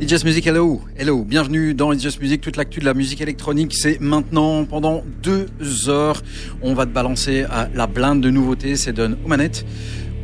It's 0.00 0.08
Just 0.08 0.24
Music, 0.24 0.46
hello, 0.46 0.80
hello, 0.96 1.22
bienvenue 1.22 1.74
dans 1.74 1.92
It's 1.92 2.02
Just 2.02 2.20
Music, 2.20 2.40
toute 2.40 2.56
l'actu 2.56 2.80
de 2.80 2.84
la 2.84 2.94
musique 2.94 3.20
électronique, 3.20 3.74
c'est 3.74 4.00
maintenant, 4.00 4.64
pendant 4.64 5.04
deux 5.22 5.46
heures, 5.88 6.22
on 6.62 6.74
va 6.74 6.86
te 6.86 6.90
balancer 6.90 7.44
à 7.50 7.68
la 7.74 7.86
blinde 7.86 8.20
de 8.20 8.30
nouveautés, 8.30 8.76
c'est 8.76 8.92
Don 8.92 9.16
aux. 9.24 9.64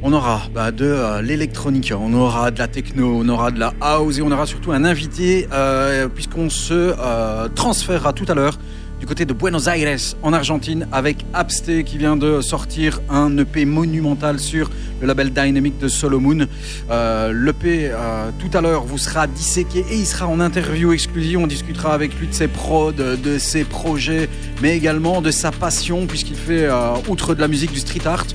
On 0.02 0.12
aura 0.12 0.42
bah, 0.54 0.70
de 0.70 0.84
euh, 0.84 1.22
l'électronique, 1.22 1.92
on 1.96 2.12
aura 2.14 2.50
de 2.50 2.58
la 2.58 2.68
techno, 2.68 3.20
on 3.20 3.28
aura 3.28 3.50
de 3.50 3.58
la 3.58 3.74
house 3.80 4.18
et 4.18 4.22
on 4.22 4.30
aura 4.30 4.46
surtout 4.46 4.72
un 4.72 4.84
invité 4.84 5.48
euh, 5.52 6.08
puisqu'on 6.08 6.50
se 6.50 6.94
euh, 6.98 7.48
transférera 7.48 8.12
tout 8.12 8.26
à 8.28 8.34
l'heure 8.34 8.58
du 9.00 9.06
côté 9.06 9.24
de 9.24 9.32
Buenos 9.32 9.68
Aires 9.68 9.98
en 10.22 10.32
Argentine 10.32 10.88
avec 10.90 11.24
Abste 11.32 11.84
qui 11.84 11.98
vient 11.98 12.16
de 12.16 12.40
sortir 12.40 13.00
un 13.08 13.36
EP 13.38 13.64
monumental 13.64 14.40
sur 14.40 14.70
le 15.00 15.06
label 15.06 15.32
Dynamic 15.32 15.78
de 15.78 15.86
Solomon. 15.86 16.46
Euh, 16.90 17.32
L'EP 17.32 17.90
euh, 17.92 18.30
tout 18.38 18.56
à 18.56 18.60
l'heure 18.60 18.82
vous 18.82 18.98
sera 18.98 19.26
disséqué 19.26 19.84
et 19.90 19.96
il 19.96 20.06
sera 20.06 20.26
en 20.26 20.40
interview 20.40 20.92
exclusive. 20.92 21.38
On 21.38 21.46
discutera 21.46 21.94
avec 21.94 22.18
lui 22.18 22.26
de 22.26 22.34
ses 22.34 22.48
prods, 22.48 22.92
de 22.92 23.38
ses 23.38 23.64
projets, 23.64 24.28
mais 24.62 24.76
également 24.76 25.22
de 25.22 25.30
sa 25.30 25.52
passion 25.52 26.06
puisqu'il 26.06 26.36
fait 26.36 26.64
euh, 26.64 26.94
outre 27.08 27.34
de 27.34 27.40
la 27.40 27.48
musique 27.48 27.72
du 27.72 27.80
street 27.80 28.06
art. 28.06 28.26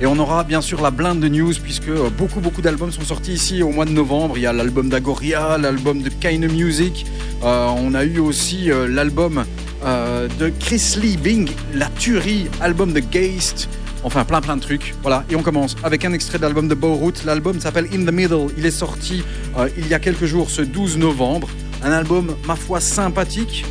Et 0.00 0.06
on 0.06 0.18
aura 0.18 0.42
bien 0.42 0.60
sûr 0.60 0.80
la 0.82 0.90
blinde 0.90 1.20
de 1.20 1.28
news 1.28 1.54
puisque 1.62 1.88
euh, 1.88 2.10
beaucoup 2.10 2.40
beaucoup 2.40 2.62
d'albums 2.62 2.90
sont 2.90 3.02
sortis 3.02 3.34
ici 3.34 3.62
au 3.62 3.70
mois 3.70 3.84
de 3.84 3.92
novembre. 3.92 4.36
Il 4.36 4.42
y 4.42 4.46
a 4.46 4.52
l'album 4.52 4.88
d'Agoria, 4.88 5.58
l'album 5.58 6.02
de 6.02 6.08
Kind 6.08 6.50
Music. 6.50 7.06
On 7.40 7.94
a 7.94 8.04
eu 8.04 8.18
aussi 8.18 8.68
l'album 8.88 9.44
euh, 9.84 10.28
de 10.38 10.50
Chris 10.60 10.96
Lee 11.00 11.16
Bing, 11.16 11.50
La 11.74 11.86
Tuerie, 11.86 12.48
album 12.60 12.92
de 12.92 13.00
Geist. 13.00 13.68
Enfin, 14.04 14.24
plein 14.24 14.40
plein 14.40 14.56
de 14.56 14.62
trucs. 14.62 14.94
Voilà, 15.02 15.24
et 15.30 15.36
on 15.36 15.42
commence 15.42 15.76
avec 15.82 16.04
un 16.04 16.12
extrait 16.12 16.38
de 16.38 16.42
l'album 16.42 16.68
de 16.68 16.74
Bowroot. 16.74 17.24
L'album 17.24 17.60
s'appelle 17.60 17.86
In 17.92 18.04
the 18.04 18.12
Middle. 18.12 18.48
Il 18.56 18.64
est 18.66 18.70
sorti 18.70 19.22
euh, 19.56 19.68
il 19.76 19.88
y 19.88 19.94
a 19.94 19.98
quelques 19.98 20.24
jours, 20.24 20.50
ce 20.50 20.62
12 20.62 20.98
novembre. 20.98 21.48
Un 21.82 21.92
album, 21.92 22.34
ma 22.46 22.56
foi, 22.56 22.80
sympathique. 22.80 23.64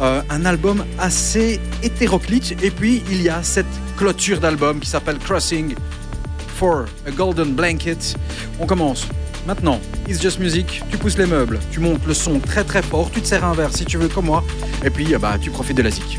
Euh, 0.00 0.22
un 0.30 0.44
album 0.44 0.84
assez 0.98 1.60
hétéroclite. 1.82 2.56
Et 2.62 2.70
puis, 2.70 3.02
il 3.10 3.22
y 3.22 3.28
a 3.28 3.42
cette 3.42 3.66
clôture 3.96 4.40
d'album 4.40 4.80
qui 4.80 4.88
s'appelle 4.88 5.18
Crossing 5.18 5.74
for 6.56 6.86
a 7.06 7.10
Golden 7.10 7.54
Blanket. 7.54 8.16
On 8.58 8.66
commence. 8.66 9.06
Maintenant, 9.46 9.78
It's 10.08 10.22
Just 10.22 10.38
Music, 10.38 10.82
tu 10.90 10.96
pousses 10.96 11.18
les 11.18 11.26
meubles, 11.26 11.58
tu 11.70 11.80
montes 11.80 12.06
le 12.06 12.14
son 12.14 12.40
très 12.40 12.64
très 12.64 12.82
fort, 12.82 13.10
tu 13.10 13.20
te 13.20 13.26
sers 13.26 13.44
un 13.44 13.52
verre 13.52 13.76
si 13.76 13.84
tu 13.84 13.98
veux 13.98 14.08
comme 14.08 14.26
moi, 14.26 14.42
et 14.82 14.90
puis 14.90 15.14
bah, 15.20 15.36
tu 15.40 15.50
profites 15.50 15.76
de 15.76 15.82
la 15.82 15.90
zik. 15.90 16.18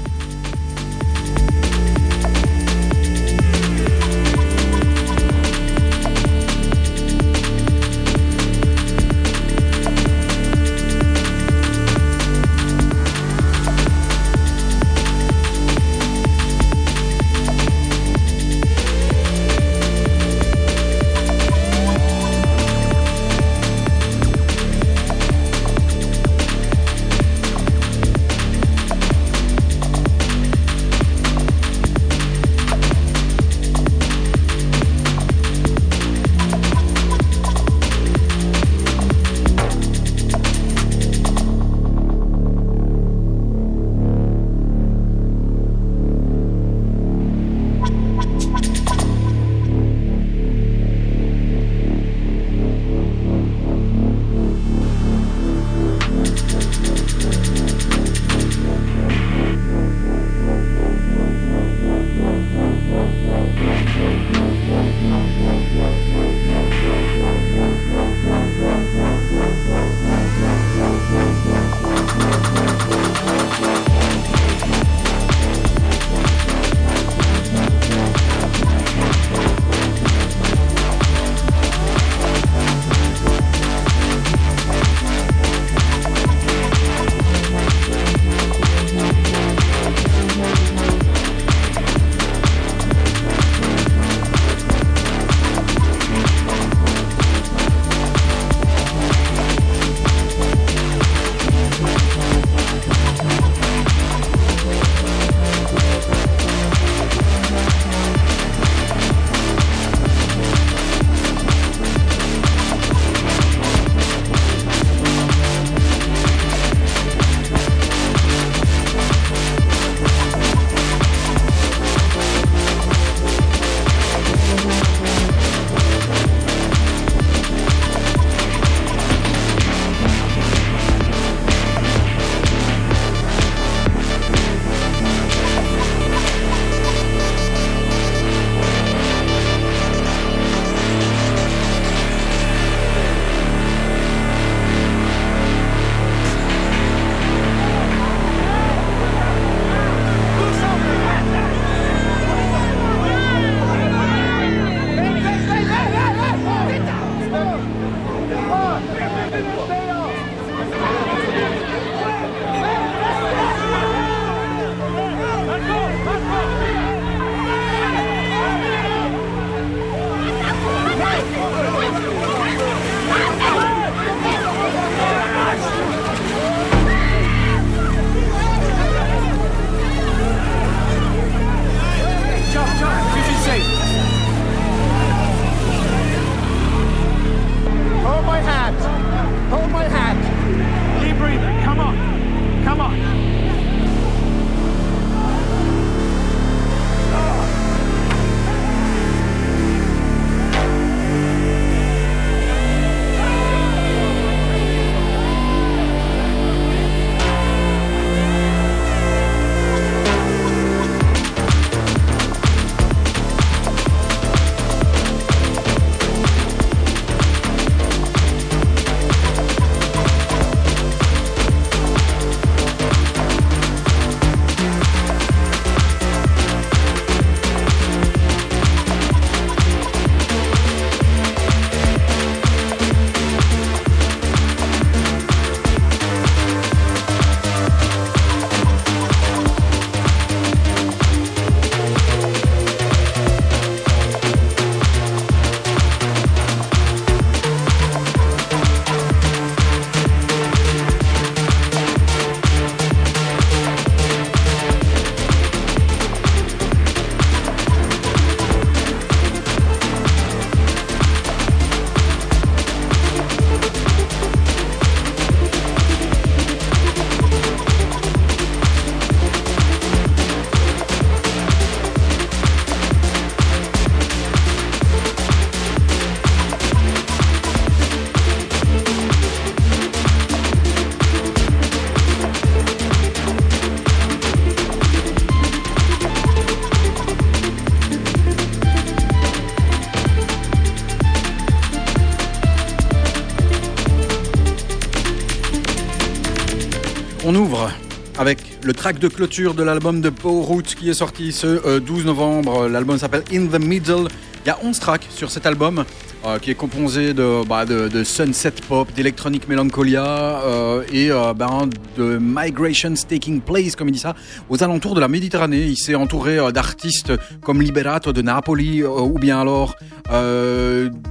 On 297.36 297.40
ouvre 297.40 297.70
avec 298.18 298.40
le 298.64 298.72
track 298.72 298.98
de 298.98 299.10
clôture 299.10 299.56
de 299.56 299.64
l'album 299.64 300.00
de 300.00 300.10
Paul 300.10 300.42
Roots 300.42 300.74
qui 300.78 300.90
est 300.90 300.94
sorti 300.94 301.34
ce 301.34 301.80
12 301.80 302.02
euh, 302.02 302.06
novembre. 302.06 302.70
L'album 302.70 302.98
s'appelle 302.98 303.24
In 303.34 303.48
the 303.48 303.60
Middle. 303.60 304.08
Il 304.46 304.48
y 304.48 304.52
a 304.52 304.58
11 304.64 304.80
tracks 304.80 305.06
sur 305.10 305.30
cet 305.30 305.46
album. 305.46 305.84
Euh, 306.26 306.40
qui 306.40 306.50
est 306.50 306.56
composé 306.56 307.14
de, 307.14 307.46
bah, 307.46 307.66
sunset 308.04 308.54
pop, 308.68 308.92
d'électronique 308.96 309.48
mélancolia 309.48 310.42
euh, 310.44 310.84
et 310.92 311.10
bah, 311.10 311.68
de 311.98 312.18
migrations 312.20 312.96
taking 313.08 313.42
place, 313.42 313.76
comme 313.76 313.90
il 313.90 313.92
dit 313.92 314.00
ça, 314.00 314.16
aux 314.50 314.64
alentours 314.64 314.96
de 314.96 315.02
la 315.02 315.08
Méditerranée. 315.08 315.66
Il 315.66 315.78
s'est 315.78 315.94
entouré 315.94 316.40
d'artistes 316.52 317.14
comme 317.44 317.62
Liberato 317.62 318.12
de 318.12 318.24
Napoli 318.24 318.84
ou 318.84 319.20
bien 319.20 319.40
alors 319.40 319.76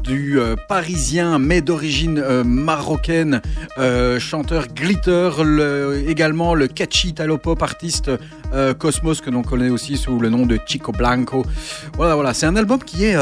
du 0.03 0.38
parisien 0.69 1.38
mais 1.38 1.61
d'origine 1.61 2.43
marocaine 2.44 3.41
chanteur 4.19 4.69
Glitter, 4.69 5.31
également 6.06 6.55
le 6.55 6.69
catchy 6.69 7.09
italo-pop 7.09 7.62
artiste 7.62 8.11
Cosmos 8.79 9.21
que 9.21 9.31
l'on 9.31 9.43
connaît 9.43 9.71
aussi 9.71 9.97
sous 9.97 10.19
le 10.19 10.29
nom 10.29 10.47
de 10.47 10.59
Chico 10.67 10.93
Blanco. 10.93 11.44
Voilà, 11.97 12.15
voilà, 12.15 12.35
c'est 12.35 12.47
un 12.47 12.56
album 12.56 12.79
qui 12.79 13.05
est 13.05 13.17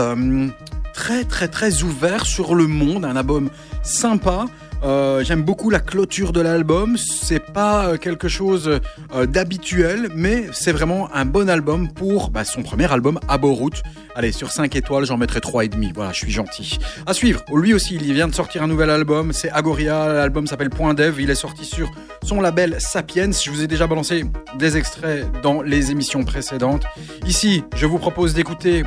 très 0.92 1.24
très 1.24 1.48
très 1.48 1.82
ouvert 1.82 2.26
sur 2.26 2.54
le 2.54 2.66
monde, 2.66 3.04
un 3.04 3.16
album 3.16 3.48
sympa. 3.82 4.46
Euh, 4.84 5.22
j'aime 5.22 5.42
beaucoup 5.42 5.70
la 5.70 5.80
clôture 5.80 6.32
de 6.32 6.40
l'album. 6.40 6.96
C'est 6.96 7.52
pas 7.52 7.86
euh, 7.86 7.96
quelque 7.96 8.28
chose 8.28 8.80
euh, 9.14 9.26
d'habituel, 9.26 10.08
mais 10.14 10.46
c'est 10.52 10.72
vraiment 10.72 11.08
un 11.14 11.24
bon 11.24 11.48
album 11.48 11.92
pour 11.92 12.30
bah, 12.30 12.44
son 12.44 12.62
premier 12.62 12.90
album, 12.90 13.20
Route. 13.28 13.82
Allez, 14.14 14.32
sur 14.32 14.50
5 14.50 14.74
étoiles, 14.74 15.06
j'en 15.06 15.16
mettrai 15.16 15.38
3,5. 15.38 15.92
Voilà, 15.94 16.12
je 16.12 16.18
suis 16.18 16.32
gentil. 16.32 16.78
À 17.06 17.14
suivre, 17.14 17.42
lui 17.54 17.74
aussi, 17.74 17.94
il 17.94 18.12
vient 18.12 18.28
de 18.28 18.34
sortir 18.34 18.62
un 18.62 18.66
nouvel 18.66 18.90
album. 18.90 19.32
C'est 19.32 19.50
Agoria. 19.50 20.12
L'album 20.12 20.46
s'appelle 20.46 20.70
Point 20.70 20.94
Dev. 20.94 21.20
Il 21.20 21.30
est 21.30 21.36
sorti 21.36 21.64
sur 21.64 21.90
son 22.24 22.40
label 22.40 22.76
Sapiens. 22.78 23.30
Je 23.30 23.50
vous 23.50 23.62
ai 23.62 23.66
déjà 23.66 23.86
balancé 23.86 24.24
des 24.58 24.76
extraits 24.76 25.26
dans 25.42 25.62
les 25.62 25.92
émissions 25.92 26.24
précédentes. 26.24 26.84
Ici, 27.26 27.64
je 27.76 27.86
vous 27.86 27.98
propose 27.98 28.34
d'écouter 28.34 28.82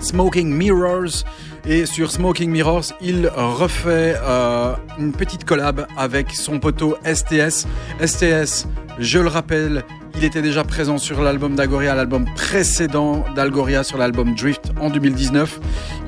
Smoking 0.00 0.48
Mirrors. 0.52 1.24
Et 1.66 1.86
sur 1.86 2.10
Smoking 2.10 2.50
Mirrors, 2.50 2.92
il 3.00 3.26
refait 3.34 4.16
euh, 4.22 4.74
une 4.98 5.12
petite 5.12 5.44
collab 5.44 5.86
avec 5.96 6.32
son 6.32 6.60
poteau 6.60 6.98
STS. 7.04 7.66
STS, 8.04 8.66
je 8.98 9.18
le 9.18 9.28
rappelle, 9.28 9.82
il 10.14 10.24
était 10.24 10.42
déjà 10.42 10.62
présent 10.62 10.98
sur 10.98 11.22
l'album 11.22 11.54
d'Agoria, 11.54 11.94
l'album 11.94 12.26
précédent 12.36 13.24
d'Algoria 13.34 13.82
sur 13.82 13.96
l'album 13.96 14.34
Drift 14.34 14.72
en 14.78 14.90
2019. 14.90 15.58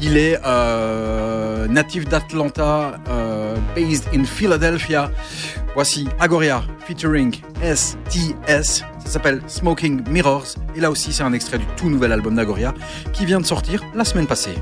Il 0.02 0.18
est 0.18 0.38
euh, 0.44 1.66
natif 1.68 2.06
d'Atlanta, 2.06 3.00
euh, 3.08 3.56
based 3.74 4.08
in 4.14 4.24
Philadelphia. 4.24 5.10
Voici 5.74 6.06
Agoria 6.20 6.62
featuring 6.86 7.34
STS. 7.62 8.84
Ça 8.98 9.06
s'appelle 9.06 9.40
Smoking 9.46 10.06
Mirrors. 10.10 10.54
Et 10.74 10.80
là 10.80 10.90
aussi, 10.90 11.14
c'est 11.14 11.22
un 11.22 11.32
extrait 11.32 11.58
du 11.58 11.66
tout 11.78 11.88
nouvel 11.88 12.12
album 12.12 12.34
d'Agoria 12.34 12.74
qui 13.14 13.24
vient 13.24 13.40
de 13.40 13.46
sortir 13.46 13.82
la 13.94 14.04
semaine 14.04 14.26
passée. 14.26 14.56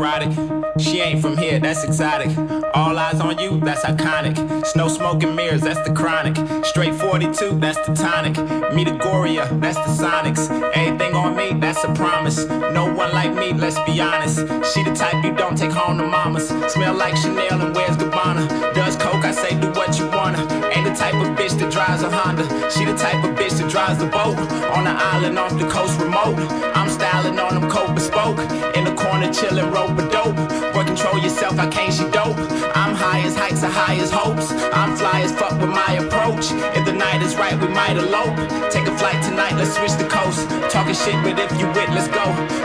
Erotic. 0.00 0.32
She 0.78 1.00
ain't 1.00 1.20
from 1.20 1.36
here, 1.36 1.58
that's 1.58 1.84
exotic. 1.84 2.30
All 2.74 2.98
eyes 2.98 3.20
on 3.20 3.38
you, 3.38 3.60
that's 3.60 3.84
iconic. 3.84 4.64
Snow 4.64 4.88
smoking 4.88 5.34
mirrors, 5.34 5.60
that's 5.60 5.86
the 5.86 5.94
chronic. 5.94 6.36
Straight 6.64 6.94
42, 6.94 7.58
that's 7.58 7.78
the 7.86 7.94
tonic. 7.94 8.36
Me 8.74 8.84
the 8.84 8.92
Goria, 8.92 9.46
that's 9.54 9.76
the 9.76 10.04
Sonics. 10.04 10.48
Everything 10.74 11.14
on 11.14 11.36
me, 11.36 11.52
that's 11.60 11.84
a 11.84 11.92
promise. 11.92 12.46
No 12.46 12.86
one 12.86 13.12
like 13.12 13.34
me, 13.34 13.52
let's 13.52 13.78
be 13.80 14.00
honest. 14.00 14.38
She 14.72 14.82
the 14.84 14.94
type 14.94 15.22
you 15.22 15.32
don't 15.32 15.56
take 15.56 15.72
home 15.72 15.98
to 15.98 16.06
mamas. 16.06 16.48
Smell 16.72 16.94
like 16.94 17.16
Chanel 17.16 17.60
and 17.60 17.74
wears 17.74 17.96
Gabbana. 17.96 18.74
Does 18.74 18.96
coke, 18.96 19.24
I 19.24 19.32
say 19.32 19.60
do 19.60 19.68
what 19.72 19.98
you 19.98 20.06
wanna. 20.08 20.40
Ain't 20.72 20.86
the 20.88 20.94
type 20.94 21.14
of 21.14 21.28
bitch 21.36 21.58
that 21.58 21.70
drives 21.70 22.02
a 22.02 22.10
Honda. 22.10 22.44
She 22.70 22.84
the 22.86 22.96
type 22.96 23.22
of 23.24 23.36
bitch 23.36 23.58
that 23.58 23.70
drives 23.70 23.98
the 23.98 24.06
boat. 24.06 24.38
On 24.76 24.84
the 24.84 24.94
island 25.14 25.38
off 25.38 25.58
the 25.58 25.68
coast 25.68 26.00
remote. 26.00 26.36
I'm 26.74 26.88
styling 26.88 27.38
on 27.38 27.60
them 27.60 27.70
coat 27.70 27.94
bespoke. 27.94 28.38
In 28.76 28.89
corner 29.20 29.32
chillin' 29.34 29.72
rope 29.72 29.98
a 29.98 30.08
dope. 30.10 30.36
Boy, 30.72 30.84
control 30.84 31.18
yourself, 31.18 31.58
I 31.58 31.68
can't 31.68 31.92
she 31.92 32.04
dope. 32.10 32.38
I'm 32.74 32.94
high 32.94 33.20
as 33.20 33.36
heights, 33.36 33.62
are 33.62 33.70
high 33.70 33.96
as 33.96 34.10
hopes. 34.10 34.50
I'm 34.72 34.96
fly 34.96 35.20
as 35.20 35.32
fuck 35.32 35.52
with 35.60 35.70
my 35.70 35.92
approach. 36.00 36.52
If 36.76 36.86
the 36.86 36.92
night 36.92 37.22
is 37.22 37.36
right, 37.36 37.58
we 37.60 37.68
might 37.68 37.96
elope. 37.96 38.36
Take 38.70 38.86
a 38.86 38.96
flight 38.96 39.22
tonight, 39.22 39.54
let's 39.56 39.76
switch 39.76 39.92
the 39.98 40.08
coast. 40.08 40.48
Talking 40.72 40.94
shit, 40.94 41.16
but 41.22 41.38
if 41.38 41.52
you 41.60 41.66
with, 41.68 41.90
let's 41.90 42.08
go. 42.08 42.24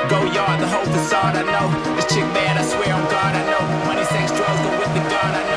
Go 0.10 0.24
yard, 0.32 0.62
the 0.62 0.68
whole 0.68 0.86
facade, 0.86 1.36
I 1.36 1.44
know. 1.44 1.68
This 1.96 2.08
chick 2.14 2.28
bad, 2.34 2.58
I 2.58 2.64
swear 2.64 2.94
on 2.94 3.04
God, 3.10 3.36
I 3.36 3.44
know. 3.52 3.64
Money, 3.88 4.06
sex, 4.06 4.32
drugs, 4.32 4.62
go 4.64 4.70
with 4.80 4.94
the 4.96 5.04
gun, 5.10 5.32
I 5.36 5.44
know. 5.50 5.55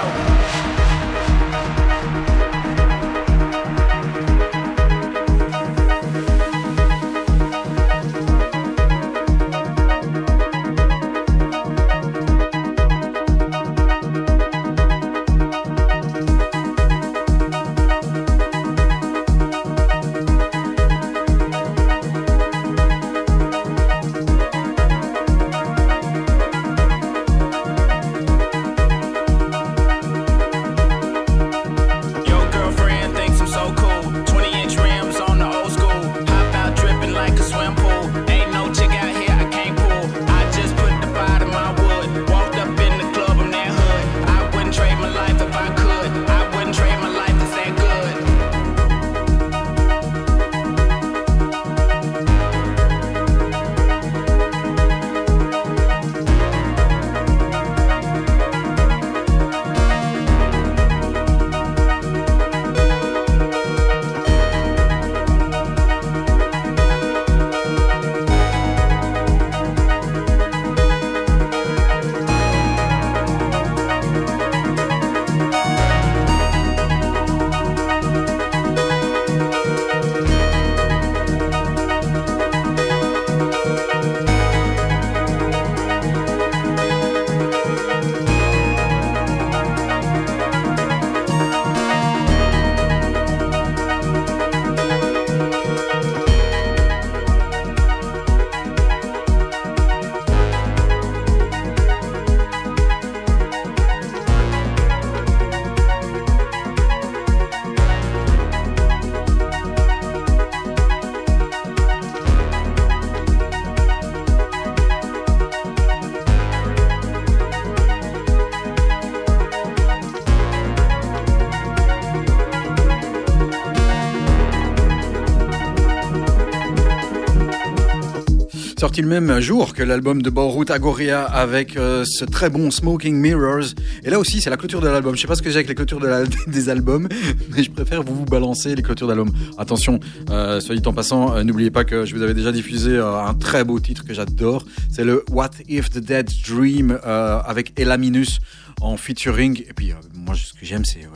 Sorti 128.78 129.02
le 129.02 129.08
même 129.08 129.40
jour 129.40 129.74
que 129.74 129.82
l'album 129.82 130.22
de 130.22 130.30
Borut 130.30 130.70
Agoria 130.70 131.24
avec 131.24 131.76
euh, 131.76 132.04
ce 132.06 132.24
très 132.24 132.48
bon 132.48 132.70
Smoking 132.70 133.16
Mirrors. 133.16 133.74
Et 134.04 134.10
là 134.10 134.20
aussi, 134.20 134.40
c'est 134.40 134.50
la 134.50 134.56
clôture 134.56 134.80
de 134.80 134.86
l'album. 134.86 135.16
Je 135.16 135.20
sais 135.20 135.26
pas 135.26 135.34
ce 135.34 135.42
que 135.42 135.50
j'ai 135.50 135.56
avec 135.56 135.68
les 135.68 135.74
clôtures 135.74 136.00
des 136.46 136.68
albums, 136.68 137.08
mais 137.50 137.64
je 137.64 137.70
préfère 137.72 138.04
vous 138.04 138.24
balancer 138.24 138.76
les 138.76 138.82
clôtures 138.82 139.08
d'album. 139.08 139.32
Attention, 139.58 139.98
euh, 140.30 140.60
soit 140.60 140.76
dit 140.76 140.86
en 140.86 140.92
passant, 140.92 141.34
euh, 141.34 141.42
n'oubliez 141.42 141.72
pas 141.72 141.84
que 141.84 142.04
je 142.04 142.14
vous 142.14 142.22
avais 142.22 142.34
déjà 142.34 142.52
diffusé 142.52 142.92
euh, 142.92 143.18
un 143.18 143.34
très 143.34 143.64
beau 143.64 143.80
titre 143.80 144.04
que 144.04 144.14
j'adore. 144.14 144.64
C'est 144.92 145.04
le 145.04 145.24
What 145.30 145.50
If 145.68 145.90
the 145.90 145.98
Dead 145.98 146.30
Dream 146.46 147.00
avec 147.02 147.78
Ella 147.80 147.96
Minus 147.96 148.38
en 148.80 148.96
featuring. 148.96 149.60
Et 149.68 149.72
puis, 149.74 149.92
moi, 150.14 150.36
ce 150.36 150.52
que 150.52 150.64
j'aime, 150.64 150.84
c'est 150.84 151.07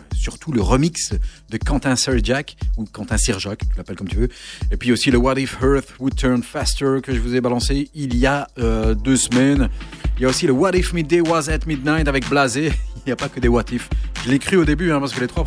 surtout 0.43 0.57
le 0.57 0.63
remix 0.63 1.15
de 1.51 1.57
Quentin 1.57 1.95
Sirjack, 1.95 2.57
ou 2.77 2.85
Quentin 2.85 3.17
Sirjack, 3.17 3.61
tu 3.61 3.77
l'appelles 3.77 3.95
comme 3.95 4.09
tu 4.09 4.17
veux. 4.17 4.29
Et 4.73 4.77
puis 4.77 4.91
aussi 4.91 5.13
le 5.13 5.19
What 5.19 5.39
If 5.39 5.57
Earth 5.63 5.95
Would 6.01 6.17
Turn 6.17 6.43
Faster 6.43 6.99
que 7.01 7.15
je 7.15 7.21
vous 7.21 7.37
ai 7.37 7.41
balancé 7.41 7.91
il 7.95 8.17
y 8.17 8.27
a 8.27 8.49
euh, 8.59 8.95
deux 8.95 9.17
semaines. 9.17 9.69
Il 10.17 10.23
y 10.23 10.27
a 10.27 10.29
aussi 10.29 10.49
le 10.49 10.53
What 10.53 10.73
If 10.73 10.95
Midday 10.95 11.21
Was 11.21 11.49
at 11.49 11.61
Midnight 11.67 12.09
avec 12.09 12.29
Blasé. 12.29 12.73
Il 12.97 13.09
n'y 13.09 13.13
a 13.13 13.17
pas 13.17 13.29
que 13.29 13.41
des 13.41 13.49
What 13.49 13.65
If. 13.73 13.89
Je 14.25 14.31
l'ai 14.31 14.38
cru 14.38 14.57
au 14.57 14.64
début, 14.64 14.93
hein, 14.93 15.00
parce 15.00 15.12
que 15.12 15.21
les 15.21 15.26
trois, 15.26 15.45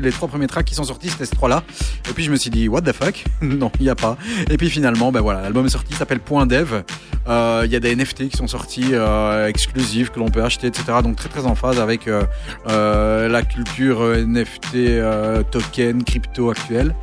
les 0.00 0.10
trois 0.12 0.28
premiers 0.28 0.46
tracks 0.46 0.64
qui 0.64 0.74
sont 0.74 0.84
sortis, 0.84 1.10
c'était 1.10 1.26
ces 1.26 1.36
trois-là. 1.36 1.62
Et 2.08 2.12
puis 2.14 2.24
je 2.24 2.30
me 2.30 2.36
suis 2.36 2.48
dit, 2.50 2.68
what 2.68 2.80
the 2.80 2.92
fuck? 2.92 3.22
Non, 3.42 3.70
il 3.78 3.84
n'y 3.84 3.90
a 3.90 3.94
pas. 3.94 4.16
Et 4.50 4.56
puis 4.56 4.70
finalement, 4.70 5.12
ben 5.12 5.20
voilà, 5.20 5.42
l'album 5.42 5.66
est 5.66 5.70
sorti, 5.70 5.92
s'appelle 5.94 6.20
Point 6.20 6.46
Dev. 6.46 6.82
Euh, 7.28 7.62
Il 7.66 7.72
y 7.72 7.76
a 7.76 7.80
des 7.80 7.94
NFT 7.94 8.30
qui 8.30 8.36
sont 8.36 8.46
sortis 8.46 8.90
euh, 8.92 9.46
exclusifs 9.48 10.10
que 10.10 10.18
l'on 10.18 10.28
peut 10.30 10.42
acheter, 10.42 10.68
etc. 10.68 10.84
Donc 11.02 11.16
très 11.16 11.28
très 11.28 11.44
en 11.44 11.54
phase 11.54 11.78
avec 11.80 12.08
euh, 12.08 12.22
euh, 12.68 13.28
la 13.28 13.42
culture 13.42 14.00
NFT, 14.02 15.50
token, 15.50 16.02
crypto 16.04 16.50
actuelle. 16.50 16.94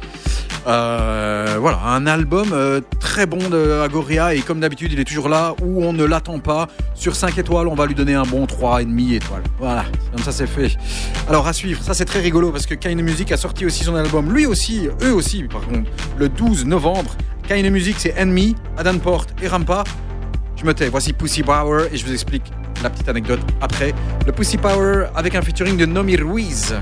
Euh, 0.67 1.57
voilà, 1.59 1.79
un 1.85 2.05
album 2.05 2.49
euh, 2.53 2.81
très 2.99 3.25
bon 3.25 3.49
de 3.49 3.81
Agoria 3.81 4.35
et 4.35 4.41
comme 4.41 4.59
d'habitude, 4.59 4.93
il 4.93 4.99
est 4.99 5.05
toujours 5.05 5.27
là 5.27 5.55
où 5.61 5.83
on 5.83 5.93
ne 5.93 6.03
l'attend 6.03 6.39
pas. 6.39 6.67
Sur 6.93 7.15
5 7.15 7.37
étoiles, 7.37 7.67
on 7.67 7.73
va 7.73 7.87
lui 7.87 7.95
donner 7.95 8.13
un 8.13 8.23
bon 8.23 8.45
3,5 8.45 9.15
étoiles. 9.15 9.43
Voilà, 9.57 9.85
comme 10.13 10.23
ça 10.23 10.31
c'est 10.31 10.47
fait. 10.47 10.77
Alors 11.27 11.47
à 11.47 11.53
suivre, 11.53 11.81
ça 11.81 11.93
c'est 11.93 12.05
très 12.05 12.19
rigolo 12.19 12.51
parce 12.51 12.67
que 12.67 12.75
Kine 12.75 13.01
Music 13.01 13.31
a 13.31 13.37
sorti 13.37 13.65
aussi 13.65 13.83
son 13.83 13.95
album, 13.95 14.31
lui 14.31 14.45
aussi, 14.45 14.87
eux 15.03 15.13
aussi, 15.13 15.43
par 15.43 15.61
contre, 15.61 15.89
le 16.17 16.29
12 16.29 16.65
novembre. 16.65 17.15
Kine 17.47 17.69
Music, 17.69 17.95
c'est 17.97 18.13
Enemy, 18.17 18.55
Adam 18.77 18.99
Porte 18.99 19.33
et 19.41 19.47
Rampa. 19.47 19.83
Je 20.55 20.65
me 20.65 20.73
tais, 20.75 20.89
voici 20.89 21.11
Pussy 21.13 21.41
Power 21.41 21.87
et 21.91 21.97
je 21.97 22.05
vous 22.05 22.13
explique 22.13 22.51
la 22.83 22.91
petite 22.91 23.09
anecdote 23.09 23.39
après. 23.61 23.93
Le 24.27 24.31
Pussy 24.31 24.57
Power 24.57 25.07
avec 25.15 25.33
un 25.33 25.41
featuring 25.41 25.75
de 25.75 25.87
Nomi 25.87 26.17
Ruiz. 26.17 26.75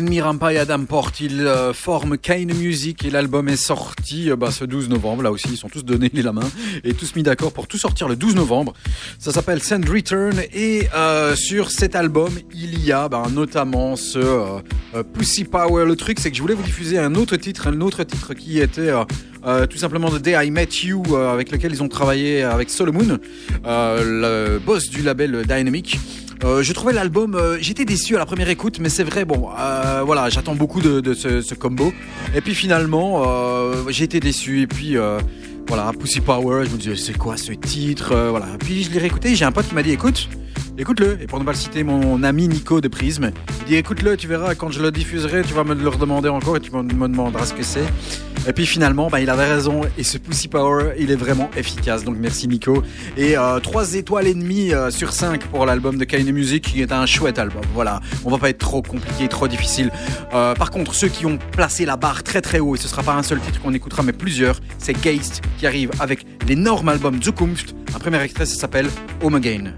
Enmi 0.00 0.22
Rampa 0.22 0.54
et 0.54 0.56
Adam 0.56 0.84
Port, 0.86 1.12
ils 1.20 1.46
euh, 1.46 1.74
forment 1.74 2.16
Kane 2.16 2.54
Music 2.54 3.04
et 3.04 3.10
l'album 3.10 3.50
est 3.50 3.56
sorti 3.56 4.30
euh, 4.30 4.36
bah, 4.36 4.50
ce 4.50 4.64
12 4.64 4.88
novembre. 4.88 5.22
Là 5.22 5.30
aussi, 5.30 5.48
ils 5.50 5.58
sont 5.58 5.68
tous 5.68 5.84
donnés 5.84 6.10
la 6.14 6.32
main 6.32 6.48
et 6.84 6.94
tous 6.94 7.14
mis 7.16 7.22
d'accord 7.22 7.52
pour 7.52 7.66
tout 7.66 7.76
sortir 7.76 8.08
le 8.08 8.16
12 8.16 8.34
novembre. 8.34 8.72
Ça 9.18 9.30
s'appelle 9.30 9.62
Send 9.62 9.86
Return 9.86 10.40
et 10.54 10.88
euh, 10.94 11.36
sur 11.36 11.70
cet 11.70 11.96
album, 11.96 12.30
il 12.54 12.82
y 12.82 12.92
a 12.92 13.10
bah, 13.10 13.24
notamment 13.30 13.94
ce 13.96 14.18
euh, 14.18 15.02
Pussy 15.12 15.44
Power. 15.44 15.84
Le 15.84 15.96
truc, 15.96 16.18
c'est 16.18 16.30
que 16.30 16.36
je 16.36 16.42
voulais 16.42 16.54
vous 16.54 16.62
diffuser 16.62 16.98
un 16.98 17.14
autre 17.14 17.36
titre, 17.36 17.66
un 17.66 17.82
autre 17.82 18.02
titre 18.04 18.32
qui 18.32 18.58
était 18.58 18.90
tout 19.68 19.78
simplement 19.78 20.10
The 20.10 20.22
Day 20.22 20.46
I 20.46 20.50
Met 20.50 20.68
You, 20.82 21.16
avec 21.16 21.50
lequel 21.50 21.72
ils 21.72 21.82
ont 21.82 21.88
travaillé 21.88 22.42
avec 22.42 22.70
Solomon, 22.70 23.18
le 23.64 24.58
boss 24.58 24.88
du 24.88 25.02
label 25.02 25.44
Dynamic. 25.46 25.98
Euh, 26.42 26.62
je 26.62 26.72
trouvais 26.72 26.92
l'album, 26.92 27.34
euh, 27.34 27.58
j'étais 27.60 27.84
déçu 27.84 28.16
à 28.16 28.18
la 28.18 28.24
première 28.24 28.48
écoute, 28.48 28.78
mais 28.80 28.88
c'est 28.88 29.04
vrai, 29.04 29.26
bon, 29.26 29.50
euh, 29.58 30.02
voilà, 30.04 30.30
j'attends 30.30 30.54
beaucoup 30.54 30.80
de, 30.80 31.12
ce, 31.12 31.54
combo. 31.54 31.92
Et 32.34 32.40
puis 32.40 32.54
finalement, 32.54 33.22
j'ai 33.88 34.04
été 34.04 34.20
déçu. 34.20 34.62
Et 34.62 34.66
puis 34.66 34.96
voilà, 35.68 35.92
Pussy 35.98 36.20
Power, 36.20 36.64
je 36.66 36.70
me 36.70 36.78
disais, 36.78 36.96
c'est 36.96 37.16
quoi 37.16 37.36
ce 37.36 37.52
titre 37.52 38.14
Voilà. 38.30 38.46
Puis 38.58 38.84
je 38.84 38.90
l'ai 38.90 38.98
réécouté, 38.98 39.34
j'ai 39.34 39.44
un 39.44 39.52
pote 39.52 39.68
qui 39.68 39.74
m'a 39.74 39.82
dit, 39.82 39.92
écoute, 39.92 40.28
écoute-le. 40.78 41.18
Et 41.20 41.26
pour 41.26 41.38
ne 41.38 41.44
pas 41.44 41.52
le 41.52 41.58
citer, 41.58 41.82
mon 41.82 42.22
ami 42.22 42.48
Nico 42.48 42.80
de 42.80 42.88
Prisme, 42.88 43.32
il 43.60 43.66
dit, 43.66 43.76
écoute-le, 43.76 44.16
tu 44.16 44.26
verras, 44.26 44.54
quand 44.54 44.70
je 44.70 44.80
le 44.80 44.90
diffuserai, 44.90 45.42
tu 45.42 45.52
vas 45.52 45.64
me 45.64 45.74
le 45.74 45.88
redemander 45.88 46.28
encore 46.28 46.56
et 46.56 46.60
tu 46.60 46.70
me 46.72 46.82
demanderas 46.82 47.46
ce 47.46 47.54
que 47.54 47.62
c'est. 47.62 47.86
Et 48.48 48.52
puis 48.52 48.66
finalement, 48.66 49.08
bah, 49.08 49.20
il 49.20 49.30
avait 49.30 49.46
raison. 49.46 49.82
Et 49.98 50.04
ce 50.04 50.18
Pussy 50.18 50.48
Power, 50.48 50.94
il 50.98 51.10
est 51.10 51.16
vraiment 51.16 51.50
efficace. 51.56 52.04
Donc 52.04 52.16
merci 52.18 52.48
Nico. 52.48 52.82
Et 53.16 53.36
euh, 53.36 53.60
3 53.60 53.94
étoiles 53.94 54.26
et 54.26 54.34
demie 54.34 54.72
euh, 54.72 54.90
sur 54.90 55.12
5 55.12 55.44
pour 55.46 55.66
l'album 55.66 55.98
de 55.98 56.04
Kanye 56.04 56.32
Music, 56.32 56.64
qui 56.64 56.82
est 56.82 56.92
un 56.92 57.06
chouette 57.06 57.38
album. 57.38 57.62
Voilà, 57.74 58.00
on 58.24 58.30
va 58.30 58.38
pas 58.38 58.50
être 58.50 58.58
trop 58.58 58.82
compliqué, 58.82 59.28
trop 59.28 59.48
difficile. 59.48 59.90
Euh, 60.34 60.54
par 60.54 60.70
contre, 60.70 60.94
ceux 60.94 61.08
qui 61.08 61.26
ont 61.26 61.38
placé 61.52 61.84
la 61.84 61.96
barre 61.96 62.22
très 62.22 62.40
très 62.40 62.60
haut, 62.60 62.74
et 62.74 62.78
ce 62.78 62.88
sera 62.88 63.02
pas 63.02 63.14
un 63.14 63.22
seul 63.22 63.40
titre 63.40 63.60
qu'on 63.60 63.74
écoutera, 63.74 64.02
mais 64.02 64.12
plusieurs, 64.12 64.60
c'est 64.78 65.00
Geist 65.00 65.42
qui 65.58 65.66
arrive 65.66 65.90
avec 66.00 66.24
l'énorme 66.48 66.88
album 66.88 67.22
Zukunft. 67.22 67.74
Un 67.94 67.98
premier 67.98 68.22
extrait, 68.22 68.46
ça 68.46 68.54
s'appelle 68.58 68.88
Home 69.22 69.34
Again. 69.34 69.74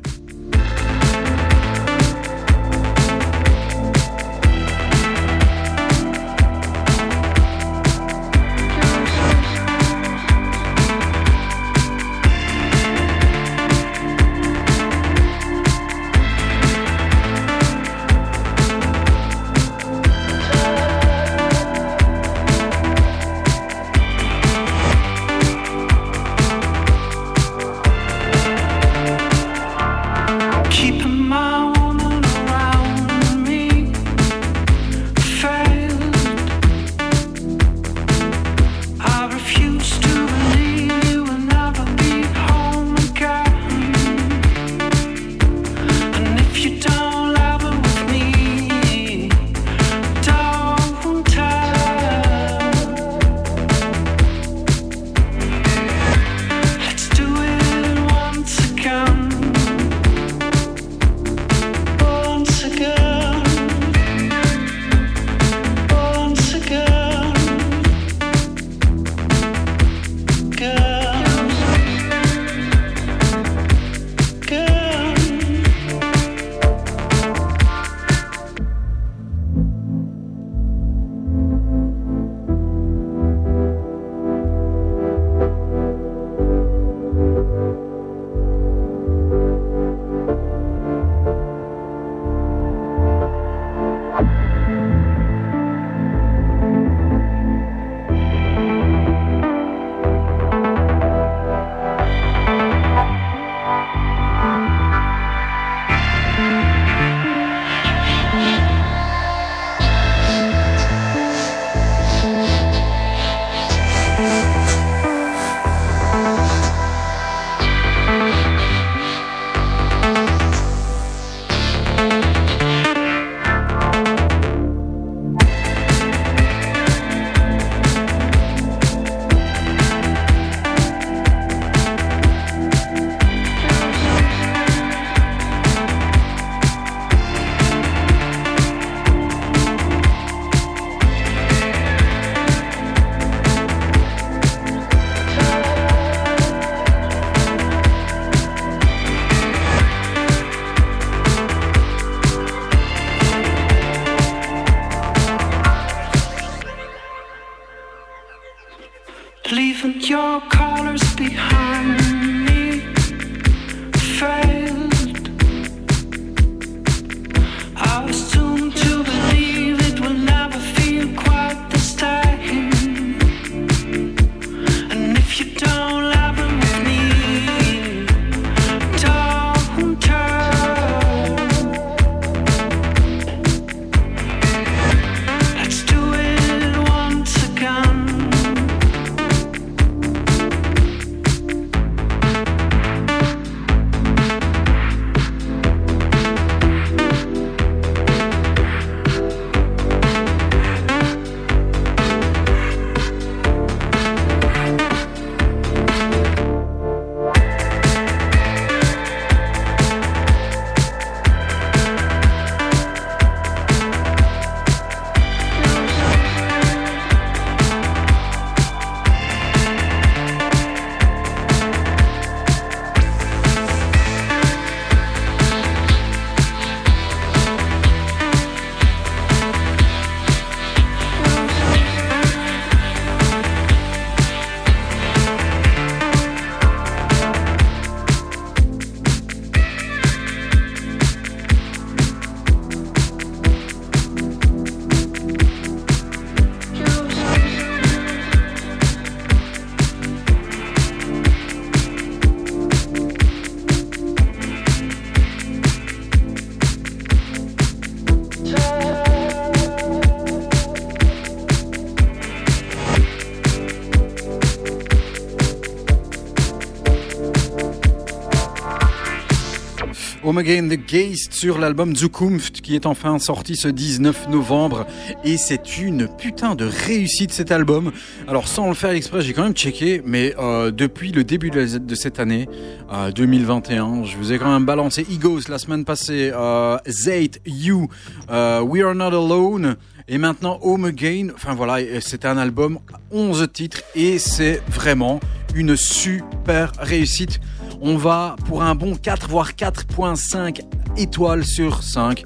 Home 270.25 270.39
Again 270.39 270.69
the 270.69 270.79
Geist 270.79 271.33
sur 271.33 271.59
l'album 271.59 271.97
Zukunft 271.97 272.61
qui 272.61 272.77
est 272.77 272.87
enfin 272.87 273.19
sorti 273.19 273.57
ce 273.57 273.67
19 273.67 274.29
novembre 274.29 274.87
et 275.25 275.37
c'est 275.37 275.79
une 275.79 276.07
putain 276.07 276.55
de 276.55 276.65
réussite 276.65 277.33
cet 277.33 277.51
album. 277.51 277.91
Alors 278.29 278.47
sans 278.47 278.69
le 278.69 278.75
faire 278.75 278.91
exprès, 278.91 279.23
j'ai 279.23 279.33
quand 279.33 279.43
même 279.43 279.55
checké, 279.55 280.01
mais 280.05 280.35
euh, 280.39 280.71
depuis 280.71 281.11
le 281.11 281.25
début 281.25 281.51
de, 281.51 281.95
cette 281.97 282.21
année 282.21 282.49
euh, 282.93 283.11
2021, 283.11 284.05
je 284.05 284.17
vous 284.17 284.33
ai 284.33 284.39
quand 284.39 284.53
même 284.53 284.65
balancé 284.65 285.05
Egos 285.11 285.49
la 285.49 285.59
semaine 285.59 285.85
passée, 285.85 286.31
euh, 286.33 286.79
Zate, 286.89 287.41
You, 287.45 287.89
euh, 288.31 288.61
We 288.61 288.83
Are 288.85 288.95
Not 288.95 289.07
Alone. 289.07 289.77
Et 290.09 290.19
maintenant 290.19 290.59
Home 290.63 290.85
Again, 290.85 291.29
enfin 291.35 291.55
voilà, 291.55 291.79
c'est 292.01 292.25
un 292.25 292.37
album 292.37 292.79
11 293.13 293.49
titres 293.53 293.83
et 293.95 294.19
c'est 294.19 294.61
vraiment 294.69 295.21
une 295.55 295.77
super 295.77 296.73
réussite. 296.79 297.41
On 297.85 297.97
va 297.97 298.37
pour 298.47 298.63
un 298.63 298.77
bon 298.77 298.95
4 298.95 299.29
voire 299.29 299.55
4.5 299.55 300.61
étoiles 300.97 301.45
sur 301.45 301.83
5 301.83 302.23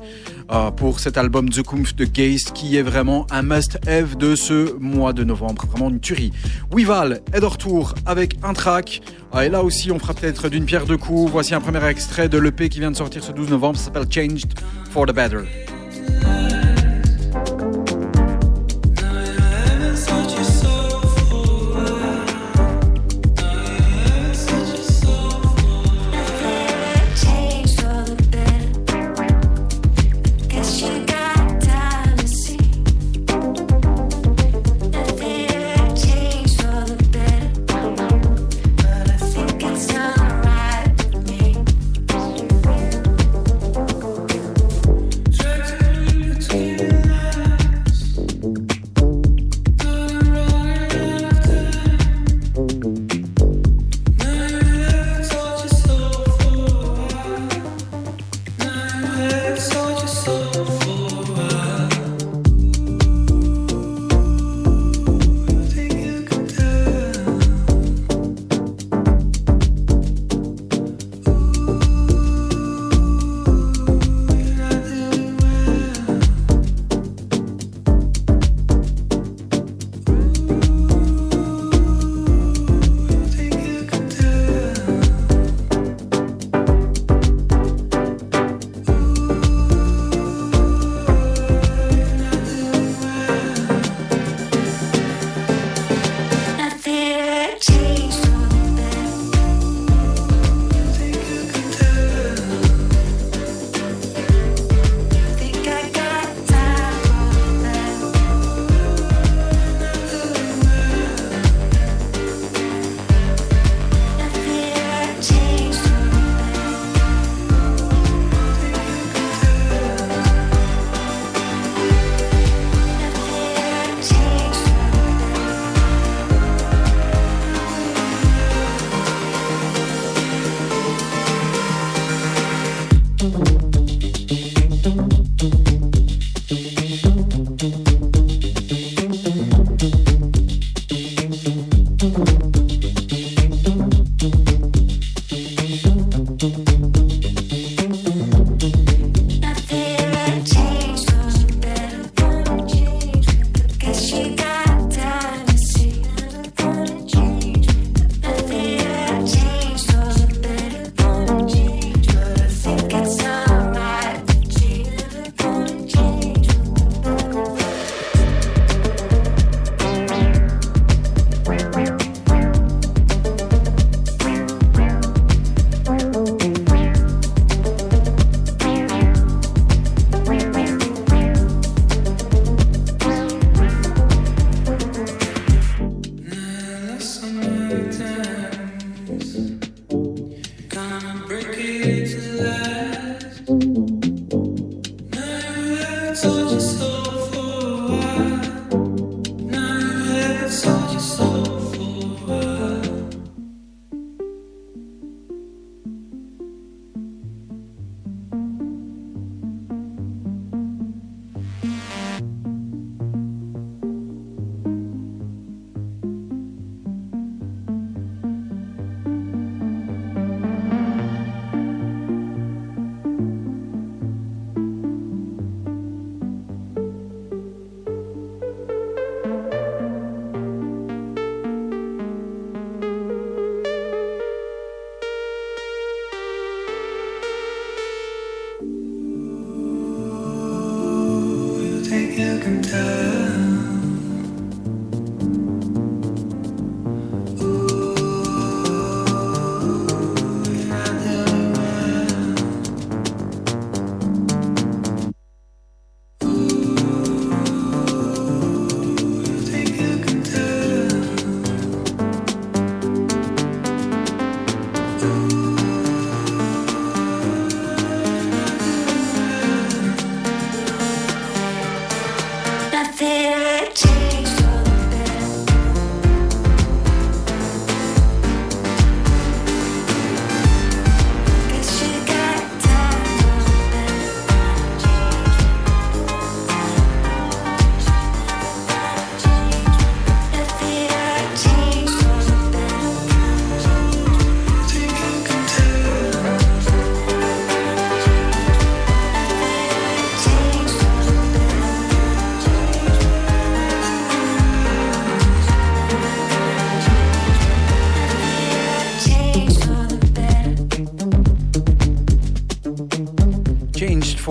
euh, 0.51 0.71
pour 0.71 1.01
cet 1.01 1.17
album 1.17 1.49
The 1.49 1.63
Kumpf 1.63 1.97
de 1.97 2.05
Geist 2.05 2.53
qui 2.53 2.77
est 2.77 2.83
vraiment 2.83 3.27
un 3.31 3.41
must-have 3.41 4.19
de 4.19 4.37
ce 4.37 4.77
mois 4.79 5.15
de 5.15 5.25
novembre. 5.25 5.65
Vraiment 5.67 5.89
une 5.89 5.99
tuerie. 5.99 6.31
Wival 6.71 7.23
est 7.33 7.41
de 7.41 7.47
retour 7.47 7.95
avec 8.05 8.37
un 8.43 8.53
track. 8.53 9.01
Ah, 9.33 9.47
et 9.47 9.49
là 9.49 9.63
aussi, 9.63 9.91
on 9.91 9.99
fera 9.99 10.13
peut-être 10.13 10.51
d'une 10.51 10.67
pierre 10.67 10.85
deux 10.85 10.99
coups. 10.99 11.33
Voici 11.33 11.55
un 11.55 11.61
premier 11.63 11.83
extrait 11.87 12.29
de 12.29 12.37
l'EP 12.37 12.69
qui 12.69 12.81
vient 12.81 12.91
de 12.91 12.97
sortir 12.97 13.25
ce 13.25 13.33
12 13.33 13.49
novembre. 13.49 13.79
Ça 13.79 13.87
s'appelle 13.87 14.13
Changed 14.13 14.53
for 14.91 15.07
the 15.07 15.15
Better. 15.15 15.41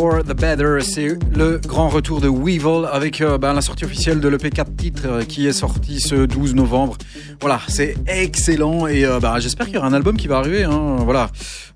For 0.05 0.23
the 0.23 0.33
Better. 0.33 0.81
C'est 0.81 1.17
le 1.35 1.57
grand 1.57 1.89
retour 1.89 2.21
de 2.21 2.27
Weevil 2.27 2.87
avec 2.91 3.21
euh, 3.21 3.39
ben, 3.39 3.53
la 3.53 3.61
sortie 3.61 3.85
officielle 3.85 4.19
de 4.19 4.27
l'EP 4.27 4.51
4 4.51 4.75
titres 4.75 5.01
euh, 5.05 5.23
qui 5.23 5.47
est 5.47 5.53
sorti 5.53 5.99
ce 5.99 6.27
12 6.27 6.53
novembre. 6.53 6.95
Voilà, 7.41 7.59
c'est 7.67 7.95
excellent 8.05 8.85
et 8.85 9.03
euh, 9.03 9.19
ben, 9.19 9.39
j'espère 9.39 9.65
qu'il 9.65 9.75
y 9.75 9.77
aura 9.79 9.87
un 9.87 9.93
album 9.93 10.15
qui 10.15 10.27
va 10.27 10.37
arriver. 10.37 10.63
Hein. 10.63 10.97
Voilà, 10.99 11.31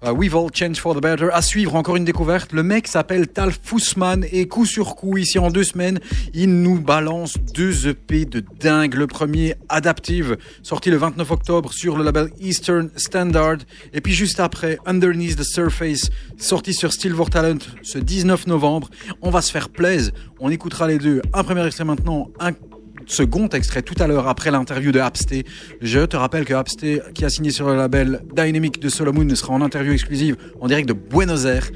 Euh, 0.09 0.13
Weevil, 0.13 0.47
Change 0.53 0.77
for 0.77 0.95
the 0.95 1.01
Better. 1.01 1.29
À 1.31 1.41
suivre, 1.41 1.75
encore 1.75 1.95
une 1.95 2.05
découverte. 2.05 2.53
Le 2.53 2.63
mec 2.63 2.87
s'appelle 2.87 3.27
Tal 3.27 3.51
Fussman 3.51 4.25
et 4.31 4.47
coup 4.47 4.65
sur 4.65 4.95
coup, 4.95 5.17
ici 5.17 5.39
en 5.39 5.49
deux 5.49 5.63
semaines, 5.63 5.99
il 6.33 6.61
nous 6.61 6.79
balance 6.79 7.35
deux 7.53 7.87
EP 7.87 8.25
de 8.25 8.43
dingue. 8.59 8.95
Le 8.95 9.07
premier, 9.07 9.55
Adaptive, 9.69 10.37
sorti 10.63 10.89
le 10.89 10.97
29 10.97 11.31
octobre 11.31 11.73
sur 11.73 11.97
le 11.97 12.03
label 12.03 12.29
Eastern 12.39 12.89
Standard. 12.95 13.57
Et 13.93 14.01
puis 14.01 14.13
juste 14.13 14.39
après, 14.39 14.79
Underneath 14.85 15.37
the 15.37 15.43
Surface, 15.43 16.09
sorti 16.37 16.73
sur 16.73 16.93
Silver 16.93 17.25
Talent 17.31 17.59
ce 17.83 17.99
19 17.99 18.47
novembre. 18.47 18.89
On 19.21 19.29
va 19.29 19.41
se 19.41 19.51
faire 19.51 19.69
plaisir. 19.69 20.11
On 20.39 20.49
écoutera 20.49 20.87
les 20.87 20.97
deux. 20.97 21.21
Un 21.33 21.43
premier 21.43 21.65
extrait 21.65 21.85
maintenant, 21.85 22.29
un 22.39 22.53
second 23.09 23.49
extrait 23.49 23.81
tout 23.81 23.95
à 23.99 24.07
l'heure 24.07 24.27
après 24.27 24.51
l'interview 24.51 24.91
de 24.91 24.99
Absté. 24.99 25.45
Je 25.81 26.01
te 26.01 26.15
rappelle 26.15 26.45
que 26.45 26.53
Absté, 26.53 27.01
qui 27.13 27.25
a 27.25 27.29
signé 27.29 27.51
sur 27.51 27.67
le 27.67 27.75
label 27.75 28.21
Dynamic 28.33 28.79
de 28.79 28.89
Solomon, 28.89 29.27
sera 29.35 29.53
en 29.53 29.61
interview 29.61 29.93
exclusive 29.93 30.37
en 30.61 30.67
direct 30.67 30.87
de 30.87 30.93
Buenos 30.93 31.45
Aires 31.45 31.69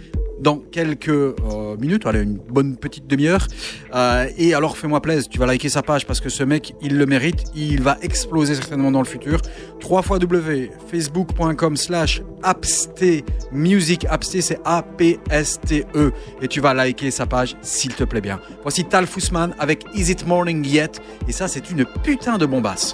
dans 0.43 0.57
quelques 0.57 1.07
euh, 1.07 1.77
minutes, 1.79 2.05
allez, 2.05 2.21
une 2.21 2.37
bonne 2.37 2.75
petite 2.75 3.07
demi-heure. 3.07 3.47
Euh, 3.95 4.27
et 4.37 4.53
alors, 4.53 4.77
fais-moi 4.77 5.01
plaisir, 5.01 5.29
tu 5.29 5.39
vas 5.39 5.45
liker 5.45 5.69
sa 5.69 5.81
page 5.81 6.05
parce 6.05 6.19
que 6.19 6.29
ce 6.29 6.43
mec, 6.43 6.75
il 6.81 6.97
le 6.97 7.05
mérite. 7.05 7.45
Il 7.55 7.81
va 7.81 7.97
exploser 8.01 8.55
certainement 8.55 8.91
dans 8.91 8.99
le 8.99 9.07
futur. 9.07 9.39
3 9.79 10.01
fois 10.01 10.19
W, 10.19 10.69
facebook.com 10.91 11.77
slash 11.77 12.21
Absté 12.43 13.23
Music. 13.51 14.05
Absté, 14.09 14.41
c'est 14.41 14.59
A-P-S-T-E. 14.65 16.11
Et 16.41 16.47
tu 16.47 16.59
vas 16.59 16.73
liker 16.73 17.09
sa 17.09 17.25
page 17.25 17.55
s'il 17.61 17.95
te 17.95 18.03
plaît 18.03 18.21
bien. 18.21 18.39
Voici 18.61 18.83
Tal 18.83 19.07
Fussman 19.07 19.55
avec 19.59 19.85
Is 19.95 20.11
It 20.11 20.27
Morning 20.27 20.65
Yet? 20.65 20.99
Et 21.27 21.31
ça, 21.31 21.47
c'est 21.47 21.71
une 21.71 21.85
putain 22.03 22.37
de 22.37 22.45
bombasse. 22.45 22.93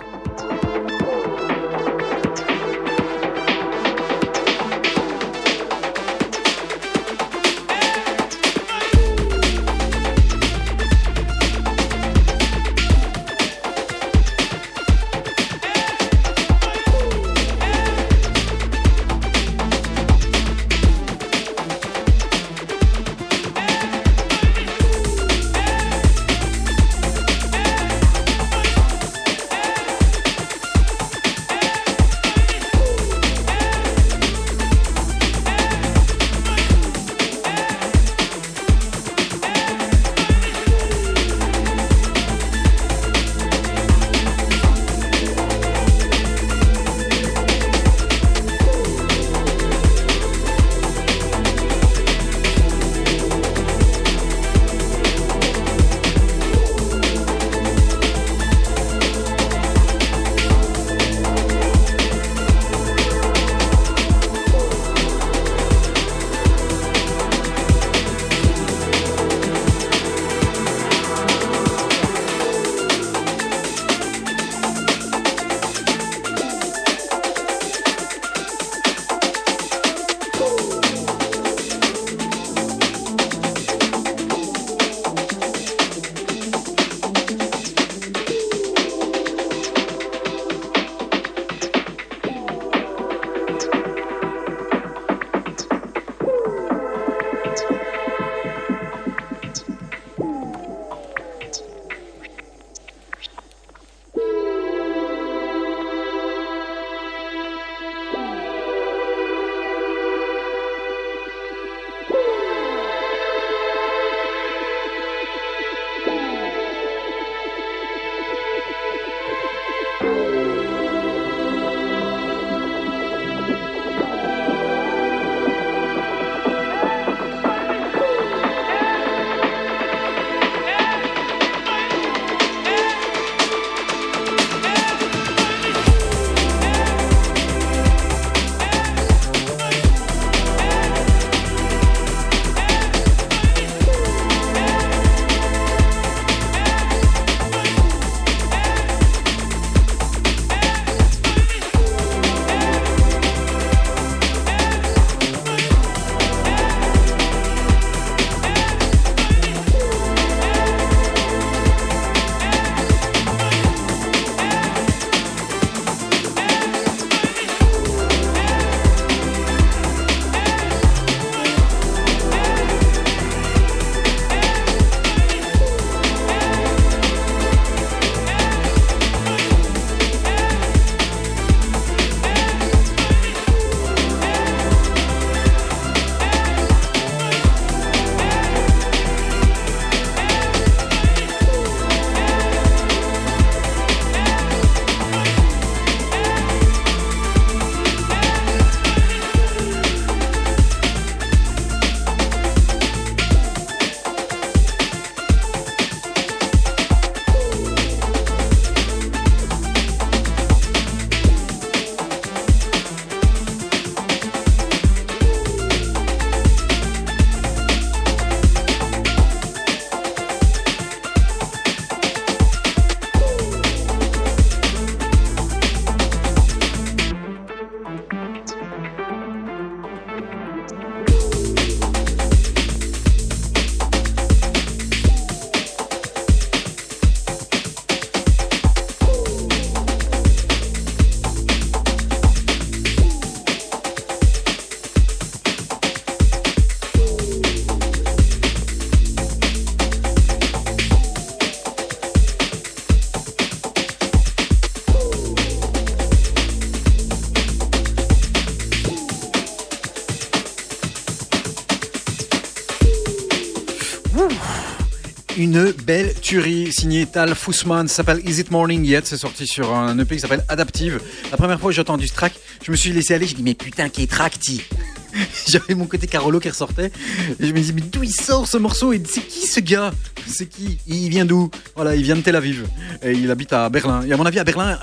Belle 265.90 266.14
tuerie 266.14 266.72
signée 266.72 267.08
Tal 267.08 267.34
Fussman. 267.34 267.88
Ça 267.88 267.96
s'appelle 267.96 268.22
Is 268.24 268.40
It 268.40 268.52
Morning 268.52 268.86
Yet 268.86 269.02
C'est 269.06 269.18
sorti 269.18 269.48
sur 269.48 269.74
un 269.74 269.98
EP 269.98 270.18
qui 270.18 270.22
s'appelle 270.22 270.46
Adaptive. 270.48 271.02
La 271.32 271.38
première 271.38 271.60
fois 271.60 271.72
que 271.72 271.76
j'ai 271.76 271.82
entendu 271.82 272.08
ce 272.08 272.14
track, 272.14 272.34
je 272.64 272.70
me 272.70 272.76
suis 272.76 272.92
laissé 272.92 273.16
aller. 273.16 273.26
J'ai 273.26 273.34
dit, 273.34 273.42
mais 273.42 273.56
putain, 273.56 273.90
qui 273.90 274.04
est 274.04 274.12
tracti 274.12 274.62
J'avais 275.48 275.74
mon 275.74 275.88
côté 275.88 276.06
Carolo 276.06 276.40
qui 276.40 276.48
ressortait. 276.48 276.92
Je 277.40 277.52
me 277.52 277.60
dis, 277.60 277.74
mais 277.74 277.82
d'où 277.82 278.04
il 278.04 278.14
sort 278.14 278.48
ce 278.48 278.58
morceau 278.58 278.94
Et 278.94 279.02
c'est 279.04 279.22
qui 279.22 279.48
ce 279.48 279.62
gars? 279.62 279.92
C'est 280.28 280.46
qui? 280.46 280.78
Il 280.86 281.10
vient 281.10 281.26
d'où? 281.26 281.50
Voilà, 281.76 281.96
il 281.96 282.04
vient 282.04 282.16
de 282.16 282.22
Tel 282.22 282.36
Aviv. 282.36 282.68
Et 283.02 283.14
il 283.14 283.32
habite 283.32 283.52
à 283.52 283.68
Berlin. 283.70 284.04
Et 284.04 284.14
à 284.14 284.18
mon 284.18 284.28
avis, 284.28 284.38
à 284.38 284.44
Berlin, 284.44 284.78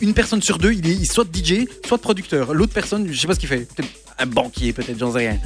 une 0.00 0.14
personne 0.14 0.42
sur 0.42 0.58
deux, 0.58 0.74
il 0.74 0.86
est 0.86 1.04
soit 1.12 1.26
DJ, 1.26 1.66
soit 1.88 1.98
producteur. 1.98 2.54
L'autre 2.54 2.72
personne, 2.72 3.12
je 3.12 3.18
sais 3.18 3.26
pas 3.26 3.34
ce 3.34 3.40
qu'il 3.40 3.48
fait. 3.48 3.66
Un 4.22 4.26
banquier, 4.26 4.72
peut-être, 4.72 4.98
j'en 4.98 5.12
sais 5.12 5.18
rien. 5.18 5.38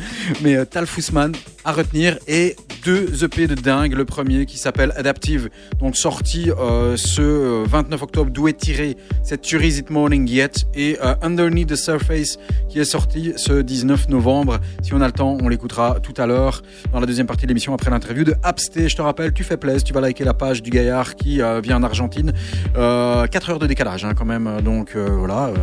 Mais 0.43 0.55
euh, 0.55 0.67
Tal 0.67 0.87
Fussman 0.87 1.33
à 1.65 1.73
retenir. 1.73 2.19
Et 2.29 2.57
deux 2.85 3.25
EP 3.25 3.47
de 3.49 3.55
dingue. 3.55 3.95
Le 3.95 4.05
premier 4.05 4.47
qui 4.47 4.59
s'appelle 4.59 4.93
Adaptive, 4.97 5.51
donc 5.81 5.97
sorti 5.97 6.51
euh, 6.51 6.97
ce 6.97 7.21
euh, 7.21 7.65
29 7.67 8.03
octobre, 8.03 8.31
d'où 8.31 8.49
est 8.49 8.57
tiré 8.57 8.97
cette 9.25 9.41
tuerie 9.43 9.69
Is 9.69 9.79
It 9.79 9.91
Morning 9.91 10.29
Yet? 10.29 10.67
Et 10.75 10.97
euh, 11.03 11.15
Underneath 11.23 11.69
the 11.69 11.77
Surface 11.77 12.39
qui 12.69 12.79
est 12.79 12.85
sorti 12.85 13.33
ce 13.37 13.61
19 13.63 14.09
novembre. 14.09 14.61
Si 14.83 14.95
on 14.95 15.01
a 15.01 15.07
le 15.07 15.13
temps, 15.13 15.37
on 15.43 15.49
l'écoutera 15.49 15.99
tout 16.01 16.15
à 16.19 16.27
l'heure 16.27 16.63
dans 16.93 17.01
la 17.01 17.07
deuxième 17.07 17.27
partie 17.27 17.43
de 17.43 17.49
l'émission 17.49 17.75
après 17.75 17.91
l'interview 17.91 18.25
de 18.25 18.35
Absté. 18.43 18.89
Je 18.89 18.97
te 18.97 19.03
rappelle, 19.03 19.33
tu 19.33 19.43
fais 19.43 19.57
plaisir, 19.57 19.83
tu 19.83 19.93
vas 19.93 20.01
liker 20.01 20.25
la 20.25 20.35
page 20.35 20.63
du 20.63 20.71
gaillard 20.71 21.17
qui 21.17 21.43
euh, 21.43 21.61
vient 21.61 21.79
en 21.79 21.83
Argentine. 21.83 22.33
Euh, 22.77 23.27
4 23.27 23.51
heures 23.51 23.59
de 23.59 23.67
décalage 23.67 24.05
hein, 24.05 24.13
quand 24.15 24.27
même. 24.27 24.61
Donc 24.63 24.93
euh, 24.95 25.09
voilà. 25.19 25.47
Euh, 25.47 25.55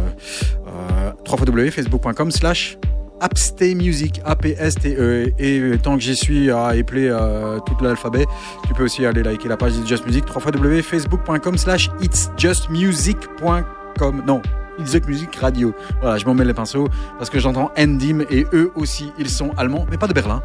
euh, 0.68 1.12
www.facebook.com 1.26 2.32
slash 2.32 2.78
Apstay 3.20 3.76
Music, 3.76 4.22
A-P-S-T-E. 4.26 5.34
Et 5.40 5.60
euh, 5.60 5.78
tant 5.78 5.96
que 5.96 6.02
j'y 6.02 6.16
suis 6.16 6.52
à 6.52 6.76
épeler 6.76 7.10
euh, 7.10 7.60
tout 7.60 7.76
l'alphabet, 7.82 8.26
tu 8.68 8.74
peux 8.74 8.84
aussi 8.84 9.06
aller 9.06 9.24
liker 9.24 9.48
la 9.48 9.58
page 9.58 9.76
It's 9.78 9.88
Just 9.88 10.06
Music, 10.06 10.26
www.facebook.com 10.34 11.58
slash 11.58 11.90
It's 12.02 12.30
Just 12.38 12.70
Music.com. 12.70 14.24
Non, 14.28 14.42
It's 14.80 14.96
Music 15.08 15.36
Radio. 15.36 15.74
Voilà, 16.02 16.18
je 16.18 16.26
m'en 16.26 16.34
mets 16.34 16.46
les 16.46 16.54
pinceaux 16.54 16.88
parce 17.18 17.30
que 17.30 17.40
j'entends 17.40 17.72
Endim 17.78 18.26
et 18.30 18.46
eux 18.54 18.72
aussi, 18.76 19.12
ils 19.18 19.30
sont 19.30 19.52
allemands, 19.58 19.86
mais 19.90 19.98
pas 19.98 20.08
de 20.08 20.14
Berlin. 20.14 20.42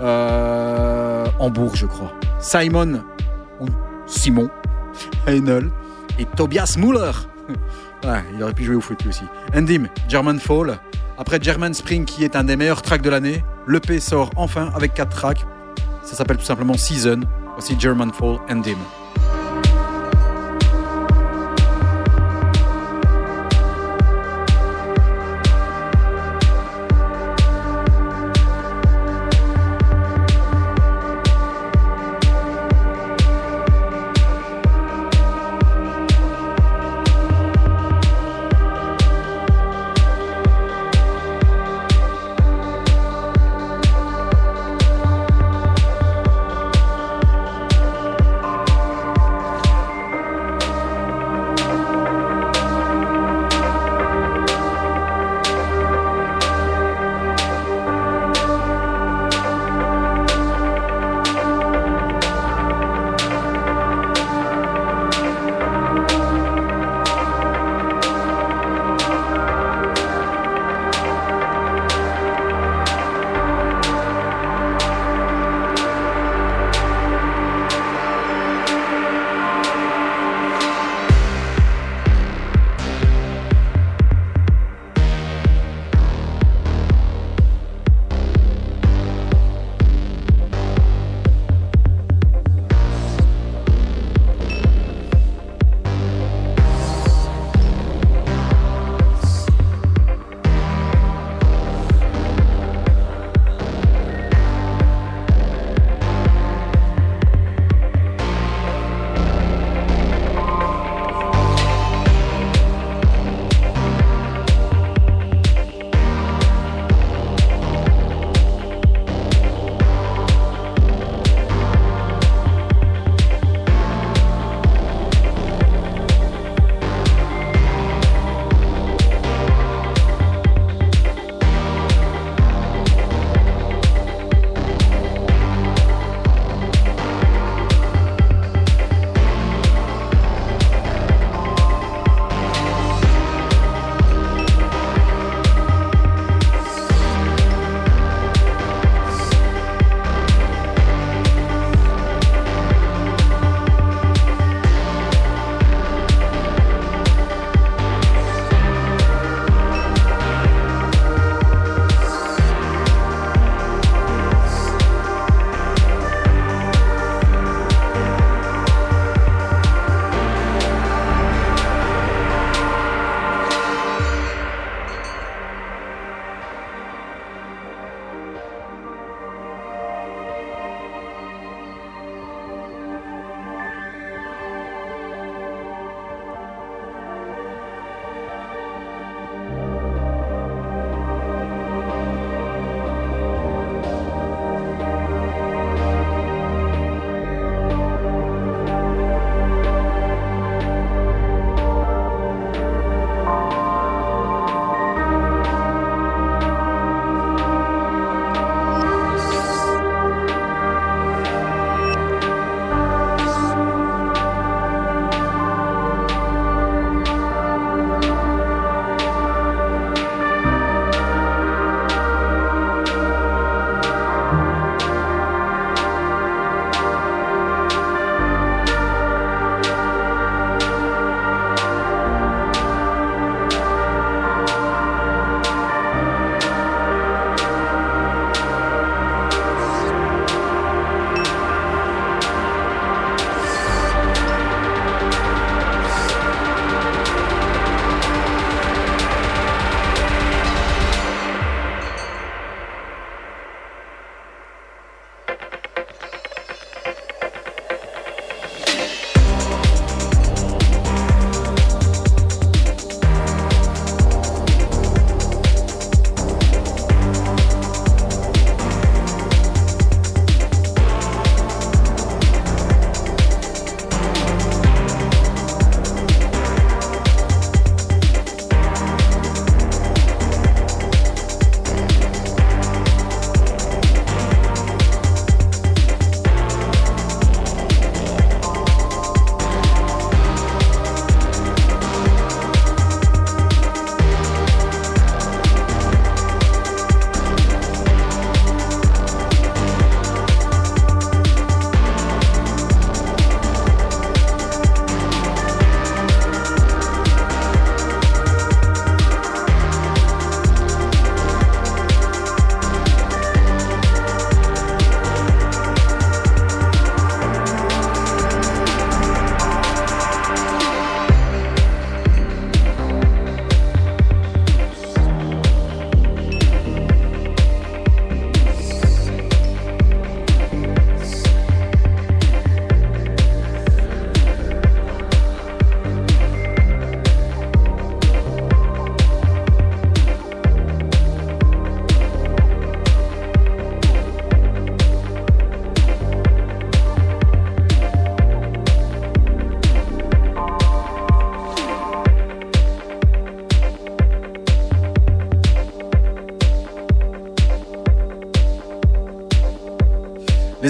Euh, 0.00 1.26
Hambourg, 1.38 1.74
je 1.74 1.86
crois. 1.86 2.12
Simon 2.38 3.00
ou 3.60 3.66
Simon 4.06 4.48
Heinel 5.26 5.70
et 6.18 6.24
Tobias 6.36 6.76
Muller. 6.78 7.12
Ouais, 8.02 8.24
il 8.34 8.42
aurait 8.42 8.54
pu 8.54 8.64
jouer 8.64 8.76
au 8.76 8.80
foot 8.80 9.02
lui 9.02 9.10
aussi. 9.10 9.24
Endim, 9.54 9.86
German 10.08 10.38
Fall. 10.38 10.78
Après 11.20 11.38
German 11.38 11.74
Spring, 11.74 12.06
qui 12.06 12.24
est 12.24 12.34
un 12.34 12.44
des 12.44 12.56
meilleurs 12.56 12.80
tracks 12.80 13.02
de 13.02 13.10
l'année, 13.10 13.44
l'EP 13.68 14.00
sort 14.00 14.30
enfin 14.36 14.72
avec 14.74 14.94
4 14.94 15.14
tracks. 15.14 15.44
Ça 16.02 16.16
s'appelle 16.16 16.38
tout 16.38 16.46
simplement 16.46 16.78
Season. 16.78 17.20
Voici 17.52 17.76
German 17.78 18.10
Fall, 18.10 18.38
Endim. 18.48 18.78
Thank 18.78 18.99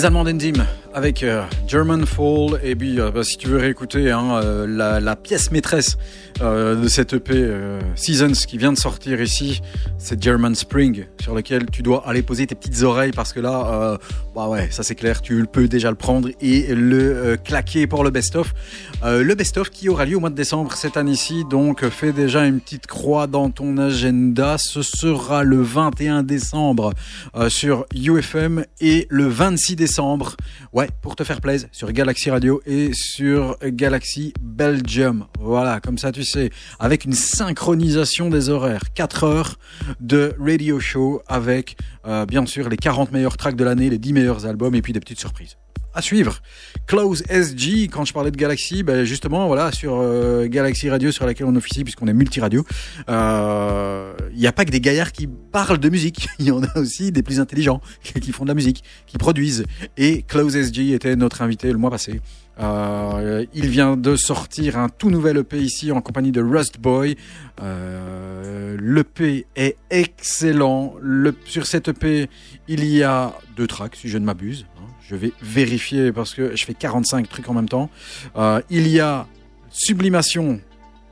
Les 0.01 0.07
Allemands 0.07 0.25
d'Enzyme 0.25 0.65
avec 0.95 1.23
euh, 1.23 1.43
German 1.69 2.07
Fall 2.07 2.59
et 2.63 2.75
puis 2.75 2.99
euh, 2.99 3.11
bah, 3.11 3.23
si 3.23 3.37
tu 3.37 3.49
veux 3.49 3.59
réécouter 3.59 4.11
hein, 4.11 4.41
euh, 4.43 4.67
la, 4.67 4.99
la 4.99 5.15
pièce 5.15 5.51
maîtresse 5.51 5.99
de 6.41 6.89
cette 6.89 7.13
EP 7.13 7.51
Seasons 7.97 8.33
qui 8.49 8.57
vient 8.57 8.73
de 8.73 8.79
sortir 8.79 9.21
ici, 9.21 9.61
c'est 9.99 10.23
German 10.23 10.55
Spring 10.55 11.05
sur 11.21 11.35
lequel 11.35 11.67
tu 11.71 11.83
dois 11.83 12.03
aller 12.09 12.23
poser 12.23 12.47
tes 12.47 12.55
petites 12.55 12.83
oreilles 12.83 13.11
parce 13.11 13.35
que 13.35 13.41
là, 13.41 13.99
bah 14.35 14.49
ouais, 14.49 14.69
ça 14.71 14.83
c'est 14.83 14.95
clair, 14.95 15.21
tu 15.21 15.45
peux 15.45 15.69
déjà 15.69 15.91
le 15.91 15.97
prendre 15.97 16.31
et 16.41 16.75
le 16.75 17.37
claquer 17.45 17.87
pour 17.87 18.05
le 18.05 18.11
best-of. 18.11 18.55
Euh, 19.03 19.23
le 19.23 19.35
best-of 19.35 19.71
qui 19.71 19.89
aura 19.89 20.05
lieu 20.05 20.17
au 20.17 20.21
mois 20.21 20.29
de 20.29 20.35
décembre 20.35 20.75
cette 20.75 20.99
année-ci, 20.99 21.45
donc 21.45 21.89
fais 21.89 22.13
déjà 22.13 22.45
une 22.45 22.61
petite 22.61 22.87
croix 22.87 23.27
dans 23.27 23.49
ton 23.49 23.79
agenda. 23.79 24.59
Ce 24.59 24.83
sera 24.83 25.43
le 25.43 25.63
21 25.63 26.23
décembre 26.23 26.93
euh, 27.35 27.49
sur 27.49 27.87
UFM 27.95 28.67
et 28.79 29.07
le 29.09 29.27
26 29.27 29.77
décembre, 29.77 30.37
ouais, 30.75 30.89
pour 31.01 31.17
te 31.17 31.25
faire 31.25 31.41
plaisir, 31.41 31.71
sur 31.73 31.91
Galaxy 31.93 32.31
Radio 32.31 32.61
et 32.67 32.91
sur 32.93 33.57
Galaxy 33.65 34.35
Belgium. 34.39 35.25
Voilà, 35.39 35.81
comme 35.81 35.97
ça 35.97 36.13
tu 36.13 36.23
sais, 36.23 36.51
avec 36.79 37.07
une 37.07 37.15
synchronisation 37.15 38.29
des 38.29 38.51
horaires, 38.51 38.93
4 38.95 39.25
heures 39.25 39.59
de 40.01 40.35
radio 40.39 40.79
show 40.79 41.23
avec 41.27 41.79
euh, 42.07 42.27
bien 42.27 42.45
sûr 42.45 42.69
les 42.69 42.77
40 42.77 43.13
meilleurs 43.13 43.39
tracks 43.39 43.57
de 43.57 43.65
l'année, 43.65 43.89
les 43.89 43.99
10 43.99 44.13
meilleurs 44.13 44.45
albums 44.45 44.75
et 44.75 44.83
puis 44.83 44.93
des 44.93 45.01
petites 45.01 45.21
surprises 45.21 45.57
à 45.95 46.03
suivre. 46.03 46.41
Close 46.87 47.23
SG, 47.29 47.89
quand 47.89 48.05
je 48.05 48.13
parlais 48.13 48.31
de 48.31 48.37
Galaxy, 48.37 48.83
ben 48.83 49.05
justement, 49.05 49.47
voilà, 49.47 49.73
sur 49.73 49.99
euh, 50.01 50.47
Galaxy 50.47 50.89
Radio, 50.89 51.11
sur 51.13 51.27
laquelle 51.27 51.47
on 51.47 51.57
officie, 51.57 51.85
puisqu'on 51.85 52.07
est 52.07 52.13
multiradio, 52.13 52.65
euh, 53.09 54.13
il 54.33 54.39
n'y 54.39 54.47
a 54.47 54.53
pas 54.53 54.65
que 54.65 54.71
des 54.71 54.81
gaillards 54.81 55.13
qui 55.13 55.27
parlent 55.27 55.79
de 55.79 55.89
musique, 55.89 56.29
il 56.39 56.47
y 56.47 56.51
en 56.51 56.63
a 56.63 56.79
aussi 56.79 57.13
des 57.13 57.23
plus 57.23 57.41
intelligents, 57.41 57.81
qui 58.03 58.33
font 58.33 58.45
de 58.45 58.49
la 58.49 58.55
musique, 58.55 58.85
qui 59.07 59.19
produisent. 59.19 59.65
Et 59.97 60.23
Close 60.23 60.57
SG 60.57 60.93
était 60.93 61.17
notre 61.17 61.43
invité 61.43 61.71
le 61.73 61.79
mois 61.79 61.91
passé. 61.91 62.21
Euh, 62.61 63.47
il 63.55 63.69
vient 63.69 63.97
de 63.97 64.17
sortir 64.17 64.77
un 64.79 64.89
tout 64.89 65.11
nouvel 65.11 65.39
EP 65.39 65.59
ici 65.59 65.93
en 65.93 66.01
compagnie 66.03 66.31
de 66.33 66.43
Rust 66.43 66.79
Boy. 66.79 67.17
Euh, 67.63 68.77
L'EP 68.81 69.47
est 69.57 69.77
excellent. 69.91 70.95
Le, 71.01 71.35
sur 71.47 71.67
cet 71.67 71.89
EP, 71.89 72.29
il 72.69 72.85
y 72.85 73.03
a 73.03 73.35
deux 73.57 73.67
tracks, 73.67 73.97
si 73.97 74.09
je 74.09 74.19
ne 74.19 74.25
m'abuse. 74.25 74.67
hein. 74.79 74.85
Je 75.09 75.17
vais 75.17 75.33
vérifier 75.43 76.13
parce 76.13 76.35
que 76.35 76.55
je 76.55 76.65
fais 76.65 76.75
45 76.75 77.29
trucs 77.29 77.49
en 77.49 77.55
même 77.55 77.69
temps. 77.69 77.91
Euh, 78.37 78.61
il 78.71 78.87
y 78.89 79.01
a 79.01 79.27
Sublimation 79.71 80.61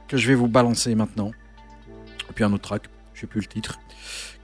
que 0.06 0.16
je 0.16 0.28
vais 0.28 0.34
vous 0.34 0.48
balancer 0.48 0.94
maintenant. 0.94 1.30
Et 2.28 2.32
puis 2.34 2.44
un 2.44 2.52
autre 2.52 2.62
track, 2.64 2.82
je 3.14 3.20
sais 3.22 3.26
plus 3.26 3.40
le 3.40 3.46
titre. 3.46 3.78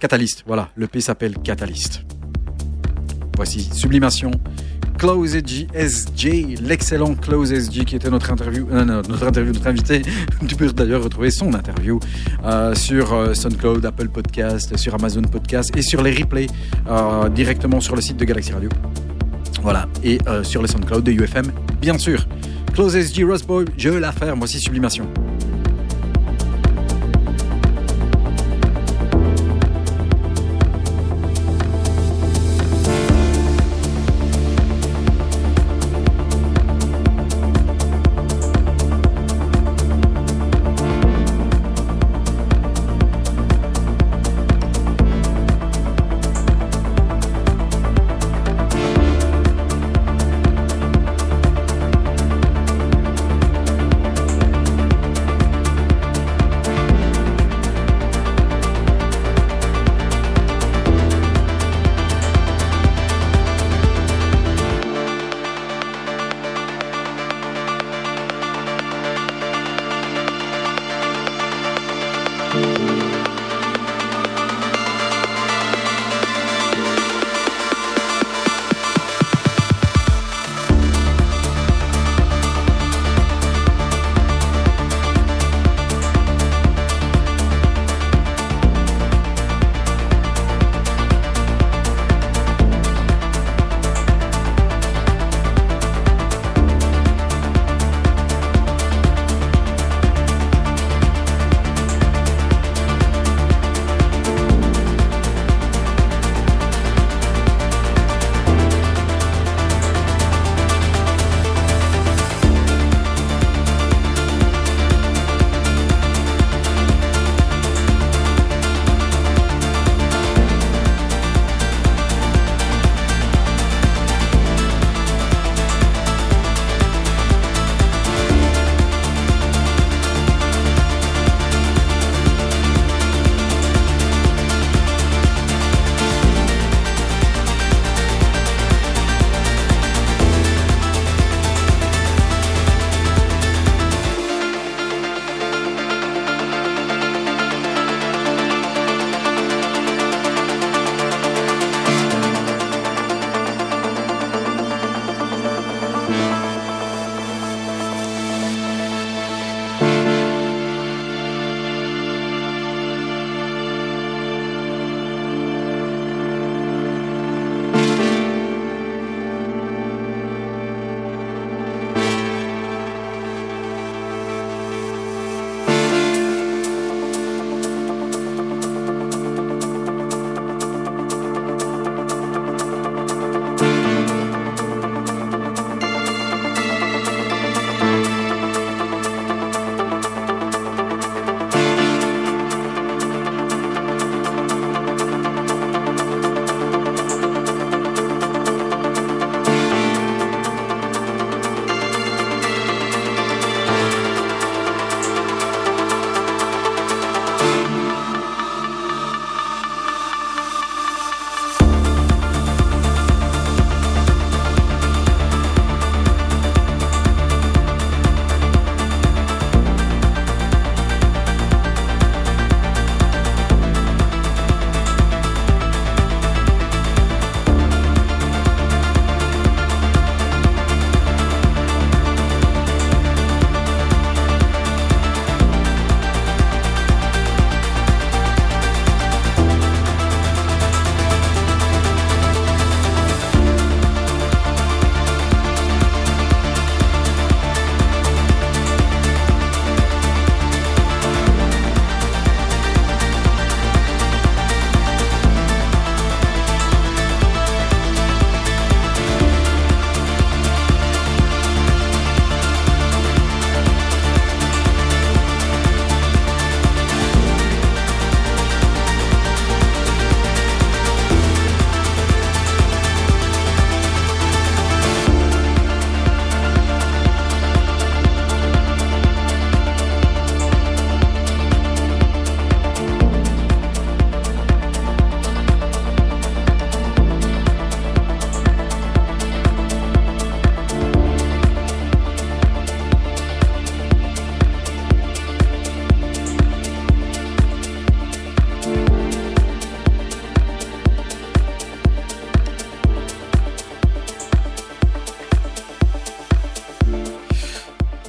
Catalyst, 0.01 0.45
voilà, 0.47 0.71
l'EP 0.77 1.01
s'appelle 1.01 1.37
Catalyst. 1.39 2.03
Voici 3.37 3.69
Sublimation. 3.73 4.31
Close 4.99 5.37
SJ, 5.37 6.61
l'excellent 6.61 7.15
Close 7.15 7.53
SG 7.53 7.85
qui 7.85 7.97
était 7.97 8.11
notre 8.11 8.31
interview, 8.31 8.67
euh, 8.71 8.85
notre 8.85 9.27
interview, 9.27 9.53
notre 9.53 9.67
invité. 9.67 10.03
Tu 10.47 10.55
peux 10.57 10.73
d'ailleurs 10.73 11.03
retrouver 11.03 11.31
son 11.31 11.53
interview 11.53 11.99
euh, 12.45 12.75
sur 12.75 13.13
euh, 13.13 13.35
SoundCloud, 13.35 13.85
Apple 13.85 14.09
Podcast, 14.09 14.77
sur 14.77 14.95
Amazon 14.95 15.23
Podcast 15.23 15.77
et 15.77 15.83
sur 15.83 16.03
les 16.03 16.13
replays 16.13 16.47
euh, 16.89 17.29
directement 17.29 17.81
sur 17.81 17.97
le 17.97 18.03
site 18.03 18.17
de 18.17 18.25
Galaxy 18.25 18.53
Radio. 18.53 18.71
Voilà, 19.63 19.89
et 20.03 20.19
sur 20.43 20.61
les 20.61 20.69
SoundCloud 20.69 21.03
de 21.05 21.13
UFM, 21.13 21.51
bien 21.81 21.97
sûr. 21.97 22.27
Close 22.75 22.95
SG, 22.97 23.25
Rust 23.25 23.47
Boy, 23.47 23.65
je 23.79 23.89
la 23.89 24.13
ferme, 24.13 24.41
voici 24.41 24.61
Sublimation. 24.61 25.09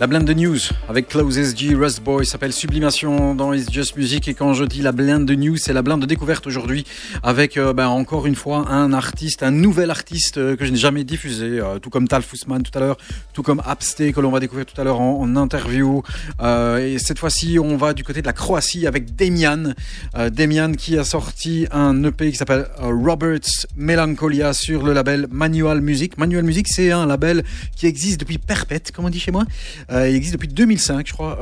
La 0.06 0.10
blinde 0.10 0.26
de 0.26 0.34
news 0.36 0.60
avec 0.88 1.08
Close 1.08 1.40
SG, 1.40 1.74
Rust 1.74 2.04
Boy 2.04 2.28
s'appelle 2.28 2.54
Sublimation 2.54 3.34
dans 3.34 3.54
It's 3.54 3.72
Just 3.72 3.98
Music. 3.98 4.28
Et 4.28 4.36
quand 4.36 4.54
je 4.54 4.64
dis 4.64 4.84
la 4.84 4.92
blinde 4.92 5.26
de 5.26 5.34
news, 5.34 5.58
c'est 5.58 5.74
la 5.74 5.82
blinde 5.82 6.02
de 6.02 6.06
découverte 6.06 6.46
aujourd'hui 6.46 6.86
avec 7.24 7.58
euh, 7.58 7.74
ben, 7.74 7.88
encore 7.88 8.28
une 8.28 8.36
fois 8.36 8.70
un 8.70 8.94
artiste, 8.94 9.42
un 9.42 9.50
nouvel 9.50 9.90
artiste 9.90 10.38
euh, 10.38 10.56
que 10.56 10.64
je 10.64 10.70
n'ai 10.70 10.78
jamais 10.78 11.04
diffusé, 11.04 11.60
euh, 11.60 11.80
tout 11.80 11.90
comme 11.90 12.08
Tal 12.08 12.22
Fussman 12.22 12.62
tout 12.62 12.78
à 12.78 12.82
l'heure, 12.82 12.98
tout 13.36 13.44
comme 13.44 13.62
Abste 13.66 14.14
que 14.14 14.22
l'on 14.22 14.32
va 14.32 14.40
découvrir 14.40 14.66
tout 14.66 14.80
à 14.80 14.86
l'heure 14.86 15.02
en, 15.02 15.36
interview. 15.36 16.02
Euh, 16.42 16.78
et 16.78 17.00
cette 17.00 17.20
fois-ci, 17.20 17.60
on 17.60 17.76
va 17.76 17.94
du 17.94 18.06
côté 18.06 18.22
de 18.22 18.26
la 18.26 18.32
Croatie 18.32 18.88
avec 18.88 19.16
Demian, 19.16 19.74
Euh, 20.16 20.30
Demian 20.30 20.72
qui 20.72 20.98
a 20.98 21.04
sorti 21.04 21.68
un 21.72 22.02
EP 22.06 22.32
qui 22.32 22.38
s'appelle 22.38 22.68
euh, 22.82 22.94
Roberts 22.94 23.68
Melancholia 23.76 24.54
sur 24.54 24.84
le 24.84 24.94
label 24.94 25.28
Manual 25.30 25.82
Music. 25.82 26.18
Manual 26.18 26.44
Music, 26.44 26.68
c'est 26.70 26.92
un 26.92 27.06
label 27.06 27.44
qui 27.76 27.88
existe 27.88 28.22
depuis 28.22 28.38
perpète, 28.38 28.94
comme 28.94 29.04
on 29.04 29.10
dit 29.10 29.20
chez 29.20 29.32
moi. 29.32 29.44
Il 29.92 30.16
existe 30.16 30.36
depuis 30.36 30.48
2005, 30.48 31.06
je 31.06 31.12
crois. 31.12 31.38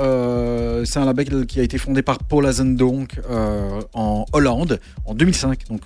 C'est 0.85 0.97
un 0.97 1.05
label 1.05 1.45
qui 1.45 1.59
a 1.59 1.63
été 1.63 1.77
fondé 1.77 2.01
par 2.01 2.17
Paul 2.17 2.47
Azendonk 2.47 3.19
en 3.93 4.25
Hollande 4.33 4.79
en 5.05 5.13
2005. 5.13 5.67
Donc 5.69 5.81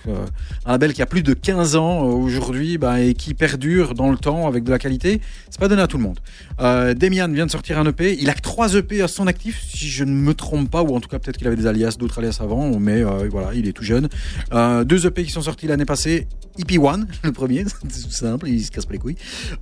un 0.64 0.72
label 0.72 0.94
qui 0.94 1.02
a 1.02 1.06
plus 1.06 1.22
de 1.22 1.34
15 1.34 1.76
ans 1.76 2.00
aujourd'hui 2.00 2.78
bah, 2.78 3.00
et 3.00 3.12
qui 3.12 3.34
perdure 3.34 3.94
dans 3.94 4.10
le 4.10 4.16
temps 4.16 4.48
avec 4.48 4.64
de 4.64 4.70
la 4.70 4.78
qualité. 4.78 5.20
C'est 5.50 5.60
pas 5.60 5.68
donné 5.68 5.82
à 5.82 5.86
tout 5.86 5.97
monde. 6.02 6.18
Euh, 6.60 6.94
Demian 6.94 7.28
vient 7.28 7.46
de 7.46 7.50
sortir 7.50 7.78
un 7.78 7.86
EP. 7.86 8.16
Il 8.20 8.30
a 8.30 8.34
que 8.34 8.40
trois 8.40 8.74
EP 8.74 9.02
à 9.02 9.08
son 9.08 9.26
actif, 9.26 9.62
si 9.68 9.88
je 9.88 10.04
ne 10.04 10.12
me 10.12 10.34
trompe 10.34 10.70
pas, 10.70 10.82
ou 10.82 10.94
en 10.94 11.00
tout 11.00 11.08
cas 11.08 11.18
peut-être 11.18 11.36
qu'il 11.36 11.46
avait 11.46 11.56
des 11.56 11.66
alias, 11.66 11.96
d'autres 11.98 12.18
alias 12.18 12.38
avant, 12.40 12.78
mais 12.78 13.02
euh, 13.02 13.28
voilà, 13.30 13.54
il 13.54 13.68
est 13.68 13.72
tout 13.72 13.84
jeune. 13.84 14.08
Euh, 14.52 14.84
deux 14.84 15.06
EP 15.06 15.24
qui 15.24 15.30
sont 15.30 15.42
sortis 15.42 15.66
l'année 15.66 15.84
passée. 15.84 16.26
EP 16.58 16.76
One, 16.78 17.06
le 17.22 17.32
premier, 17.32 17.64
c'est 17.88 18.02
tout 18.02 18.10
simple, 18.10 18.48
il 18.48 18.64
se 18.64 18.70
casse 18.70 18.86
pas 18.86 18.92
les 18.92 18.98
couilles. 18.98 19.16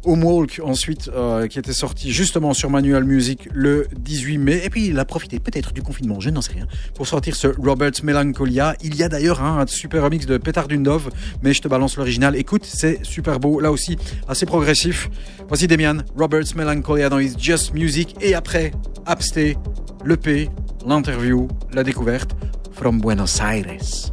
Homework 0.05 0.61
ensuite, 0.65 1.11
qui 1.51 1.59
était 1.59 1.73
sorti 1.73 2.13
justement 2.13 2.55
sur 2.55 2.71
Manual 2.71 3.05
Music 3.05 3.49
le 3.53 3.87
18 3.99 4.39
mai. 4.39 4.63
Et 4.65 4.71
puis 4.71 4.87
il 4.87 4.99
a 4.99 5.05
profité 5.05 5.39
peut-être 5.39 5.73
du 5.73 5.83
confinement, 5.83 6.21
je 6.21 6.31
n'en 6.31 6.41
sais 6.41 6.53
rien, 6.53 6.67
pour 6.95 7.07
sortir 7.07 7.37
ce 7.37 7.49
Robert 7.49 7.93
Melancholia. 8.03 8.75
Il 8.83 8.95
y 8.97 9.03
a 9.03 9.09
d'ailleurs 9.09 9.43
hein, 9.43 9.59
un 9.61 9.67
super 9.67 10.03
remix 10.03 10.27
de 10.27 10.39
Petar 10.39 10.69
Dundov, 10.69 11.11
mais 11.43 11.53
je 11.53 11.61
te 11.61 11.69
balance 11.69 11.97
l'original. 11.97 12.37
Écoute, 12.37 12.65
c'est 12.65 13.05
super 13.05 13.41
beau, 13.41 13.61
là 13.61 13.71
aussi 13.71 13.97
assez 14.29 14.47
progressif. 14.47 15.11
Voici 15.49 15.67
Demian, 15.67 15.99
Robert's 16.27 16.57
Melancholia 16.57 17.09
dans 17.09 17.21
Just 17.39 17.73
Music. 17.73 18.17
Et 18.21 18.35
après, 18.35 18.73
Abste, 19.07 19.55
l'EP, 20.05 20.51
l'interview, 20.85 21.47
la 21.73 21.85
découverte, 21.85 22.35
from 22.73 23.01
Buenos 23.01 23.41
Aires. 23.41 24.11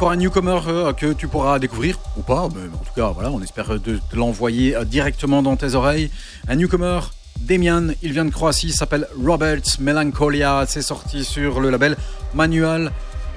Encore 0.00 0.12
un 0.12 0.16
newcomer 0.16 0.60
euh, 0.66 0.94
que 0.94 1.12
tu 1.12 1.28
pourras 1.28 1.58
découvrir 1.58 1.98
ou 2.16 2.22
pas, 2.22 2.48
mais 2.54 2.74
en 2.74 2.78
tout 2.78 2.94
cas, 2.96 3.08
voilà, 3.08 3.30
on 3.30 3.42
espère 3.42 3.78
de 3.78 3.98
te 3.98 4.16
l'envoyer 4.16 4.74
euh, 4.74 4.84
directement 4.86 5.42
dans 5.42 5.56
tes 5.56 5.74
oreilles. 5.74 6.10
Un 6.48 6.56
newcomer, 6.56 7.00
Demian, 7.42 7.88
il 8.00 8.14
vient 8.14 8.24
de 8.24 8.30
Croatie, 8.30 8.72
s'appelle 8.72 9.06
Robert 9.22 9.60
Melancholia, 9.78 10.64
c'est 10.66 10.80
sorti 10.80 11.22
sur 11.22 11.60
le 11.60 11.68
label 11.68 11.98
Manual 12.32 12.92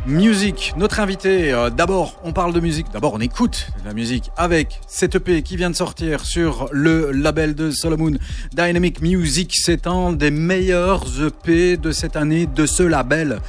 Music. 0.05 0.73
Notre 0.75 0.99
invité, 0.99 1.53
euh, 1.53 1.69
d'abord, 1.69 2.19
on 2.25 2.33
parle 2.33 2.51
de 2.51 2.59
musique, 2.59 2.87
d'abord, 2.91 3.13
on 3.13 3.21
écoute 3.21 3.67
de 3.81 3.87
la 3.87 3.93
musique 3.93 4.31
avec 4.35 4.81
cette 4.85 5.15
EP 5.15 5.43
qui 5.43 5.55
vient 5.55 5.69
de 5.69 5.75
sortir 5.75 6.25
sur 6.25 6.67
le 6.73 7.11
label 7.11 7.55
de 7.55 7.71
Solomon 7.71 8.11
Dynamic 8.53 9.01
Music. 9.01 9.53
C'est 9.55 9.87
un 9.87 10.11
des 10.11 10.29
meilleurs 10.29 11.05
EP 11.23 11.77
de 11.77 11.91
cette 11.91 12.17
année 12.17 12.47
de 12.47 12.65
ce 12.65 12.83
label. 12.83 13.39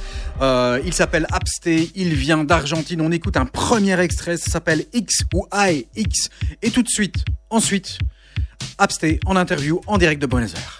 Euh, 0.41 0.79
il 0.85 0.93
s'appelle 0.93 1.24
Il 1.65 2.13
vient 2.13 2.43
d'Argentine. 2.43 3.01
On 3.01 3.11
écoute 3.11 3.37
un 3.37 3.45
premier 3.45 3.99
extrait, 3.99 4.37
ça 4.37 4.51
s'appelle 4.51 4.85
X 4.93 5.23
ou 5.33 5.47
I 5.53 5.87
X. 5.95 6.29
Et 6.61 6.71
tout 6.71 6.83
de 6.83 6.89
suite, 6.89 7.25
ensuite, 7.49 7.97
Abstay 8.77 9.19
en 9.25 9.35
interview 9.35 9.81
en 9.87 9.97
direct 9.97 10.21
de 10.21 10.27
Buenos 10.27 10.53
Aires. 10.53 10.74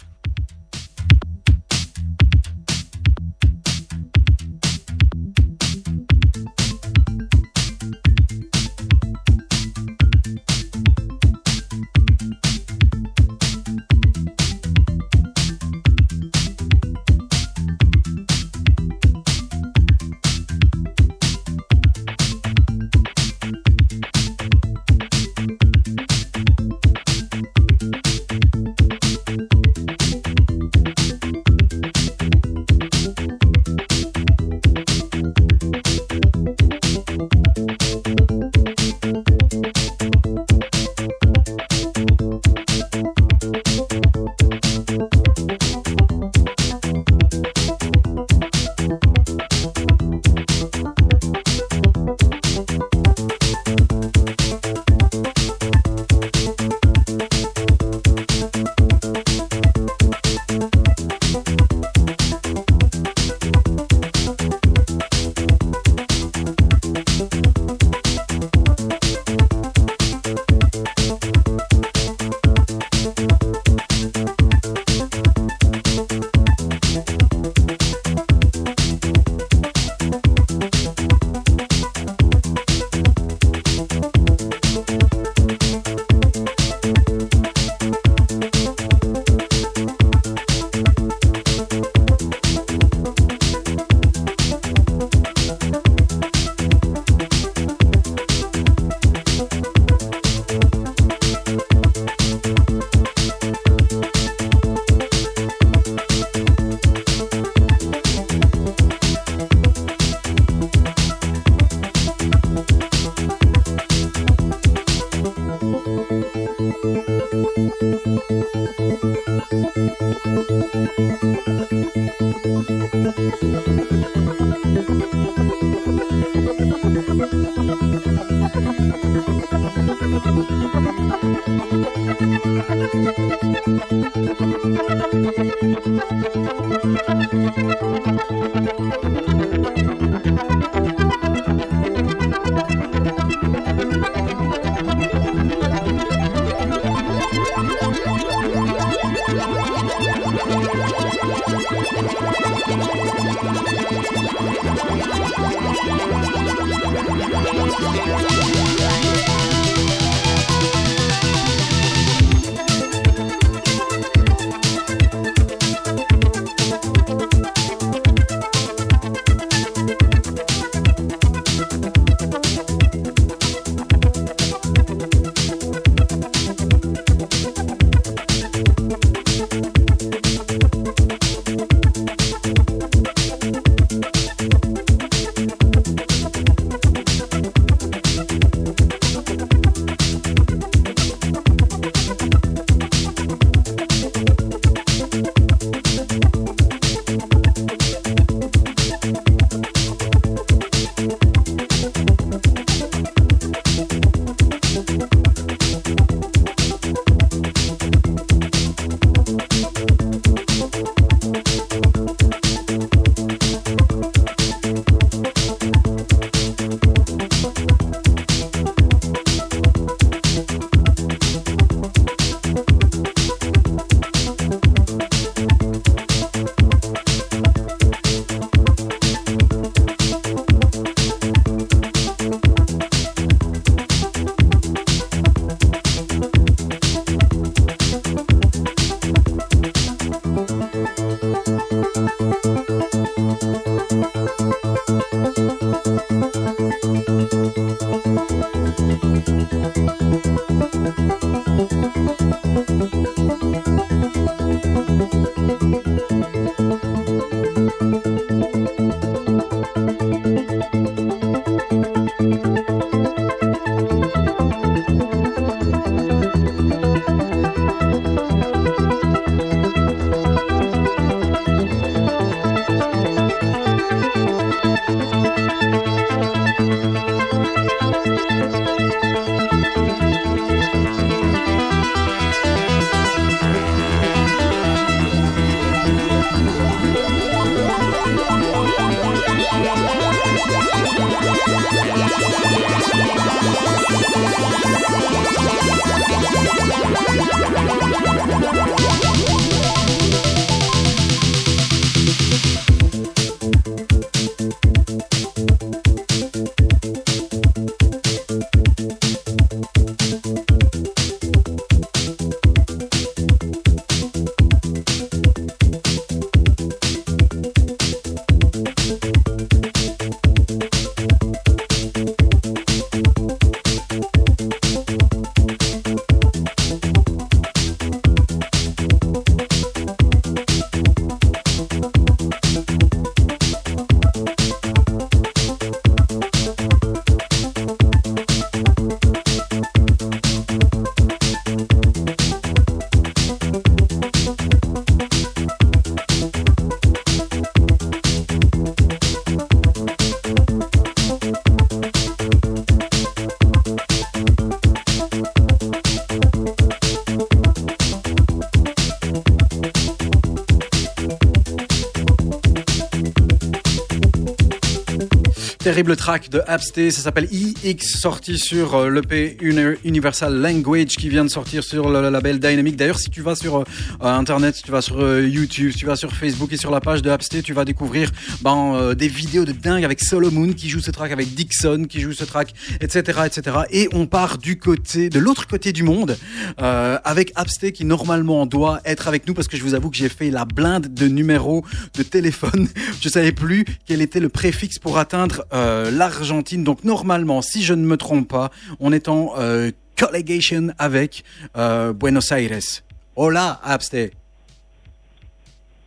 Terrible 365.75 365.97
track 365.97 366.29
de 366.29 366.41
Absté, 366.47 366.89
ça 366.89 367.01
s'appelle 367.01 367.27
EX, 367.33 367.99
sorti 367.99 368.39
sur 368.39 368.75
euh, 368.75 368.89
l'EP 368.89 369.35
Uni- 369.41 369.75
Universal 369.83 370.33
Language 370.33 370.95
qui 370.95 371.09
vient 371.09 371.25
de 371.25 371.29
sortir 371.29 371.65
sur 371.65 371.89
le 371.89 372.09
label 372.09 372.39
Dynamic. 372.39 372.77
D'ailleurs, 372.77 372.97
si 372.97 373.09
tu 373.09 373.19
vas 373.19 373.35
sur 373.35 373.57
euh, 373.57 373.63
Internet, 373.99 374.55
si 374.55 374.63
tu 374.63 374.71
vas 374.71 374.81
sur 374.81 375.01
euh, 375.01 375.27
YouTube, 375.27 375.73
si 375.73 375.79
tu 375.79 375.85
vas 375.85 375.97
sur 375.97 376.13
Facebook 376.13 376.53
et 376.53 376.55
sur 376.55 376.71
la 376.71 376.79
page 376.79 377.01
de 377.01 377.09
Absté, 377.09 377.41
tu 377.41 377.51
vas 377.51 377.65
découvrir 377.65 378.09
ben, 378.39 378.93
des 378.93 379.09
vidéos 379.09 379.43
de 379.43 379.51
dingue 379.51 379.83
avec 379.83 380.01
Solomon 380.01 380.53
qui 380.53 380.69
joue 380.69 380.79
ce 380.79 380.91
track, 380.91 381.11
avec 381.11 381.33
Dixon 381.33 381.87
qui 381.89 381.99
joue 381.99 382.13
ce 382.13 382.23
track, 382.23 382.53
etc. 382.79 383.23
etc. 383.25 383.57
Et 383.69 383.89
on 383.91 384.07
part 384.07 384.37
du 384.37 384.57
côté, 384.57 385.09
de 385.09 385.19
l'autre 385.19 385.45
côté 385.45 385.73
du 385.73 385.83
monde 385.83 386.15
avec 386.57 387.33
Absté 387.35 387.73
qui 387.73 387.83
normalement 387.83 388.45
doit 388.45 388.79
être 388.85 389.09
avec 389.09 389.27
nous 389.27 389.33
parce 389.33 389.49
que 389.49 389.57
je 389.57 389.63
vous 389.63 389.73
avoue 389.73 389.89
que 389.89 389.97
j'ai 389.97 390.07
fait 390.07 390.31
la 390.31 390.45
blinde 390.45 390.93
de 390.93 391.09
numéros 391.09 391.65
de 391.97 392.03
téléphone. 392.03 392.69
Je 393.01 393.09
savais 393.09 393.33
plus 393.33 393.65
quel 393.85 394.01
était 394.01 394.21
le 394.21 394.29
préfixe 394.29 394.79
pour 394.79 394.97
atteindre 394.97 395.45
l'Argentine. 395.91 396.63
Donc 396.63 396.83
normalement, 396.83 397.41
si 397.41 397.63
je 397.63 397.73
ne 397.73 397.85
me 397.85 397.97
trompe 397.97 398.27
pas, 398.27 398.51
on 398.79 398.91
est 398.91 399.07
en 399.07 399.33
euh, 399.37 399.71
collegation 399.97 400.69
avec 400.77 401.23
euh, 401.57 401.93
Buenos 401.93 402.31
Aires. 402.31 402.83
Hola, 403.15 403.59
Absté. 403.63 404.11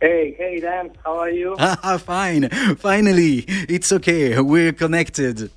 Hey, 0.01 0.33
hey, 0.39 0.61
Dan, 0.61 0.89
how 1.05 1.19
are 1.19 1.29
you? 1.29 1.55
Ah, 1.59 1.97
fine. 1.97 2.47
Finally, 2.77 3.45
it's 3.67 3.91
okay. 3.91 4.39
We're 4.39 4.71
connected. 4.71 5.51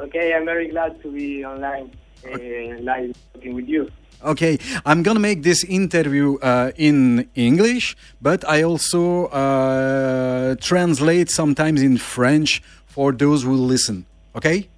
Okay, 0.00 0.32
I'm 0.34 0.46
very 0.46 0.68
glad 0.68 1.00
to 1.02 1.12
be 1.12 1.44
online, 1.44 1.90
uh, 2.24 2.80
live 2.80 3.12
talking 3.34 3.54
with 3.54 3.68
you. 3.68 3.86
Okay, 4.22 4.58
I'm 4.84 5.02
gonna 5.02 5.20
make 5.20 5.42
this 5.42 5.64
interview 5.64 6.36
uh, 6.42 6.72
in 6.76 7.26
English, 7.34 7.96
but 8.20 8.44
I 8.46 8.62
also 8.62 9.26
uh, 9.26 10.56
translate 10.60 11.30
sometimes 11.30 11.80
in 11.80 11.96
French 11.96 12.62
for 12.86 13.12
those 13.12 13.42
who 13.44 13.54
listen. 13.54 14.04
Okay? 14.36 14.68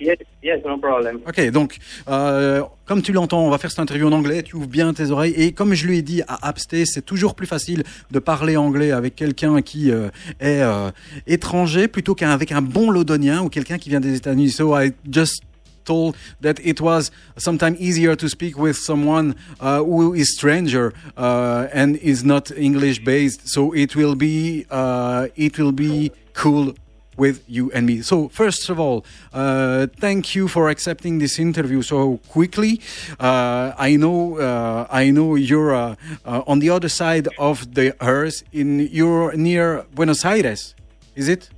Yes, 0.00 0.18
yes, 0.42 0.60
no 0.64 0.78
problem. 0.78 1.20
Ok, 1.28 1.50
donc, 1.50 1.76
euh, 2.08 2.62
comme 2.86 3.02
tu 3.02 3.12
l'entends, 3.12 3.46
on 3.46 3.50
va 3.50 3.58
faire 3.58 3.70
cette 3.70 3.78
interview 3.78 4.08
en 4.08 4.12
anglais, 4.12 4.42
tu 4.42 4.56
ouvres 4.56 4.66
bien 4.66 4.92
tes 4.92 5.12
oreilles, 5.12 5.34
et 5.36 5.52
comme 5.52 5.74
je 5.74 5.86
lui 5.86 5.98
ai 5.98 6.02
dit 6.02 6.22
à 6.26 6.48
Absté, 6.48 6.84
c'est 6.86 7.02
toujours 7.02 7.36
plus 7.36 7.46
facile 7.46 7.84
de 8.10 8.18
parler 8.18 8.56
anglais 8.56 8.90
avec 8.90 9.14
quelqu'un 9.14 9.62
qui 9.62 9.92
euh, 9.92 10.08
est 10.40 10.62
euh, 10.62 10.90
étranger 11.28 11.86
plutôt 11.86 12.16
qu'avec 12.16 12.50
un 12.50 12.62
bon 12.62 12.90
londonien 12.90 13.42
ou 13.42 13.48
quelqu'un 13.48 13.78
qui 13.78 13.90
vient 13.90 14.00
des 14.00 14.16
États-Unis. 14.16 14.50
So 14.50 14.76
I 14.76 14.92
just 15.08 15.44
told 15.84 16.16
that 16.40 16.58
it 16.60 16.80
was 16.80 17.10
sometimes 17.36 17.80
easier 17.80 18.16
to 18.16 18.28
speak 18.28 18.58
with 18.58 18.76
someone 18.76 19.36
uh, 19.60 19.78
who 19.78 20.14
is 20.14 20.34
stranger 20.34 20.92
uh, 21.16 21.68
and 21.72 21.96
is 21.96 22.24
not 22.24 22.50
English 22.50 23.04
based. 23.04 23.48
So 23.48 23.72
it 23.72 23.96
will 23.96 24.14
be 24.14 24.66
uh, 24.70 25.28
it 25.36 25.58
will 25.58 25.72
be 25.72 26.12
cool 26.34 26.74
with 27.16 27.42
you 27.46 27.70
and 27.72 27.86
me. 27.86 28.02
So 28.02 28.28
first 28.28 28.68
of 28.70 28.80
all, 28.80 29.04
uh, 29.32 29.86
thank 29.98 30.34
you 30.34 30.48
for 30.48 30.68
accepting 30.68 31.18
this 31.18 31.38
interview 31.38 31.82
so 31.82 32.18
quickly. 32.28 32.80
Uh, 33.20 33.72
I 33.78 33.96
know 33.96 34.38
uh, 34.38 34.86
I 34.90 35.10
know 35.10 35.34
you're 35.34 35.74
uh, 35.74 35.96
uh, 36.24 36.42
on 36.46 36.58
the 36.60 36.70
other 36.70 36.88
side 36.88 37.28
of 37.38 37.74
the 37.74 37.94
earth. 38.00 38.42
In 38.52 38.88
you're 38.90 39.32
near 39.36 39.84
Buenos 39.94 40.24
Aires, 40.24 40.74
is 41.14 41.28
it? 41.28 41.50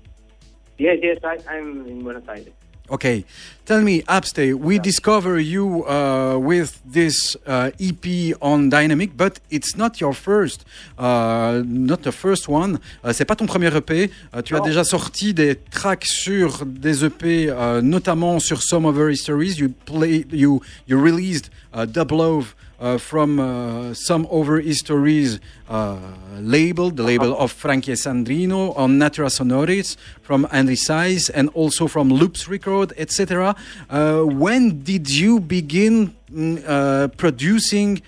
Yes, 0.78 0.98
yes, 1.02 1.18
I, 1.22 1.38
I'm 1.48 1.86
in 1.86 2.02
Buenos 2.02 2.28
Aires. 2.28 2.48
Okay, 2.90 3.24
tell 3.64 3.80
me, 3.82 4.02
Abstay, 4.02 4.54
we 4.54 4.78
discover 4.78 5.38
you 5.38 5.84
uh, 5.86 6.36
with 6.38 6.80
this 6.84 7.36
uh, 7.46 7.70
EP 7.80 8.34
on 8.40 8.68
Dynamic, 8.68 9.16
but 9.16 9.40
it's 9.50 9.76
not 9.76 10.00
your 10.00 10.12
first, 10.12 10.64
uh, 10.98 11.62
not 11.64 12.02
the 12.02 12.12
first 12.12 12.48
one. 12.48 12.78
Uh, 13.02 13.12
c'est 13.12 13.24
pas 13.24 13.36
ton 13.36 13.46
premier 13.46 13.74
EP. 13.74 14.10
Uh, 14.32 14.42
tu 14.42 14.54
as 14.54 14.58
Non. 14.60 14.64
déjà 14.66 14.84
sorti 14.84 15.32
des 15.34 15.56
tracks 15.70 16.06
sur 16.06 16.64
des 16.66 17.04
EP, 17.04 17.48
uh, 17.48 17.80
notamment 17.82 18.38
sur 18.40 18.62
Some 18.62 18.84
of 18.84 18.96
Her 18.96 19.10
Histories. 19.10 19.58
You 19.58 19.70
play, 19.86 20.24
you 20.30 20.60
you 20.86 20.98
released 20.98 21.50
uh, 21.72 21.86
Double 21.86 22.18
Love 22.18 22.54
uh, 22.80 22.98
from 22.98 23.38
uh, 23.38 23.94
Some 23.94 24.26
Over 24.30 24.60
Histories 24.60 25.38
uh, 25.70 25.96
label, 26.40 26.90
the 26.90 27.02
label 27.02 27.34
of 27.38 27.50
Frankie 27.52 27.92
Sandrino 27.94 28.76
on 28.76 28.98
Natura 28.98 29.28
Sonoris 29.28 29.96
from 30.22 30.46
Andy 30.52 30.76
Size 30.76 31.30
and 31.30 31.48
also 31.54 31.86
from 31.86 32.10
Loops 32.10 32.46
Record, 32.48 32.92
etc. 32.98 33.53
Uh, 33.90 34.22
when 34.22 34.82
did 34.82 35.08
you 35.10 35.40
begin 35.40 36.14
mm, 36.32 36.62
uh, 36.66 37.08
producing 37.08 38.00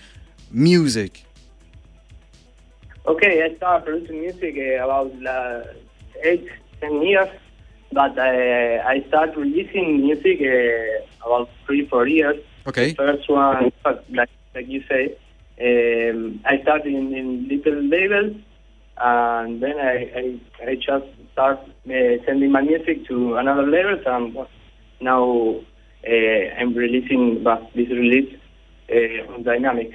music? 0.51 1.25
Okay, 3.07 3.43
I 3.45 3.55
started 3.57 3.85
producing 3.85 4.21
music 4.21 4.57
uh, 4.59 4.85
about 4.85 5.13
uh, 5.25 5.63
eight, 6.25 6.49
ten 6.81 7.03
years, 7.03 7.29
but 7.93 8.19
uh, 8.19 8.23
I 8.23 9.05
started 9.09 9.37
releasing 9.37 10.01
music 10.01 10.41
uh, 10.41 11.27
about 11.27 11.49
three, 11.65 11.87
four 11.87 12.09
years. 12.09 12.37
Okay. 12.67 12.95
First 12.95 13.31
one, 13.31 13.71
like, 14.11 14.31
like 14.55 14.67
you 14.69 14.83
say, 14.89 15.17
um, 15.61 16.41
I 16.45 16.61
started 16.63 16.93
in, 16.93 17.15
in 17.15 17.49
little 17.49 17.81
labels, 17.81 18.37
and 18.99 19.63
then 19.63 19.79
I, 19.79 20.41
I, 20.61 20.71
I 20.71 20.75
just 20.75 21.07
start 21.33 21.61
uh, 21.61 21.93
sending 22.27 22.51
my 22.51 22.63
music 22.63 23.07
to 23.07 23.37
another 23.37 23.67
labels, 23.67 24.03
and 24.05 24.37
now 25.01 25.61
uh, 26.07 26.11
I'm 26.59 26.75
releasing 26.75 27.43
well, 27.45 27.71
this 27.75 27.89
release 27.89 28.35
uh, 28.91 29.33
on 29.33 29.43
Dynamic. 29.43 29.93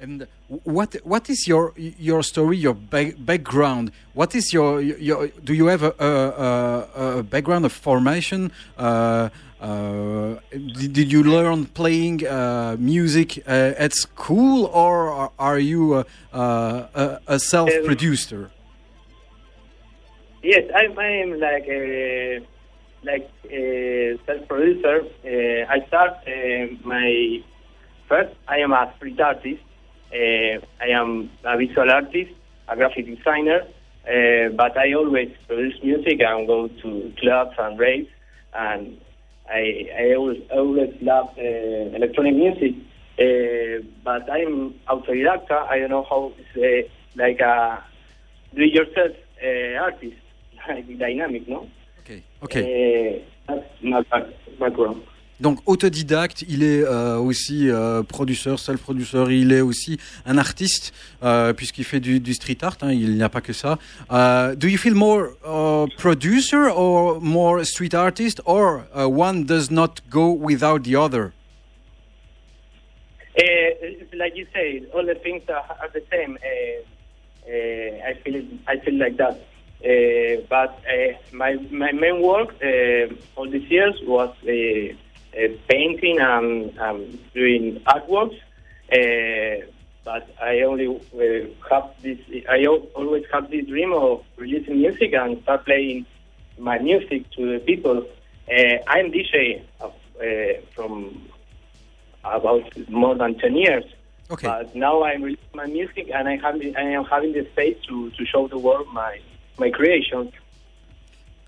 And 0.00 0.26
what 0.64 0.96
what 1.04 1.30
is 1.30 1.46
your 1.46 1.72
your 1.76 2.22
story, 2.22 2.56
your 2.58 2.74
ba- 2.74 3.14
background? 3.16 3.92
What 4.12 4.34
is 4.34 4.52
your 4.52 4.80
your? 4.80 5.28
Do 5.28 5.54
you 5.54 5.66
have 5.66 5.82
a, 5.82 5.94
a, 5.98 7.18
a, 7.18 7.22
background 7.22 7.64
of 7.64 7.72
formation? 7.72 8.52
Uh, 8.76 9.30
uh, 9.60 10.34
did, 10.50 10.92
did 10.92 11.12
you 11.12 11.22
learn 11.22 11.64
playing 11.66 12.26
uh, 12.26 12.76
music 12.78 13.38
uh, 13.46 13.72
at 13.78 13.94
school, 13.94 14.66
or 14.66 15.30
are- 15.38 15.58
you 15.58 15.94
a, 15.94 16.06
a, 16.32 17.20
a 17.26 17.38
self 17.38 17.70
producer? 17.84 18.50
Yes, 20.42 20.70
I'm, 20.74 20.98
I'm 20.98 21.40
like 21.40 21.66
a 21.68 22.44
like 23.04 23.30
a 23.50 24.18
self 24.26 24.48
producer. 24.48 25.02
Uh, 25.24 25.72
I 25.72 25.86
start 25.86 26.12
uh, 26.26 26.74
my 26.84 27.42
first. 28.08 28.34
I 28.48 28.58
am 28.58 28.72
a 28.72 28.92
street 28.96 29.20
artist. 29.20 29.62
Uh, 30.12 30.60
I 30.80 30.88
am 30.88 31.30
a 31.44 31.56
visual 31.56 31.90
artist, 31.90 32.32
a 32.68 32.76
graphic 32.76 33.06
designer. 33.06 33.62
Uh, 34.06 34.50
but 34.54 34.76
I 34.76 34.92
always 34.92 35.30
produce 35.48 35.82
music 35.82 36.20
and 36.20 36.46
go 36.46 36.68
to 36.68 37.12
clubs 37.20 37.54
and 37.58 37.78
raves. 37.78 38.10
And 38.54 39.00
I 39.48 39.88
I 39.98 40.14
always 40.14 40.42
always 40.50 40.94
love 41.00 41.30
uh, 41.38 41.96
electronic 41.96 42.34
music. 42.34 42.74
Uh, 43.18 43.84
but 44.02 44.28
I'm 44.30 44.74
autodidacta. 44.88 45.68
I 45.68 45.78
don't 45.78 45.90
know 45.90 46.06
how 46.08 46.32
uh, 46.56 46.82
like 47.16 47.40
a 47.40 47.82
do-it-yourself 48.54 49.12
uh, 49.42 49.82
artist, 49.82 50.16
like 50.68 50.98
dynamic, 50.98 51.48
no? 51.48 51.68
Uh, 52.44 53.18
that's 53.46 53.64
my 53.82 54.02
background. 54.58 54.98
Donc 55.40 55.58
autodidacte, 55.66 56.44
il 56.48 56.62
est 56.62 56.84
euh, 56.84 57.18
aussi 57.18 57.68
euh, 57.68 58.04
producteur, 58.04 58.58
self-producer, 58.60 59.24
il 59.30 59.52
est 59.52 59.60
aussi 59.60 59.98
un 60.26 60.38
artiste 60.38 60.94
euh, 61.24 61.52
puisqu'il 61.52 61.84
fait 61.84 61.98
du, 61.98 62.20
du 62.20 62.34
street 62.34 62.58
art, 62.62 62.76
hein, 62.82 62.92
il 62.92 63.14
n'y 63.16 63.22
a 63.22 63.28
pas 63.28 63.40
que 63.40 63.52
ça. 63.52 63.78
Euh, 64.12 64.54
do 64.54 64.68
you 64.68 64.78
feel 64.78 64.94
more 64.94 65.30
uh, 65.44 65.86
producer 65.98 66.70
or 66.72 67.20
more 67.20 67.64
street 67.64 67.94
artist 67.94 68.40
or 68.46 68.84
uh, 68.96 69.06
one 69.08 69.44
does 69.44 69.70
not 69.72 70.00
go 70.08 70.32
without 70.32 70.84
the 70.84 70.94
other? 70.94 71.32
Uh, 73.36 73.42
it's 73.82 74.14
like 74.14 74.36
you 74.36 74.46
say, 74.54 74.84
all 74.94 75.04
the 75.04 75.16
things 75.16 75.42
are, 75.48 75.66
are 75.82 75.90
the 75.92 76.02
same. 76.12 76.38
Uh, 76.38 78.08
I 78.08 78.14
feel 78.22 78.36
it, 78.36 78.44
I 78.68 78.78
feel 78.78 78.94
like 78.94 79.16
that. 79.16 79.36
Uh, 79.84 80.40
but 80.48 80.82
uh, 80.88 81.12
my 81.32 81.54
my 81.70 81.92
main 81.92 82.22
work 82.22 82.54
uh, 82.62 83.14
all 83.36 83.48
these 83.50 83.68
years 83.70 83.94
was 84.04 84.30
uh, 84.44 84.94
uh, 85.36 85.48
painting 85.68 86.18
and 86.20 86.78
um, 86.78 87.18
doing 87.34 87.80
artworks. 87.86 88.38
Uh, 88.90 89.66
but 90.04 90.28
I 90.40 90.60
only 90.60 90.86
uh, 90.86 91.46
have 91.70 91.90
this. 92.02 92.18
I 92.48 92.66
always 92.66 93.24
have 93.32 93.50
this 93.50 93.66
dream 93.66 93.92
of 93.92 94.22
releasing 94.36 94.78
music 94.78 95.12
and 95.14 95.42
start 95.42 95.64
playing 95.64 96.06
my 96.58 96.78
music 96.78 97.30
to 97.32 97.52
the 97.54 97.58
people. 97.58 98.06
Uh, 98.50 98.76
I'm 98.86 99.10
DJ 99.10 99.62
of, 99.80 99.94
uh, 100.20 100.60
from 100.74 101.28
about 102.22 102.88
more 102.88 103.14
than 103.14 103.38
10 103.38 103.56
years. 103.56 103.84
Okay. 104.30 104.46
But 104.46 104.74
now 104.74 105.02
I'm 105.04 105.22
releasing 105.22 105.54
my 105.54 105.66
music 105.66 106.10
and 106.12 106.28
I, 106.28 106.36
have, 106.36 106.60
I 106.76 106.82
am 106.82 107.04
having 107.04 107.32
the 107.32 107.46
space 107.52 107.76
to, 107.88 108.10
to 108.10 108.26
show 108.26 108.48
the 108.48 108.58
world 108.58 108.86
my, 108.92 109.20
my 109.58 109.70
creations. 109.70 110.30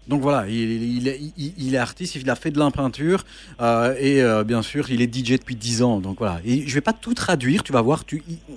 Donc 0.08 0.22
voilà, 0.22 0.48
il, 0.48 1.08
est- 1.08 1.76
artiste, 1.76 2.14
il 2.14 2.30
a 2.30 2.36
fait 2.36 2.52
de 2.52 2.58
l'impeinture 2.60 3.24
euh, 3.60 3.92
et 3.98 4.22
euh, 4.22 4.44
bien 4.44 4.62
sûr, 4.62 4.88
il 4.88 5.02
est 5.02 5.12
DJ 5.12 5.32
depuis 5.32 5.56
10 5.56 5.82
ans. 5.82 5.98
Donc 5.98 6.18
voilà, 6.18 6.40
et 6.44 6.64
je 6.64 6.72
vais 6.74 6.80
pas 6.80 6.92
tout 6.92 7.12
traduire, 7.12 7.64
tu 7.64 7.72
vas 7.72 7.82
voir, 7.82 8.04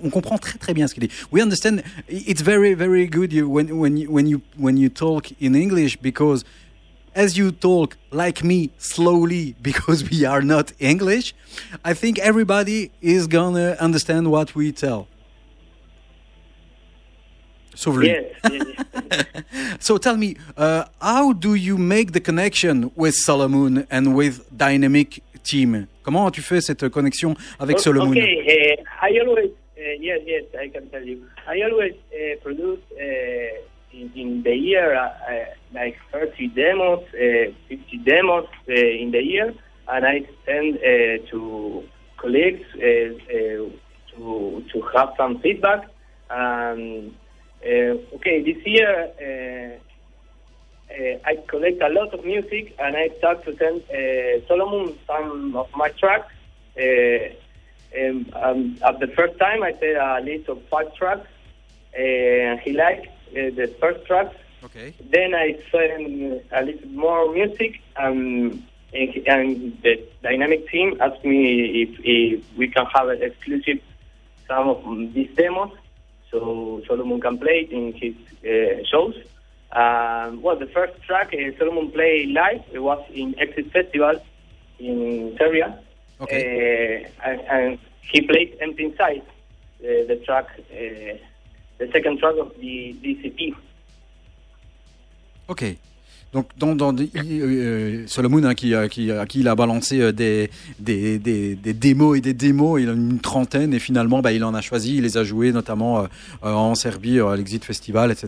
on 0.04 0.12
comprend 0.12 0.38
très 0.38 0.60
très 0.60 0.76
bien 0.76 0.88
ce 0.88 0.94
qu'il 0.94 1.08
dit. 1.08 1.14
We 1.32 1.42
understand. 1.42 1.78
It's 2.08 2.44
very 2.44 2.76
very 2.76 3.08
good 3.08 3.34
when 3.34 3.72
when 3.72 3.98
when 4.08 4.28
you 4.28 4.42
when 4.60 4.78
you 4.78 4.90
talk 4.90 5.32
in 5.42 5.56
English 5.56 5.98
because 6.00 6.44
as 7.16 7.36
you 7.36 7.50
talk 7.52 7.96
like 8.12 8.44
me 8.44 8.70
slowly 8.78 9.56
because 9.64 10.04
we 10.12 10.26
are 10.26 10.44
not 10.44 10.72
English, 10.80 11.34
I 11.84 11.96
think 11.96 12.20
everybody 12.20 12.92
is 13.02 13.28
gonna 13.28 13.76
understand 13.80 14.28
what 14.28 14.54
we 14.56 14.72
tell. 14.72 15.08
Lui. 17.88 18.08
Yes, 18.08 18.26
yes. 18.52 19.26
So 19.80 19.98
tell 19.98 20.18
me, 20.18 20.36
uh, 20.58 20.84
how 21.02 21.34
do 21.34 21.56
you 21.56 21.78
make 21.78 22.12
the 22.12 22.20
connection 22.20 22.92
with 22.96 23.16
Solomon 23.16 23.88
and 23.90 24.14
with 24.14 24.46
Dynamic 24.56 25.24
Team? 25.44 25.88
Comment 26.04 26.30
tu 26.32 26.42
fais 26.42 26.62
cette 26.62 26.90
connexion 26.90 27.36
avec 27.60 27.80
Solomon? 27.80 28.12
Okay, 28.12 28.78
uh, 28.78 29.06
I 29.06 29.20
always, 29.20 29.52
uh, 29.78 29.82
yes, 30.00 30.20
yes, 30.26 30.44
I 30.60 30.68
can 30.68 30.90
tell 30.90 31.04
you. 31.04 31.24
I 31.48 31.62
always 31.62 31.94
uh, 32.14 32.36
produce 32.44 32.80
uh, 32.92 33.00
in, 33.94 34.12
in 34.16 34.44
the 34.44 34.54
year 34.56 34.96
uh, 34.96 35.10
like 35.74 35.96
30 36.12 36.48
demos, 36.50 37.00
uh, 37.14 37.52
50 37.70 37.98
demos 38.04 38.46
uh, 38.68 38.74
in 38.74 39.12
the 39.12 39.24
year, 39.24 39.54
and 39.88 40.06
I 40.06 40.28
send 40.46 40.78
uh, 40.78 41.26
to 41.32 41.84
colleagues 42.18 42.66
uh, 42.76 42.84
uh, 42.84 43.70
to 44.12 44.64
to 44.74 44.82
have 44.94 45.14
some 45.18 45.40
feedback. 45.40 45.86
Um, 46.30 47.16
uh, 47.66 48.16
okay, 48.16 48.42
this 48.42 48.66
year. 48.66 49.12
Uh, 49.22 49.80
uh, 50.92 51.20
I 51.24 51.36
collect 51.48 51.82
a 51.82 51.90
lot 51.90 52.14
of 52.14 52.26
music 52.26 52.76
and 52.80 52.98
I 52.98 53.10
start 53.20 53.46
to 53.46 53.56
send 53.58 53.84
uh, 53.92 54.46
Solomon 54.48 54.98
some 55.06 55.56
of 55.56 55.70
my 55.76 55.90
tracks. 55.90 56.34
Uh, 56.76 57.30
um, 57.98 58.26
um, 58.34 58.78
at 58.86 59.00
the 59.00 59.08
first 59.08 59.38
time, 59.40 59.64
I 59.64 59.74
said 59.80 59.96
a 59.96 60.20
list 60.22 60.50
of 60.50 60.62
five 60.64 60.94
tracks. 60.96 61.28
Uh, 61.94 62.58
he 62.64 62.74
liked 62.74 63.08
uh, 63.32 63.54
the 63.54 63.74
first 63.80 64.06
tracks. 64.06 64.36
Okay. 64.64 64.94
Then 65.10 65.36
I 65.36 65.60
send 65.72 66.42
a 66.52 66.64
little 66.64 66.90
more 66.90 67.32
music, 67.34 67.82
um, 67.96 68.64
and, 68.94 69.28
and 69.28 69.82
the 69.82 70.04
dynamic 70.22 70.70
team 70.70 70.98
asked 71.00 71.24
me 71.24 71.84
if, 71.84 72.00
if 72.04 72.58
we 72.58 72.68
can 72.68 72.86
have 72.88 73.08
an 73.10 73.22
exclusive 73.22 73.80
some 74.48 74.68
of 74.68 75.14
these 75.14 75.30
demos, 75.36 75.72
so 76.32 76.82
Solomon 76.88 77.20
can 77.22 77.38
play 77.38 77.68
in 77.70 77.94
his 77.94 78.16
uh, 78.44 78.84
shows. 78.86 79.16
Um, 79.72 80.42
well, 80.42 80.58
the 80.58 80.68
first 80.68 81.02
track 81.04 81.34
uh, 81.34 81.58
Solomon 81.58 81.92
played 81.92 82.30
live. 82.30 82.64
It 82.72 82.80
was 82.80 83.04
in 83.14 83.38
Exit 83.40 83.72
Festival 83.72 84.20
in 84.80 85.36
Serbia, 85.38 85.78
Okay. 86.22 87.06
uh, 87.06 87.28
and, 87.30 87.42
and 87.42 87.80
he 88.02 88.22
played 88.22 88.58
Empty 88.62 88.86
Inside, 88.86 89.22
uh, 89.22 90.08
the 90.08 90.22
track, 90.26 90.48
uh, 90.72 91.18
the 91.78 91.90
second 91.92 92.20
track 92.20 92.36
of 92.40 92.54
the 92.60 92.96
DCP. 93.04 93.56
Ok. 95.48 95.78
Donc, 96.32 96.48
il- 96.60 97.10
euh, 97.42 98.04
Solomon, 98.06 98.44
hein, 98.44 98.54
qui, 98.54 98.74
qui, 98.92 99.12
à 99.12 99.26
qui 99.26 99.40
il 99.40 99.48
a 99.48 99.56
balancé 99.56 100.00
euh, 100.00 100.12
des, 100.12 100.50
des, 100.80 101.18
démos 101.74 102.18
et 102.20 102.22
des 102.22 102.34
démos, 102.36 102.80
il 102.80 102.88
en 102.88 102.94
a 102.94 102.96
une 102.96 103.20
trentaine, 103.20 103.74
et 103.74 103.80
finalement, 103.80 104.22
bah, 104.22 104.32
il 104.32 104.44
en 104.44 104.54
a 104.54 104.62
choisi, 104.62 104.98
il 104.98 105.02
les 105.04 105.18
a 105.18 105.24
joués, 105.24 105.52
notamment 105.52 106.02
euh, 106.02 106.04
euh, 106.44 106.54
en 106.54 106.76
Serbie, 106.76 107.18
euh, 107.18 107.30
à 107.30 107.36
l'Exit 107.36 107.66
Festival, 107.66 108.12
etc. 108.12 108.28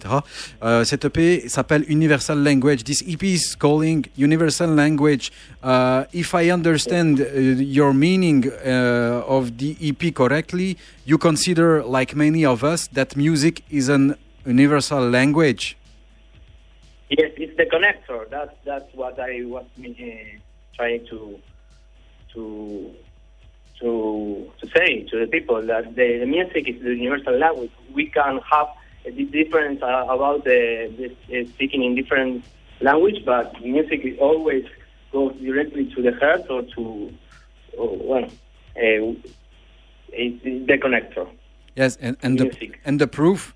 Euh, 0.63 0.83
cette 0.83 1.05
EP 1.05 1.47
s'appelle 1.47 1.85
Universal 1.87 2.39
Language. 2.43 2.83
This 2.83 3.03
EP 3.07 3.23
is 3.33 3.55
calling 3.59 4.05
Universal 4.17 4.71
Language. 4.73 5.31
If 6.13 6.33
I 6.33 6.49
understand 6.51 7.19
uh, 7.19 7.39
your 7.61 7.93
meaning 7.93 8.47
uh, 8.65 9.21
of 9.27 9.51
the 9.57 9.75
EP 9.79 10.11
correctly, 10.11 10.75
you 11.05 11.19
consider, 11.19 11.83
like 11.85 12.15
many 12.15 12.45
of 12.47 12.63
us, 12.63 12.87
that 12.93 13.15
music 13.15 13.61
is 13.71 13.89
an 13.89 14.15
universal 14.47 15.07
language. 15.07 15.77
It's 17.51 17.57
the 17.57 17.65
connector. 17.65 18.29
That's 18.29 18.53
that's 18.63 18.93
what 18.93 19.19
I 19.19 19.43
was 19.43 19.65
uh, 19.77 19.83
trying 20.73 21.05
to 21.07 21.39
to 22.33 22.95
to 23.79 24.51
to 24.59 24.67
say 24.67 25.03
to 25.03 25.19
the 25.19 25.27
people 25.27 25.61
that 25.63 25.95
the, 25.95 26.19
the 26.19 26.25
music 26.25 26.69
is 26.69 26.81
the 26.81 26.95
universal 26.95 27.37
language. 27.37 27.71
We 27.93 28.07
can 28.07 28.39
have 28.49 28.67
a 29.05 29.11
di- 29.11 29.25
difference 29.25 29.81
uh, 29.83 30.05
about 30.09 30.45
the, 30.45 30.93
the 30.97 31.41
uh, 31.41 31.47
speaking 31.49 31.83
in 31.83 31.95
different 31.95 32.45
language, 32.79 33.25
but 33.25 33.61
music 33.61 34.05
is 34.05 34.17
always 34.19 34.65
goes 35.11 35.35
directly 35.35 35.93
to 35.93 36.01
the 36.01 36.13
heart 36.13 36.49
or 36.49 36.61
to 36.61 37.13
or, 37.77 37.97
well, 37.97 38.25
uh, 38.77 39.13
it's 40.13 40.43
the 40.43 40.77
connector. 40.77 41.27
Yes, 41.75 41.97
and, 41.97 42.15
and 42.21 42.39
the 42.39 42.45
Music. 42.45 42.79
and 42.85 42.99
the 42.99 43.07
proof, 43.07 43.53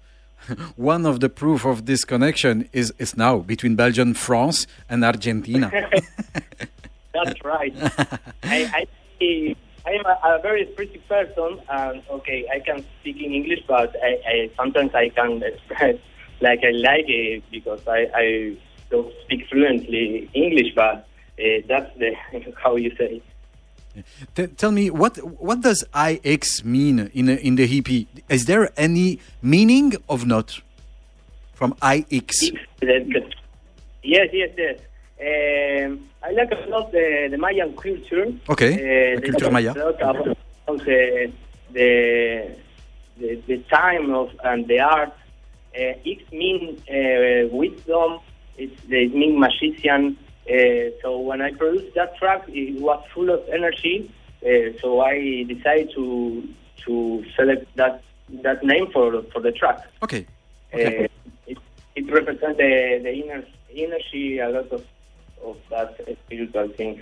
one 0.75 1.05
of 1.05 1.19
the 1.19 1.29
proof 1.29 1.65
of 1.65 1.85
this 1.85 2.05
connection 2.05 2.69
is 2.73 2.93
is 2.97 3.17
now 3.17 3.39
between 3.39 3.75
Belgium, 3.75 4.13
France, 4.13 4.67
and 4.89 5.03
Argentina. 5.03 5.71
That's 7.13 7.43
right. 7.45 7.73
I, 8.43 8.87
I, 9.21 9.55
I 9.85 9.91
am 9.91 10.05
a, 10.05 10.19
a 10.23 10.39
very 10.41 10.65
pretty 10.65 10.97
person, 11.07 11.61
and 11.69 12.03
okay, 12.09 12.45
I 12.53 12.59
can 12.59 12.85
speak 12.99 13.17
in 13.17 13.31
English, 13.31 13.61
but 13.67 13.95
I, 14.03 14.11
I 14.27 14.51
sometimes 14.57 14.93
I 14.93 15.09
can 15.09 15.41
express 15.43 15.95
like 16.41 16.59
I 16.63 16.71
like 16.71 17.05
it 17.07 17.43
because 17.51 17.87
I, 17.87 18.07
I 18.13 18.57
don't 18.89 19.13
speak 19.23 19.47
fluently 19.49 20.29
English, 20.33 20.73
but 20.75 21.07
uh, 21.39 21.61
that's 21.67 21.91
the 21.97 22.13
how 22.61 22.75
you 22.75 22.93
say. 22.97 23.21
T- 24.35 24.47
tell 24.47 24.71
me 24.71 24.89
what 24.89 25.17
what 25.41 25.61
does 25.61 25.83
IX 25.95 26.63
mean 26.63 27.09
in 27.13 27.29
in 27.29 27.55
the 27.55 27.63
EP? 27.77 28.07
Is 28.29 28.45
there 28.45 28.69
any 28.77 29.19
meaning 29.41 29.93
of 30.09 30.25
not 30.25 30.59
from 31.53 31.73
IX? 31.81 32.51
Yes, 34.03 34.29
yes, 34.33 34.51
yes. 34.57 34.79
Um, 35.19 36.09
I 36.21 36.31
like 36.31 36.51
a 36.51 36.69
lot 36.69 36.91
the, 36.91 37.27
the 37.31 37.37
Mayan 37.37 37.75
culture. 37.75 38.27
Okay, 38.49 38.73
Uh, 39.15 39.21
culture 39.21 39.49
Maya. 39.51 39.71
about 39.71 39.97
the, 40.85 41.31
the, 41.71 42.55
the, 43.17 43.35
the 43.47 43.57
time 43.69 44.13
of 44.13 44.29
and 44.43 44.67
the 44.67 44.79
art. 44.79 45.13
Uh, 45.75 45.93
it 46.05 46.31
means 46.33 46.79
uh, 46.89 47.47
wisdom. 47.55 48.19
It, 48.57 48.71
it 48.89 49.13
means 49.15 49.39
magician. 49.39 50.17
Uh, 50.49 50.91
so 51.01 51.19
when 51.19 51.41
I 51.41 51.51
produced 51.51 51.95
that 51.95 52.17
track, 52.17 52.43
it 52.47 52.79
was 52.79 53.03
full 53.13 53.29
of 53.29 53.47
energy. 53.49 54.11
Uh, 54.45 54.77
so 54.81 55.01
I 55.01 55.43
decided 55.47 55.91
to 55.95 56.47
to 56.85 57.25
select 57.35 57.75
that 57.75 58.03
that 58.43 58.63
name 58.63 58.91
for 58.91 59.23
for 59.33 59.41
the 59.41 59.51
track. 59.51 59.79
Okay. 60.03 60.25
Okay. 60.73 61.05
Uh, 61.05 61.07
it, 61.47 61.57
it 61.95 62.11
represents 62.11 62.57
the, 62.57 62.99
the 63.01 63.13
inner 63.13 63.43
energy, 63.73 64.39
a 64.39 64.49
lot 64.49 64.67
of, 64.71 64.85
of 65.43 65.57
that 65.69 65.97
spiritual 66.25 66.67
things. 66.69 67.01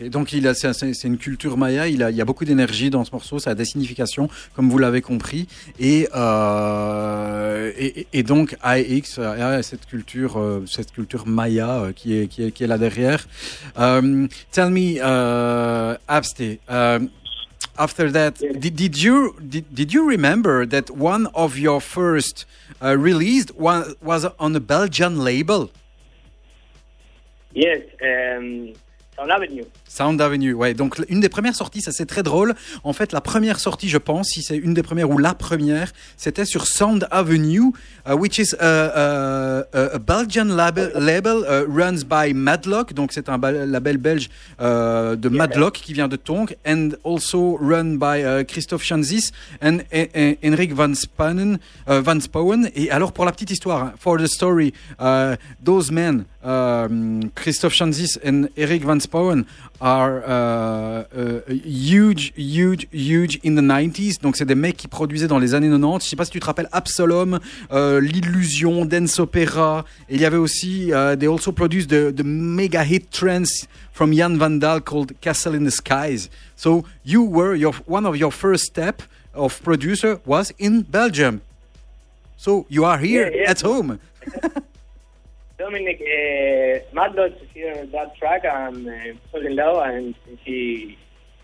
Donc 0.00 0.32
il 0.32 0.46
a, 0.48 0.54
c'est, 0.54 1.04
une 1.04 1.18
culture 1.18 1.56
maya, 1.56 1.86
il, 1.88 2.02
a, 2.02 2.10
il 2.10 2.16
y 2.16 2.20
a 2.20 2.24
beaucoup 2.24 2.44
d'énergie 2.44 2.88
dans 2.88 3.04
ce 3.04 3.10
morceau, 3.12 3.38
ça 3.38 3.50
a 3.50 3.54
des 3.54 3.64
significations, 3.64 4.28
comme 4.54 4.70
vous 4.70 4.78
l'avez 4.78 5.00
compris. 5.00 5.48
Et, 5.78 6.08
euh, 6.14 7.70
et, 8.12 8.22
donc 8.22 8.56
AX 8.62 9.18
a 9.18 9.62
cette 9.62 9.86
culture, 9.86 10.38
euh, 10.38 10.64
cette 10.66 10.92
culture 10.92 11.26
maya 11.26 11.80
euh, 11.80 11.92
qui, 11.92 12.18
est, 12.18 12.26
qui, 12.26 12.44
est, 12.44 12.52
qui 12.52 12.64
est 12.64 12.66
là 12.66 12.78
derrière. 12.78 13.26
Um, 13.76 14.28
tell 14.50 14.70
me, 14.70 14.96
uh, 14.98 15.98
Abste, 16.08 16.58
um, 16.68 17.10
after 17.76 18.10
that, 18.12 18.32
did, 18.54 18.74
did, 18.74 18.96
you, 18.96 19.34
did, 19.40 19.64
did 19.72 19.92
you 19.92 20.08
remember 20.08 20.66
that 20.66 20.90
one 20.90 21.28
of 21.34 21.58
your 21.58 21.80
first 21.80 22.46
uh, 22.82 22.96
released 22.96 23.50
one, 23.58 23.94
was 24.02 24.26
on 24.38 24.54
a 24.56 24.60
Belgian 24.60 25.18
label? 25.18 25.70
Yes, 27.54 27.82
um, 28.02 28.72
Sound 29.16 29.30
Avenue. 29.30 29.64
Sound 29.94 30.20
Avenue, 30.20 30.54
ouais. 30.54 30.72
Donc 30.74 31.00
une 31.08 31.20
des 31.20 31.28
premières 31.28 31.54
sorties, 31.54 31.82
ça 31.82 31.92
c'est 31.92 32.06
très 32.06 32.22
drôle. 32.22 32.54
En 32.82 32.94
fait, 32.94 33.12
la 33.12 33.20
première 33.20 33.60
sortie, 33.60 33.88
je 33.88 33.98
pense, 33.98 34.28
si 34.28 34.42
c'est 34.42 34.56
une 34.56 34.72
des 34.72 34.82
premières 34.82 35.10
ou 35.10 35.18
la 35.18 35.34
première, 35.34 35.92
c'était 36.16 36.46
sur 36.46 36.66
Sound 36.66 37.06
Avenue, 37.10 37.72
uh, 38.08 38.14
which 38.14 38.38
is 38.38 38.54
a, 38.58 38.64
a, 38.64 39.96
a 39.96 39.98
Belgian 39.98 40.46
label, 40.46 40.92
label 40.94 41.44
runs 41.68 42.04
by 42.04 42.32
Madlock. 42.32 42.94
Donc 42.94 43.12
c'est 43.12 43.28
un 43.28 43.38
label 43.38 43.98
belge 43.98 44.30
euh, 44.60 45.14
de 45.14 45.28
Madlock 45.28 45.74
qui 45.74 45.92
vient 45.92 46.08
de 46.08 46.16
Tonk, 46.16 46.56
and 46.66 46.90
also 47.04 47.58
run 47.60 47.96
by 47.96 48.44
Christophe 48.46 48.82
Chanzis 48.82 49.30
and 49.60 49.78
Henrik 50.42 50.72
Van 50.72 50.94
Spanen, 50.94 51.58
Van 51.86 52.20
Spauen. 52.20 52.70
Et 52.74 52.90
alors 52.90 53.12
pour 53.12 53.26
la 53.26 53.32
petite 53.32 53.50
histoire, 53.50 53.84
hein, 53.84 53.92
for 53.98 54.16
the 54.16 54.26
story, 54.26 54.72
those 55.64 55.90
men, 55.90 56.24
Christophe 57.34 57.74
Chanzis 57.74 58.18
and 58.24 58.46
Eric 58.56 58.84
Van 58.84 58.98
Spauen, 58.98 59.44
are 59.82 60.22
uh, 60.24 61.04
uh, 61.12 61.40
huge, 61.50 62.32
huge, 62.36 62.86
huge 62.92 63.40
in 63.44 63.56
the 63.56 63.60
90s. 63.60 64.20
Donc 64.22 64.36
c'est 64.36 64.44
des 64.44 64.54
mecs 64.54 64.76
qui 64.76 64.86
produisaient 64.86 65.26
dans 65.26 65.40
les 65.40 65.54
années 65.54 65.68
90. 65.68 66.04
Je 66.04 66.10
sais 66.10 66.16
pas 66.16 66.24
si 66.24 66.30
tu 66.30 66.38
te 66.38 66.46
rappelles 66.46 66.68
Absalom, 66.70 67.40
euh, 67.72 68.00
l'illusion, 68.00 68.84
Dance 68.84 69.18
Opera. 69.18 69.84
Et 70.08 70.14
il 70.14 70.20
y 70.20 70.24
avait 70.24 70.36
aussi, 70.36 70.90
uh, 70.92 71.16
they 71.18 71.26
also 71.26 71.50
produced 71.50 71.90
the, 71.90 72.14
the 72.14 72.22
mega 72.24 72.84
hit 72.84 73.10
trance 73.10 73.66
from 73.92 74.12
Jan 74.14 74.36
Van 74.38 74.58
Dahl 74.58 74.80
called 74.80 75.12
Castle 75.20 75.54
in 75.56 75.64
the 75.64 75.72
Skies. 75.72 76.30
So 76.56 76.84
you 77.04 77.24
were 77.28 77.56
your 77.56 77.74
one 77.86 78.06
of 78.06 78.16
your 78.16 78.30
first 78.30 78.64
step 78.66 79.02
of 79.34 79.60
producer 79.64 80.20
was 80.24 80.52
in 80.60 80.82
Belgium. 80.82 81.40
So 82.36 82.66
you 82.68 82.84
are 82.84 82.98
here 82.98 83.28
Yeah, 83.30 83.42
yeah. 83.42 83.50
at 83.50 83.60
home. 83.62 83.98
Dominic, 85.62 86.00
uh, 86.00 86.92
Mad 86.92 87.14
Dog 87.14 87.34
hear 87.54 87.86
that 87.86 88.16
track 88.16 88.44
and 88.44 88.88
uh, 88.88 88.92
fell 89.30 89.46
in 89.46 89.54
love, 89.54 89.86
and 89.86 90.12
he 90.44 90.98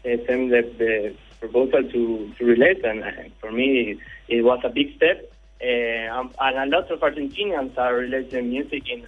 uh, 0.05 0.09
sent 0.27 0.51
the, 0.51 0.63
the 0.77 1.15
proposal 1.39 1.85
to, 1.85 2.33
to 2.37 2.45
release, 2.45 2.83
and 2.83 3.05
uh, 3.05 3.11
for 3.41 3.53
me, 3.53 3.97
it 4.27 4.43
was 4.43 4.59
a 4.65 4.71
big 4.71 4.97
step. 4.97 5.31
Um, 5.63 6.33
and 6.41 6.73
a 6.73 6.77
lot 6.77 6.91
of 6.91 6.99
Argentinians 6.99 7.79
are 7.79 7.95
releasing 7.95 8.51
music 8.51 8.89
in, 8.91 9.07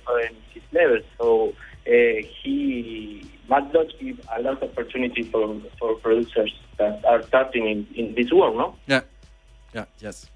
his 0.55 0.63
level, 0.73 1.01
so 1.19 1.55
he 1.85 3.29
Mad 3.49 3.73
Dog 3.73 3.89
give 3.99 4.21
a 4.37 4.41
lot 4.43 4.63
of 4.63 4.71
opportunity 4.71 5.25
for 5.25 5.61
for 5.81 5.97
producers 5.97 6.55
that 6.79 7.05
are 7.05 7.23
starting 7.25 7.67
in, 7.67 7.87
in 7.97 8.15
this 8.15 8.31
world, 8.33 8.57
no? 8.57 8.77
Yeah, 8.87 9.01
yeah, 9.75 9.87
yes. 9.99 10.27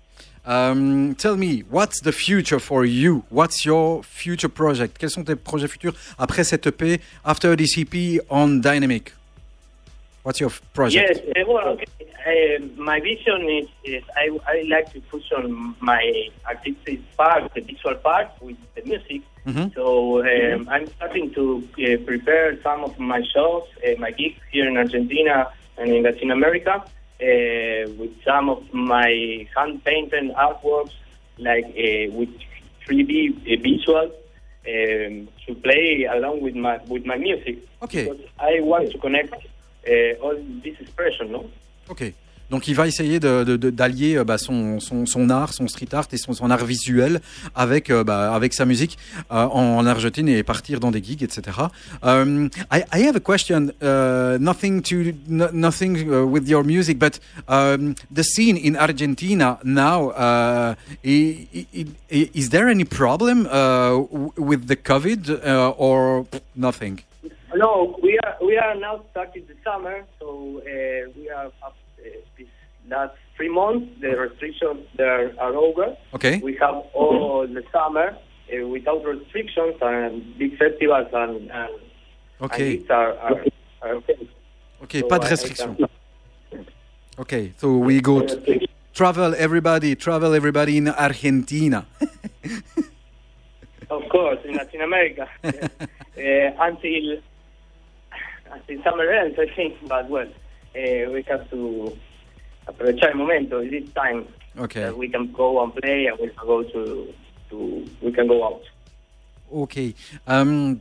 Um, 0.46 1.14
tell 1.14 1.36
me, 1.36 1.64
what's 1.70 2.00
the 2.02 2.12
future 2.12 2.58
for 2.60 2.84
you? 2.84 3.24
What's 3.30 3.64
your 3.64 4.02
future 4.02 4.48
project? 4.50 4.98
Quels 4.98 5.12
sont 5.14 5.24
tes 5.24 5.36
projets 5.36 5.68
futurs 5.68 5.94
après 6.18 6.44
cette 6.44 6.66
EP, 6.66 7.00
after 7.24 7.56
this 7.56 7.78
EP 7.78 8.20
on 8.28 8.60
Dynamic? 8.60 9.12
What's 10.22 10.40
your 10.40 10.50
project? 10.74 11.08
Yes, 11.08 11.18
uh, 11.36 11.50
well, 11.50 11.68
okay. 11.68 11.86
Uh, 12.26 12.64
my 12.76 13.00
vision 13.00 13.48
is, 13.50 13.68
is 13.84 14.02
I, 14.16 14.30
I 14.46 14.64
like 14.68 14.92
to 14.92 15.00
fusion 15.02 15.74
my 15.80 16.28
artistic 16.46 17.00
part, 17.16 17.52
the 17.54 17.60
visual 17.60 17.94
part, 17.96 18.28
with 18.40 18.56
the 18.74 18.82
music. 18.82 19.22
Mhm. 19.46 19.74
So 19.74 20.22
um, 20.24 20.66
I'm 20.70 20.86
starting 20.96 21.30
to 21.34 21.62
uh, 21.78 21.96
prepare 22.06 22.58
some 22.62 22.82
of 22.82 22.98
my 22.98 23.22
shows, 23.22 23.64
uh, 23.84 23.90
my 23.98 24.10
gigs 24.10 24.40
here 24.50 24.66
in 24.66 24.76
Argentina 24.78 25.48
and 25.76 25.90
in 25.92 26.02
Latin 26.02 26.30
America, 26.30 26.82
uh, 27.20 27.90
with 27.98 28.12
some 28.24 28.48
of 28.48 28.72
my 28.72 29.46
hand-painted 29.56 30.32
artworks, 30.34 30.92
like 31.38 31.64
uh, 31.64 32.12
with 32.12 32.30
3D 32.86 33.36
uh, 33.36 33.62
visuals, 33.62 34.12
um, 34.66 35.28
to 35.46 35.54
play 35.62 36.04
along 36.04 36.40
with 36.40 36.54
my 36.54 36.78
with 36.88 37.04
my 37.04 37.16
music. 37.16 37.58
Okay. 37.82 38.04
Because 38.04 38.20
I 38.38 38.60
want 38.60 38.90
to 38.92 38.98
connect 38.98 39.34
uh, 39.34 40.22
all 40.22 40.36
this 40.62 40.80
expression, 40.80 41.32
no? 41.32 41.50
Ok. 41.88 42.14
Donc 42.50 42.68
il 42.68 42.74
va 42.74 42.86
essayer 42.86 43.18
d'allier 43.20 44.16
euh, 44.18 44.24
bah, 44.24 44.38
son, 44.38 44.78
art, 45.30 45.52
son 45.52 45.66
street 45.68 45.88
art 45.92 46.06
et 46.12 46.16
son, 46.16 46.50
art 46.50 46.64
visuel 46.64 47.20
avec, 47.54 47.90
euh, 47.90 48.04
bah, 48.04 48.34
avec 48.34 48.54
sa 48.54 48.64
musique 48.64 48.98
euh, 49.32 49.44
en, 49.44 49.76
en 49.78 49.86
Argentine 49.86 50.28
et 50.28 50.42
partir 50.42 50.78
dans 50.80 50.90
des 50.90 51.02
gigs, 51.02 51.22
etc. 51.22 51.42
Um, 52.02 52.48
I, 52.70 52.84
have 53.06 53.16
a 53.16 53.20
question, 53.20 53.70
uh, 53.82 54.38
nothing 54.38 54.82
to 54.82 55.12
no, 55.28 55.48
nothing 55.52 55.96
uh, 56.10 56.24
with 56.24 56.48
your 56.48 56.64
music, 56.64 56.98
but 56.98 57.18
um, 57.48 57.94
the 58.12 58.22
scene 58.22 58.56
in 58.56 58.76
Argentina 58.76 59.58
now, 59.64 60.10
uh, 60.10 60.74
i- 61.04 61.46
i- 61.54 61.66
i- 62.12 62.30
is 62.34 62.50
there 62.50 62.68
any 62.68 62.84
problem 62.84 63.46
uh, 63.46 63.96
with 64.36 64.66
the 64.68 64.76
COVID 64.76 65.30
uh, 65.44 65.70
or 65.78 66.26
nothing? 66.54 67.00
No, 67.56 67.96
we 68.02 68.18
are 68.24 68.34
we 68.44 68.58
are 68.58 68.74
now 68.74 69.00
starting 69.12 69.44
the 69.46 69.54
summer, 69.64 70.04
so 70.18 70.60
uh, 70.60 71.10
we 71.16 71.30
are 71.30 71.50
last 72.88 73.14
three 73.36 73.48
months. 73.48 73.86
The 74.00 74.16
restrictions 74.16 74.86
there 74.96 75.32
are 75.40 75.54
over. 75.54 75.96
Okay. 76.14 76.38
We 76.42 76.56
have 76.60 76.74
all 76.94 77.46
the 77.46 77.62
summer 77.72 78.16
uh, 78.52 78.66
without 78.68 79.04
restrictions 79.04 79.76
and 79.80 80.36
big 80.38 80.56
festivals 80.58 81.08
and 81.12 81.50
and, 81.50 81.72
Okay. 82.42 82.76
and 82.78 82.90
are, 82.90 83.12
are, 83.18 83.44
are 83.82 83.94
okay. 83.96 84.28
Ok, 84.82 85.00
So 85.00 85.06
pas 85.08 85.18
de 85.20 85.24
I- 85.24 85.28
I 85.28 85.30
restriction. 85.30 85.76
can- 85.76 85.88
Okay, 87.16 87.52
so 87.56 87.76
we 87.78 88.00
go 88.00 88.22
to 88.22 88.58
travel 88.92 89.34
everybody, 89.38 89.94
travel 89.94 90.34
everybody 90.34 90.76
in 90.78 90.88
Argentina. 90.88 91.86
Of 93.90 94.08
course, 94.08 94.38
in 94.44 94.54
Latin 94.56 94.80
America 94.80 95.28
uh, 95.44 95.50
until 96.66 97.20
until 98.50 98.82
summer 98.82 99.08
ends, 99.10 99.38
I 99.38 99.46
think. 99.54 99.74
But 99.86 100.08
well, 100.08 100.26
uh, 100.26 101.10
we 101.12 101.22
have 101.28 101.48
to 101.50 101.96
aprovechar 102.66 103.10
el 103.10 103.16
momento. 103.16 103.60
This 103.60 103.84
time 103.94 104.26
Okay. 104.58 104.82
that 104.82 104.96
we 104.96 105.08
can 105.08 105.32
go 105.32 105.62
and 105.62 105.74
play, 105.74 106.06
and 106.06 106.18
we 106.20 106.28
can 106.28 106.46
go 106.46 106.62
to 106.62 107.06
to 107.50 107.84
we 108.02 108.12
can 108.12 108.26
go 108.28 108.44
out. 108.44 108.62
Okay. 109.52 109.94
Um, 110.26 110.80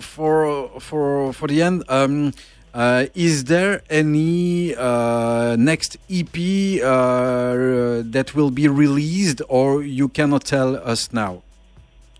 for 0.00 0.70
for 0.80 1.32
for 1.32 1.48
the 1.48 1.62
end, 1.62 1.82
um, 1.88 2.32
uh, 2.72 3.06
is 3.14 3.44
there 3.44 3.82
any 3.90 4.74
uh, 4.76 5.56
next 5.56 5.96
EP 6.10 6.34
uh, 6.82 8.02
that 8.10 8.32
will 8.34 8.50
be 8.50 8.68
released, 8.68 9.42
or 9.48 9.82
you 9.82 10.08
cannot 10.08 10.44
tell 10.44 10.76
us 10.76 11.12
now? 11.12 11.42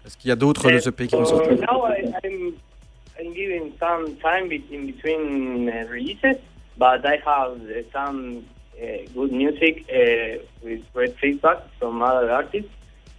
Est-ce 0.05 0.17
qu'il 0.19 0.29
y 0.29 0.33
a 0.33 0.37
d'autres 0.37 0.67
Uh, 0.67 0.91
qui 0.93 1.09
sortir? 1.09 1.57
now 1.61 1.83
I, 1.87 2.13
I'm 2.25 2.57
I'm 3.19 3.33
giving 3.33 3.73
some 3.79 4.17
time 4.17 4.51
in 4.53 4.87
between 4.87 5.69
uh, 5.71 5.87
releases, 5.89 6.37
but 6.77 7.05
I 7.07 7.17
have 7.25 7.53
uh, 7.63 7.83
some 7.93 8.45
uh, 8.45 8.54
good 9.15 9.33
music 9.33 9.85
uh, 9.91 10.43
with 10.63 10.81
great 10.93 11.17
feedback 11.19 11.59
from 11.79 12.03
other 12.03 12.31
artists, 12.31 12.71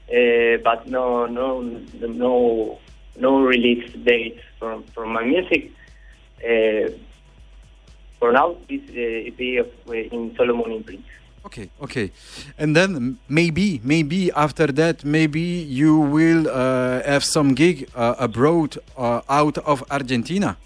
uh, 0.10 0.57
but 0.64 0.88
no 0.88 1.26
no 1.26 1.61
no 2.02 2.80
no 3.18 3.41
release 3.41 3.91
date 4.03 4.40
from 4.60 4.84
from 4.94 5.14
my 5.14 5.23
music. 5.23 5.72
Uh, 6.44 6.90
for 8.19 8.32
now, 8.32 8.56
this 8.68 8.82
uh, 8.90 9.30
uh, 9.88 9.94
in 9.94 10.36
Solomon 10.36 10.72
imprint. 10.72 11.03
Okay, 11.45 11.69
okay. 11.80 12.11
And 12.57 12.76
then 12.76 13.19
maybe, 13.30 13.80
maybe 13.84 14.32
after 14.32 14.65
that, 14.68 15.06
maybe 15.06 15.41
you 15.41 15.99
will 15.99 16.48
uh, 16.48 17.03
have 17.03 17.23
some 17.23 17.53
gig 17.53 17.88
uh, 17.94 18.15
abroad 18.18 18.80
uh, 18.98 19.22
out 19.30 19.60
of 19.60 19.84
Argentina. 19.91 20.57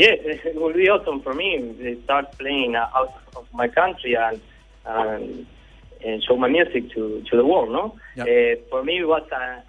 Yeah, 0.00 0.14
it 0.50 0.54
will 0.60 0.72
be 0.72 0.88
awesome 0.88 1.20
for 1.20 1.34
me 1.34 1.48
to 1.82 2.02
start 2.04 2.26
playing 2.38 2.74
out 2.74 3.12
of 3.36 3.44
my 3.60 3.68
country 3.80 4.14
and 4.26 4.40
and, 4.86 5.46
and 6.06 6.22
show 6.26 6.36
my 6.44 6.48
music 6.48 6.84
to, 6.94 7.02
to 7.28 7.32
the 7.40 7.44
world. 7.52 7.70
No, 7.78 7.84
Yeah. 8.16 8.24
uh, 8.24 8.54
for 8.70 8.80
me 8.88 8.94
it 9.04 9.08
was 9.14 9.26
uh, 9.30 9.60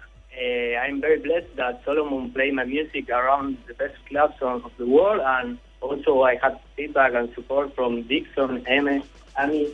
uh, 0.42 0.72
I'm 0.84 0.98
very 1.06 1.18
blessed 1.28 1.52
that 1.56 1.82
Solomon 1.84 2.30
play 2.36 2.50
my 2.50 2.64
music 2.64 3.10
around 3.10 3.58
the 3.68 3.74
best 3.74 3.96
clubs 4.08 4.38
on, 4.40 4.56
of 4.68 4.72
the 4.78 4.86
world, 4.96 5.20
and 5.36 5.58
also 5.82 6.22
I 6.22 6.34
had 6.44 6.54
feedback 6.76 7.12
and 7.18 7.28
support 7.34 7.74
from 7.76 7.90
Dixon, 8.12 8.64
Emme, 8.66 9.02
Amy, 9.38 9.64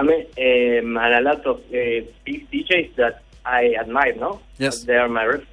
Amy, 0.00 0.18
um, 0.78 0.96
and 1.04 1.12
a 1.20 1.22
lot 1.30 1.42
of 1.52 1.58
uh, 1.58 2.00
big 2.24 2.40
DJs 2.50 2.94
that 2.96 3.16
I 3.44 3.74
admire. 3.82 4.14
No, 4.16 4.40
Yes. 4.56 4.84
they 4.84 4.96
are 4.96 5.08
my 5.10 5.24
reference. 5.26 5.46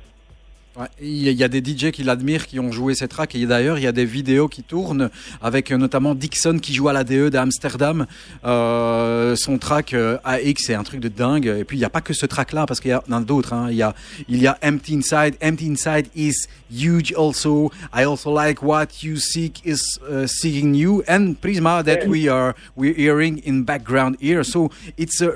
Il 1.02 1.32
y, 1.32 1.44
a- 1.44 1.48
des 1.48 1.60
DJ 1.64 1.92
qui 1.92 2.04
l'admirent, 2.04 2.46
qui 2.46 2.60
ont 2.60 2.72
joué 2.72 2.94
ces 2.94 3.08
tracks. 3.08 3.34
Et 3.36 3.46
d'ailleurs, 3.46 3.78
il 3.80 3.84
y 3.84 3.88
a 3.88 3.92
des 3.92 4.06
vidéos 4.06 4.48
qui 4.48 4.64
tournent 4.64 5.10
avec 5.42 5.72
euh, 5.72 5.78
notamment 5.78 6.14
Dixon 6.14 6.60
qui 6.60 6.74
joue 6.74 6.88
à 6.90 6.94
l'ADE 6.94 7.30
d'Amsterdam. 7.30 8.06
Euh, 8.46 9.36
son 9.36 9.58
track 9.58 9.94
euh, 9.94 10.18
AX, 10.24 10.56
c'est 10.66 10.76
un 10.76 10.84
truc 10.84 11.00
de 11.00 11.08
dingue. 11.08 11.48
Et 11.48 11.64
puis, 11.64 11.78
il 11.78 11.80
n'y 11.80 11.86
a 11.86 11.90
pas 11.90 12.02
que 12.02 12.14
ce 12.14 12.26
track-là, 12.26 12.66
parce 12.66 12.80
qu'il 12.80 12.92
y 12.92 12.96
en 12.96 13.12
a 13.12 13.22
d'autres. 13.22 13.54
hein. 13.54 13.70
Il, 13.70 13.76
y 13.78 14.48
a, 14.48 14.58
Empty 14.64 14.96
Inside. 14.96 15.36
Empty 15.42 15.68
Inside 15.68 16.08
is 16.16 16.48
huge 16.72 17.14
also. 17.14 17.72
I 17.94 18.04
also 18.06 18.32
like 18.32 18.62
what 18.62 19.02
you 19.04 19.18
seek 19.18 19.62
is 19.66 20.00
uh, 20.10 20.28
seeking 20.28 20.76
you. 20.76 21.04
And 21.08 21.36
Prisma 21.42 21.84
that 21.86 22.06
we 22.08 22.28
are 22.30 22.56
we're 22.76 22.94
hearing 22.96 23.40
in 23.46 23.64
background 23.64 24.18
here. 24.20 24.44
So 24.44 24.70
it's 24.98 25.22
a, 25.22 25.32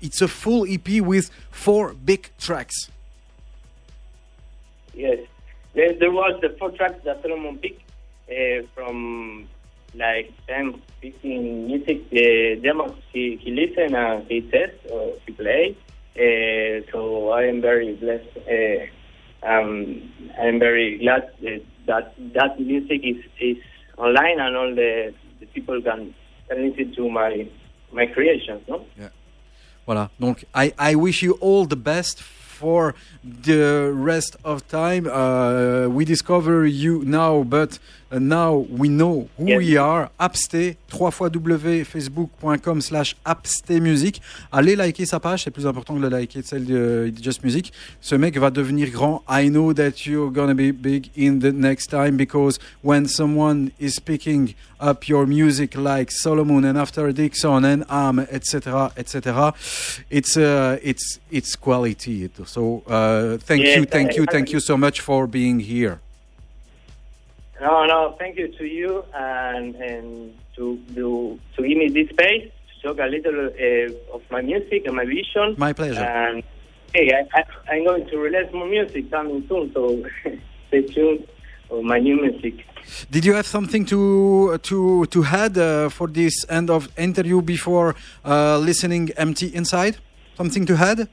it's 0.00 0.22
a 0.22 0.28
full 0.28 0.64
EP 0.68 1.00
with 1.00 1.30
four 1.50 1.94
big 2.04 2.30
tracks. 2.38 2.88
Yes, 4.96 5.18
there, 5.74 5.92
there 5.92 6.10
was 6.10 6.40
the 6.40 6.56
four 6.58 6.70
tracks 6.70 7.04
that 7.04 7.22
Solomon 7.22 7.58
picked 7.58 7.82
uh, 8.30 8.66
from 8.74 9.48
like 9.94 10.32
10, 10.48 10.80
15 11.00 11.66
music 11.66 12.02
uh, 12.12 12.60
demos 12.62 12.96
he, 13.12 13.36
he 13.36 13.50
listened 13.50 13.94
and 13.94 14.26
he 14.26 14.40
test 14.42 14.74
or 14.90 15.14
he 15.26 15.32
play. 15.32 15.76
Uh, 16.16 16.80
so 16.90 17.30
I 17.30 17.44
am 17.44 17.60
very 17.60 17.94
blessed. 17.94 18.36
Uh, 18.48 19.46
um, 19.46 20.10
I'm 20.40 20.58
very 20.58 20.98
glad 20.98 21.30
that 21.86 22.14
that 22.34 22.58
music 22.58 23.00
is, 23.04 23.22
is 23.38 23.58
online 23.98 24.40
and 24.40 24.56
all 24.56 24.74
the, 24.74 25.14
the 25.40 25.46
people 25.46 25.80
can, 25.82 26.14
can 26.48 26.68
listen 26.68 26.94
to 26.96 27.10
my 27.10 27.46
my 27.92 28.06
creations. 28.06 28.62
No. 28.68 28.84
Yeah. 28.98 29.10
Voilà. 29.86 30.10
Donc, 30.18 30.44
I, 30.52 30.72
I 30.78 30.94
wish 30.96 31.22
you 31.22 31.38
all 31.40 31.64
the 31.66 31.76
best 31.76 32.22
for 32.56 32.94
the 33.22 33.90
rest 33.94 34.36
of 34.44 34.66
time. 34.68 35.06
Uh, 35.06 35.88
we 35.88 36.04
discover 36.04 36.66
you 36.66 37.04
now, 37.04 37.42
but 37.42 37.78
uh, 38.12 38.18
now 38.18 38.64
we 38.70 38.88
know 38.88 39.28
who 39.38 39.46
Yes. 39.48 39.58
we 39.58 39.76
are. 39.76 40.10
Apste, 40.18 40.76
3 40.88 41.10
fois 41.10 41.28
W, 41.30 41.84
facebook.com 41.84 42.80
slash 42.80 43.16
Music. 43.70 44.20
Allez 44.52 44.76
liker 44.76 45.04
sa 45.06 45.18
page, 45.20 45.44
c'est 45.44 45.50
plus 45.50 45.66
important 45.66 45.96
que 45.96 46.02
de 46.02 46.08
liker 46.08 46.42
celle 46.42 46.64
de 46.64 47.12
Just 47.20 47.42
Music. 47.44 47.72
Ce 48.00 48.14
mec 48.14 48.36
va 48.38 48.50
devenir 48.50 48.90
grand. 48.90 49.22
I 49.28 49.48
know 49.50 49.72
that 49.74 50.06
you're 50.06 50.30
gonna 50.30 50.54
be 50.54 50.72
big 50.72 51.10
in 51.16 51.38
the 51.40 51.52
next 51.52 51.88
time 51.90 52.16
because 52.16 52.58
when 52.82 53.06
someone 53.06 53.70
is 53.80 53.98
picking 54.00 54.54
up 54.80 55.08
your 55.08 55.26
music 55.26 55.74
like 55.76 56.10
Solomon 56.12 56.64
and 56.64 56.76
After 56.78 57.12
Dixon 57.12 57.64
and 57.64 57.84
Am, 57.88 58.20
etc., 58.30 58.92
etc., 58.96 59.52
it's 60.10 60.36
uh, 60.36 60.78
it's 60.82 61.18
it's 61.30 61.56
quality. 61.56 62.30
So 62.44 62.82
uh, 62.86 63.38
thank 63.38 63.62
Yes, 63.62 63.76
you, 63.78 63.84
thank 63.86 64.16
you, 64.16 64.24
I- 64.28 64.32
thank 64.32 64.52
you 64.52 64.60
so 64.60 64.76
much 64.76 65.00
for 65.00 65.26
being 65.26 65.60
here. 65.60 65.98
No, 67.60 67.86
no, 67.86 68.16
thank 68.18 68.36
you 68.36 68.48
to 68.48 68.64
you 68.66 69.04
and 69.14 69.74
and 69.76 70.34
to 70.56 70.78
to, 70.94 71.38
to 71.56 71.68
give 71.68 71.78
me 71.78 71.88
this 71.88 72.08
space 72.10 72.50
to 72.68 72.88
talk 72.88 72.98
a 72.98 73.08
little 73.08 73.46
uh, 73.46 74.14
of 74.14 74.22
my 74.30 74.42
music 74.42 74.86
and 74.86 74.96
my 74.96 75.04
vision. 75.04 75.54
My 75.56 75.72
pleasure. 75.72 76.00
And 76.00 76.42
hey, 76.94 77.12
I, 77.34 77.44
I'm 77.70 77.84
going 77.84 78.06
to 78.08 78.18
release 78.18 78.52
more 78.52 78.66
music 78.66 79.10
coming 79.10 79.44
soon, 79.48 79.72
so 79.72 80.04
stay 80.68 80.82
tuned 80.82 81.26
for 81.68 81.82
my 81.82 81.98
new 81.98 82.20
music. 82.20 82.64
Did 83.10 83.24
you 83.24 83.34
have 83.34 83.46
something 83.46 83.84
to 83.86 84.58
to 84.58 85.06
to 85.06 85.24
add 85.24 85.58
uh, 85.58 85.88
for 85.88 86.08
this 86.08 86.44
end 86.48 86.70
of 86.70 86.88
interview 86.96 87.42
before 87.42 87.94
uh, 88.24 88.58
listening 88.58 89.10
empty 89.16 89.48
inside? 89.54 89.96
Something 90.36 90.66
to 90.66 90.74
add? 90.74 91.08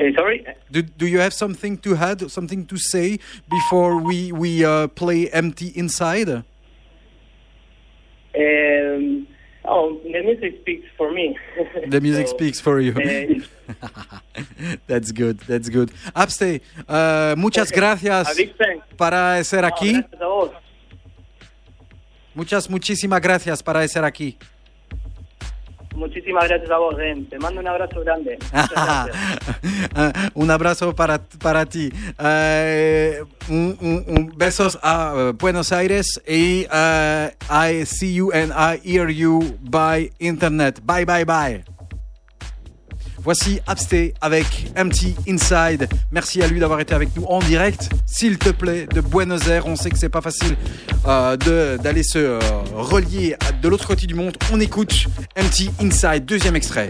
Uh, 0.00 0.04
sorry. 0.16 0.44
Do, 0.70 0.80
do 0.82 1.06
you 1.06 1.18
have 1.20 1.34
something 1.34 1.76
to 1.78 1.94
add, 1.94 2.30
something 2.30 2.64
to 2.66 2.76
say 2.78 3.18
before 3.50 3.96
we 4.00 4.32
we 4.32 4.64
uh, 4.64 4.86
play 4.88 5.28
empty 5.30 5.68
inside? 5.76 6.28
Um, 8.34 9.26
oh, 9.64 9.98
the 10.04 10.22
music 10.22 10.54
speaks 10.62 10.86
for 10.96 11.12
me. 11.12 11.36
The 11.90 12.00
music 12.00 12.28
So, 12.28 12.36
speaks 12.36 12.60
for 12.60 12.80
you. 12.80 12.92
uh, 12.92 14.18
that's 14.86 15.12
good, 15.12 15.38
that's 15.40 15.68
good. 15.68 15.90
Abste, 16.14 16.60
uh, 16.88 17.34
muchas 17.36 17.70
a 17.70 17.74
gracias 17.80 18.36
para 18.96 19.42
ser 19.44 19.62
No, 19.62 19.68
aquí. 19.68 19.92
gracias 19.92 20.20
a 20.22 20.26
vos. 20.26 20.50
Muchas, 22.34 22.70
muchísimas 22.70 23.20
gracias 23.20 23.62
para 23.62 23.86
ser 23.88 24.04
aquí. 24.04 24.38
Muchísimas 26.00 26.48
gracias 26.48 26.70
a 26.70 26.78
vos, 26.78 26.96
Den. 26.96 27.28
Te 27.28 27.38
mando 27.38 27.60
un 27.60 27.68
abrazo 27.68 28.00
grande. 28.00 28.38
Un 30.34 30.50
abrazo 30.50 30.94
para, 30.94 31.18
para 31.42 31.66
ti. 31.66 31.90
Uh, 32.18 33.24
un, 33.52 33.76
un- 33.80 34.04
un 34.08 34.32
besos 34.36 34.78
a 34.82 35.14
uh, 35.14 35.32
Buenos 35.34 35.72
Aires 35.72 36.20
y 36.26 36.64
uh, 36.72 37.28
I 37.50 37.84
see 37.84 38.14
you 38.14 38.32
and 38.32 38.52
I 38.52 38.80
hear 38.82 39.10
you 39.10 39.40
by 39.60 40.10
internet. 40.18 40.80
Bye 40.84 41.04
bye 41.04 41.24
bye. 41.24 41.64
Voici 43.22 43.60
Absté 43.66 44.14
avec 44.20 44.70
Empty 44.78 45.14
Inside. 45.28 45.88
Merci 46.10 46.42
à 46.42 46.46
lui 46.46 46.58
d'avoir 46.58 46.80
été 46.80 46.94
avec 46.94 47.14
nous 47.16 47.24
en 47.24 47.38
direct, 47.40 47.90
s'il 48.06 48.38
te 48.38 48.48
plaît, 48.50 48.86
de 48.92 49.00
Buenos 49.00 49.46
Aires. 49.48 49.66
On 49.66 49.76
sait 49.76 49.90
que 49.90 49.98
c'est 49.98 50.08
pas 50.08 50.22
facile 50.22 50.56
euh, 51.06 51.36
d'aller 51.76 52.02
se 52.02 52.18
euh, 52.18 52.38
relier 52.74 53.36
de 53.62 53.68
l'autre 53.68 53.86
côté 53.86 54.06
du 54.06 54.14
monde. 54.14 54.36
On 54.52 54.60
écoute 54.60 55.06
Empty 55.38 55.70
Inside, 55.80 56.24
deuxième 56.24 56.56
extrait. 56.56 56.88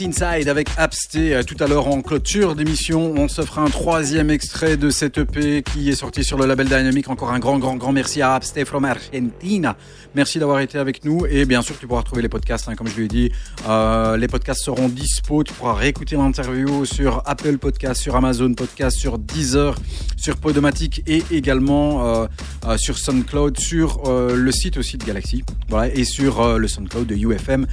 Inside 0.00 0.48
avec 0.48 0.68
Absté. 0.76 1.34
Euh, 1.34 1.42
Tout 1.42 1.56
à 1.60 1.66
l'heure 1.66 1.86
en 1.88 2.02
clôture 2.02 2.54
d'émission, 2.54 3.14
on 3.16 3.28
se 3.28 3.42
fera 3.42 3.62
un 3.62 3.70
troisième 3.70 4.30
extrait 4.30 4.76
de 4.76 4.90
cette 4.90 5.18
EP 5.18 5.62
qui 5.62 5.88
est 5.88 5.94
sorti 5.94 6.22
sur 6.24 6.36
le 6.36 6.44
label 6.44 6.66
Dynamic. 6.66 7.08
Encore 7.08 7.30
un 7.30 7.38
grand, 7.38 7.58
grand, 7.58 7.76
grand 7.76 7.92
merci 7.92 8.20
à 8.20 8.34
Absté 8.34 8.64
from 8.64 8.84
Argentina. 8.84 9.76
Merci 10.14 10.38
d'avoir 10.38 10.60
été 10.60 10.78
avec 10.78 11.04
nous 11.04 11.24
et 11.26 11.44
bien 11.44 11.62
sûr 11.62 11.78
tu 11.78 11.86
pourras 11.86 12.00
retrouver 12.00 12.22
les 12.22 12.28
podcasts, 12.28 12.68
hein, 12.68 12.74
comme 12.74 12.88
je 12.88 12.96
lui 12.96 13.04
ai 13.04 13.08
dit. 13.08 13.32
Euh, 13.68 14.16
les 14.16 14.28
podcasts 14.28 14.64
seront 14.64 14.88
dispo. 14.88 15.44
Tu 15.44 15.52
pourras 15.54 15.74
réécouter 15.74 16.16
l'interview 16.16 16.84
sur 16.84 17.22
Apple 17.24 17.58
Podcast, 17.58 18.00
sur 18.00 18.16
Amazon 18.16 18.52
Podcast, 18.54 18.98
sur 18.98 19.18
Deezer, 19.18 19.76
sur 20.16 20.36
Podomatic 20.36 21.02
et 21.06 21.22
également 21.30 22.26
euh, 22.66 22.76
sur 22.76 22.98
SoundCloud, 22.98 23.58
sur 23.58 24.02
le 24.10 24.52
site 24.52 24.76
aussi 24.76 24.98
de 24.98 25.04
Galaxy. 25.04 25.42
Et 25.94 26.04
sur 26.04 26.58
le 26.58 26.68
SoundCloud 26.68 27.06
de 27.06 27.14
UFM 27.14 27.66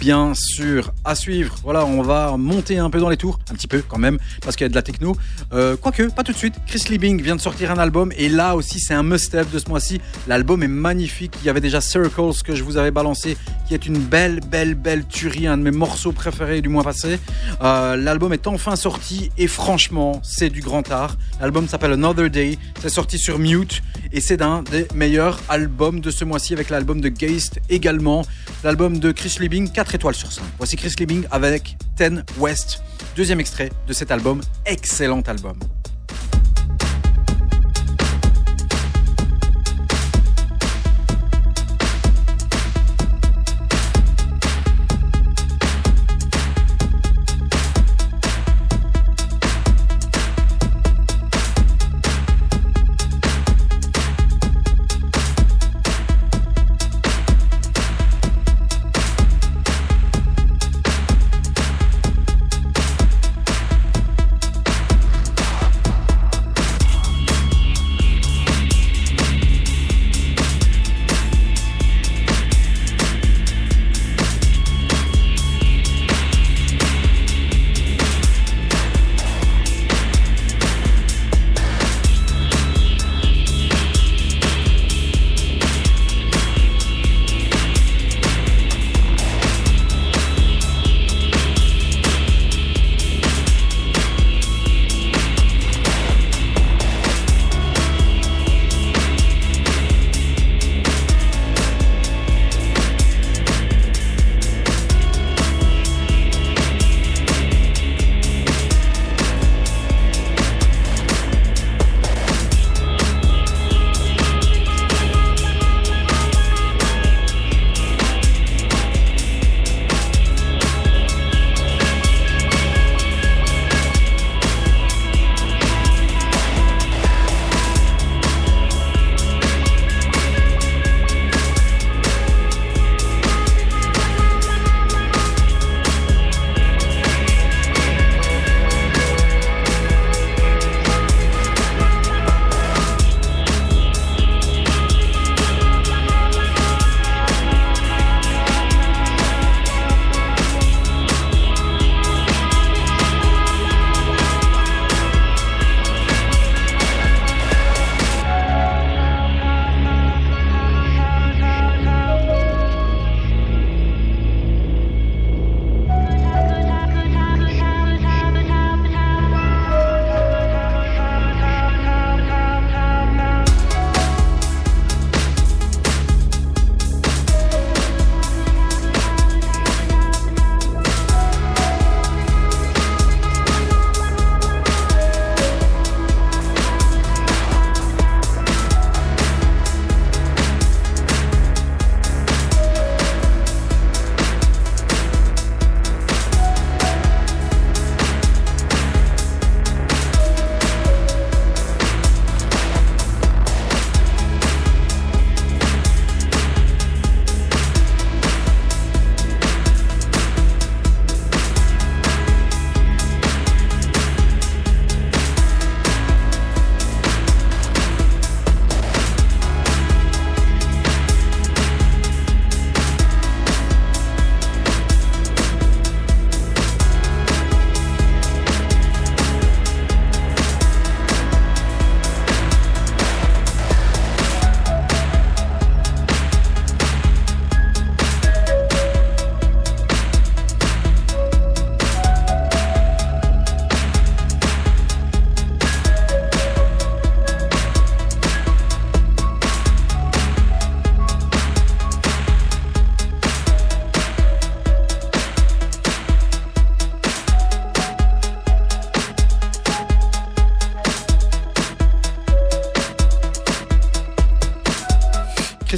bien 0.00 0.32
sûr 0.34 0.92
à 1.04 1.14
suivre. 1.14 1.54
Voilà, 1.62 1.84
on 1.84 2.02
va 2.02 2.36
monter 2.36 2.78
un 2.78 2.90
peu 2.90 2.98
dans 3.00 3.08
les 3.08 3.16
tours, 3.16 3.38
un 3.50 3.54
petit 3.54 3.68
peu 3.68 3.82
quand 3.86 3.98
même, 3.98 4.18
parce 4.42 4.56
qu'il 4.56 4.64
y 4.64 4.66
a 4.66 4.68
de 4.68 4.74
la 4.74 4.82
techno. 4.82 5.16
Euh, 5.52 5.76
quoique, 5.76 6.04
pas 6.10 6.22
tout 6.22 6.32
de 6.32 6.36
suite. 6.36 6.54
Chris 6.66 6.84
Liebing 6.88 7.22
vient 7.22 7.36
de 7.36 7.40
sortir 7.40 7.70
un 7.70 7.78
album 7.78 8.12
et 8.16 8.28
là 8.28 8.56
aussi 8.56 8.80
c'est 8.80 8.94
un 8.94 9.02
must-have 9.02 9.50
de 9.50 9.58
ce 9.58 9.68
mois-ci. 9.68 10.00
L'album 10.28 10.62
est 10.62 10.68
magnifique. 10.68 11.34
Il 11.42 11.46
y 11.46 11.50
avait 11.50 11.60
déjà 11.60 11.80
Circles 11.80 12.42
que 12.44 12.54
je 12.54 12.62
vous 12.62 12.76
avais 12.76 12.90
balancé, 12.90 13.36
qui 13.66 13.74
est 13.74 13.86
une 13.86 13.98
belle, 13.98 14.40
belle, 14.40 14.74
belle 14.74 15.04
tuerie, 15.06 15.46
un 15.46 15.58
de 15.58 15.62
mes 15.62 15.70
morceaux 15.70 16.12
préférés 16.12 16.60
du 16.60 16.68
mois 16.68 16.84
passé. 16.84 17.18
Euh, 17.62 17.96
L'album 17.96 18.32
est 18.32 18.46
enfin 18.46 18.76
sorti 18.76 19.30
et 19.36 19.46
franchement, 19.46 20.20
c'est 20.22 20.50
du 20.50 20.60
grand 20.60 20.90
art. 20.90 21.16
L'album 21.40 21.68
s'appelle 21.68 21.92
Another 21.92 22.30
Day. 22.30 22.58
C'est 22.80 22.88
sorti 22.88 23.18
sur 23.18 23.38
Mute 23.38 23.82
et 24.12 24.20
c'est 24.20 24.36
d'un 24.36 24.62
des 24.62 24.86
meilleurs 24.94 25.40
albums 25.48 26.00
de 26.00 26.10
ce 26.10 26.24
mois-ci 26.24 26.52
avec 26.52 26.70
l'album 26.70 27.00
de 27.00 27.08
Geist 27.08 27.60
également. 27.68 28.24
L'album 28.64 28.98
de 28.98 29.12
Chris 29.12 29.36
Liebing, 29.40 29.70
4 29.70 29.94
étoiles 29.96 30.14
sur 30.14 30.32
5. 30.32 30.42
Voici 30.58 30.76
Chris 30.76 30.94
Liebing 30.98 31.24
avec 31.30 31.76
Ten 31.96 32.24
West. 32.38 32.82
Deuxième 33.16 33.40
extrait 33.40 33.70
de 33.86 33.92
cet 33.92 34.10
album. 34.10 34.40
Excellent 34.64 35.22
album. 35.22 35.58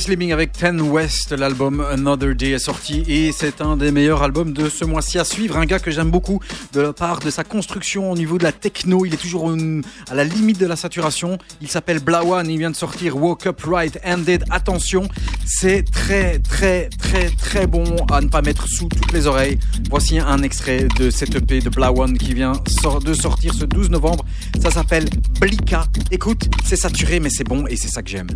Chris 0.09 0.17
Liebing 0.17 0.33
avec 0.33 0.53
Ten 0.53 0.81
West, 0.81 1.33
l'album 1.33 1.83
Another 1.83 2.35
Day 2.35 2.53
est 2.53 2.59
sorti 2.59 3.05
et 3.09 3.31
c'est 3.31 3.61
un 3.61 3.77
des 3.77 3.93
meilleurs 3.93 4.23
albums 4.23 4.55
de 4.55 4.71
ce 4.71 4.87
mois-ci 4.87 5.19
à 5.19 5.25
suivre. 5.25 5.59
Un 5.59 5.67
gars 5.67 5.81
que 5.81 5.91
j'aime 5.91 6.11
beaucoup 6.11 6.41
de 6.73 6.81
la 6.81 6.93
part 6.95 7.19
de 7.19 7.29
sa 7.29 7.45
construction 7.45 8.11
au 8.11 8.17
niveau 8.17 8.39
de 8.39 8.45
la 8.45 8.53
techno. 8.53 9.05
Il 9.05 9.13
est 9.13 9.19
toujours 9.19 9.53
à 10.11 10.15
la 10.15 10.25
limite 10.25 10.59
de 10.59 10.65
la 10.65 10.77
saturation. 10.77 11.37
Il 11.61 11.69
s'appelle 11.69 11.99
Blawan, 11.99 12.49
il 12.49 12.57
vient 12.57 12.71
de 12.71 12.77
sortir 12.77 13.19
Woke 13.19 13.49
Up 13.49 13.61
Right 13.67 14.01
Handed. 14.03 14.45
Attention, 14.49 15.09
c'est 15.45 15.83
très 15.83 16.39
très 16.39 16.89
très 16.89 17.29
très 17.29 17.67
bon 17.67 17.85
à 18.11 18.23
ne 18.23 18.29
pas 18.29 18.41
mettre 18.41 18.67
sous 18.67 18.89
toutes 18.89 19.13
les 19.13 19.27
oreilles. 19.27 19.59
Voici 19.91 20.19
un 20.19 20.43
extrait 20.43 20.89
de 20.99 21.11
cette 21.11 21.35
EP 21.35 21.61
de 21.61 21.69
Blawan 21.69 22.17
qui 22.17 22.33
vient 22.33 22.55
de 23.05 23.13
sortir 23.13 23.53
ce 23.53 23.67
12 23.67 23.91
novembre. 23.91 24.25
Ça 24.63 24.71
s'appelle 24.71 25.05
Blika. 25.39 25.85
Écoute, 26.11 26.49
c'est 26.65 26.77
saturé 26.77 27.21
mais 27.21 27.29
c'est 27.29 27.45
bon 27.45 27.67
et 27.67 27.77
c'est 27.77 27.89
ça 27.89 28.01
que 28.01 28.09
j'aime. 28.09 28.29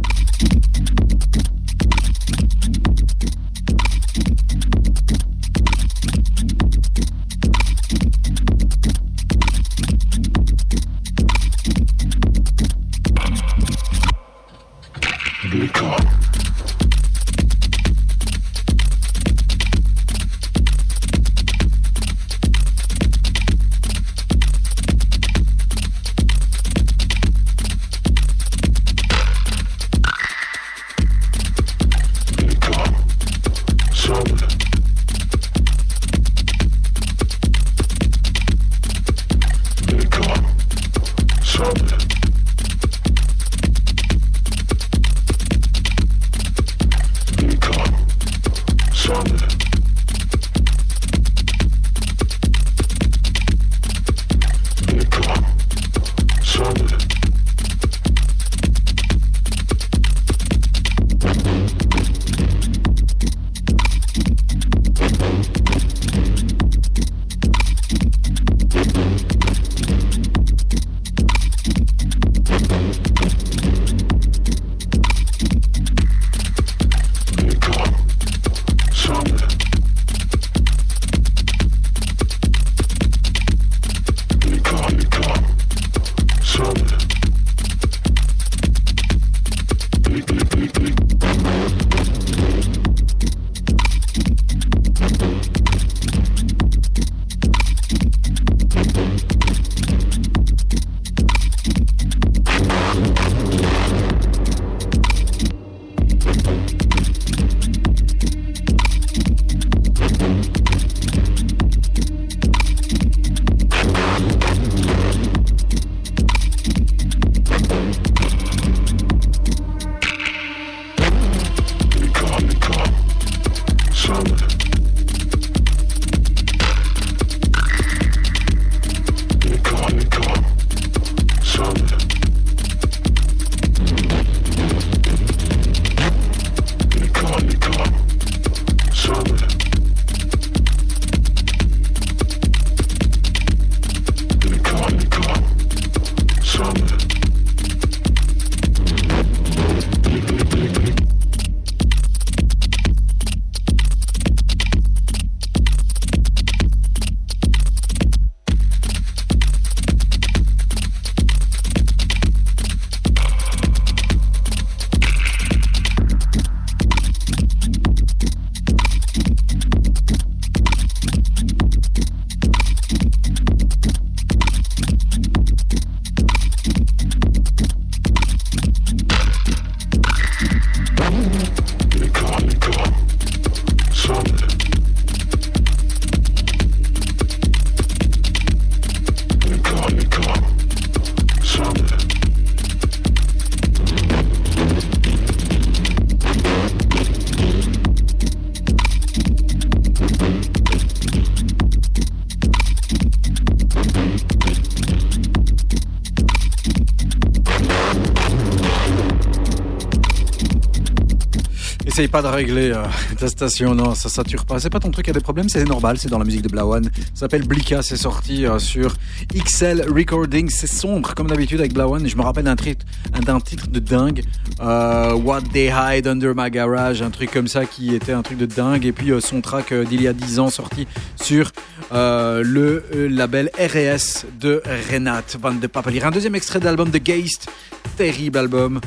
Essaye 211.92 212.08
pas 212.08 212.22
de 212.22 212.26
régler 212.28 212.70
euh, 212.70 212.86
ta 213.18 213.28
station, 213.28 213.74
non, 213.74 213.94
ça 213.94 214.08
sature 214.08 214.46
pas. 214.46 214.58
C'est 214.58 214.70
pas 214.70 214.80
ton 214.80 214.90
truc, 214.90 215.08
il 215.08 215.10
y 215.10 215.10
a 215.10 215.12
des 215.12 215.20
problèmes, 215.20 215.50
c'est 215.50 215.62
normal, 215.64 215.98
c'est 215.98 216.08
dans 216.08 216.18
la 216.18 216.24
musique 216.24 216.40
de 216.40 216.48
Blawan. 216.48 216.82
Ça 216.84 216.90
s'appelle 217.12 217.46
Blika, 217.46 217.82
c'est 217.82 217.98
sorti 217.98 218.46
euh, 218.46 218.58
sur 218.58 218.94
XL 219.34 219.84
Recording. 219.94 220.48
C'est 220.48 220.68
sombre 220.68 221.14
comme 221.14 221.26
d'habitude 221.26 221.60
avec 221.60 221.74
Blawan. 221.74 222.08
Je 222.08 222.16
me 222.16 222.22
rappelle 222.22 222.44
d'un 222.44 222.56
titre, 222.56 222.86
d'un 223.26 223.40
titre 223.40 223.66
de 223.68 223.78
dingue, 223.78 224.24
euh, 224.62 225.12
What 225.12 225.42
They 225.52 225.70
Hide 225.70 226.06
Under 226.06 226.32
My 226.34 226.50
Garage, 226.50 227.02
un 227.02 227.10
truc 227.10 227.30
comme 227.30 227.46
ça 227.46 227.66
qui 227.66 227.94
était 227.94 228.12
un 228.12 228.22
truc 228.22 228.38
de 228.38 228.46
dingue. 228.46 228.86
Et 228.86 228.92
puis 228.92 229.10
son 229.20 229.42
track 229.42 229.74
d'il 229.74 230.00
y 230.00 230.08
a 230.08 230.14
10 230.14 230.38
ans 230.38 230.48
sorti 230.48 230.86
sur 231.20 231.52
le 231.90 232.84
label 233.10 233.50
RS 233.58 234.24
de 234.40 234.62
Renate 234.90 235.36
Van 235.38 235.52
de 235.52 235.66
Papelier. 235.66 236.02
Un 236.02 236.10
deuxième 236.10 236.36
extrait 236.36 236.58
d'album 236.58 236.88
de 236.88 236.96
Geist, 236.96 237.50
terrible 237.98 238.38
album. 238.38 238.80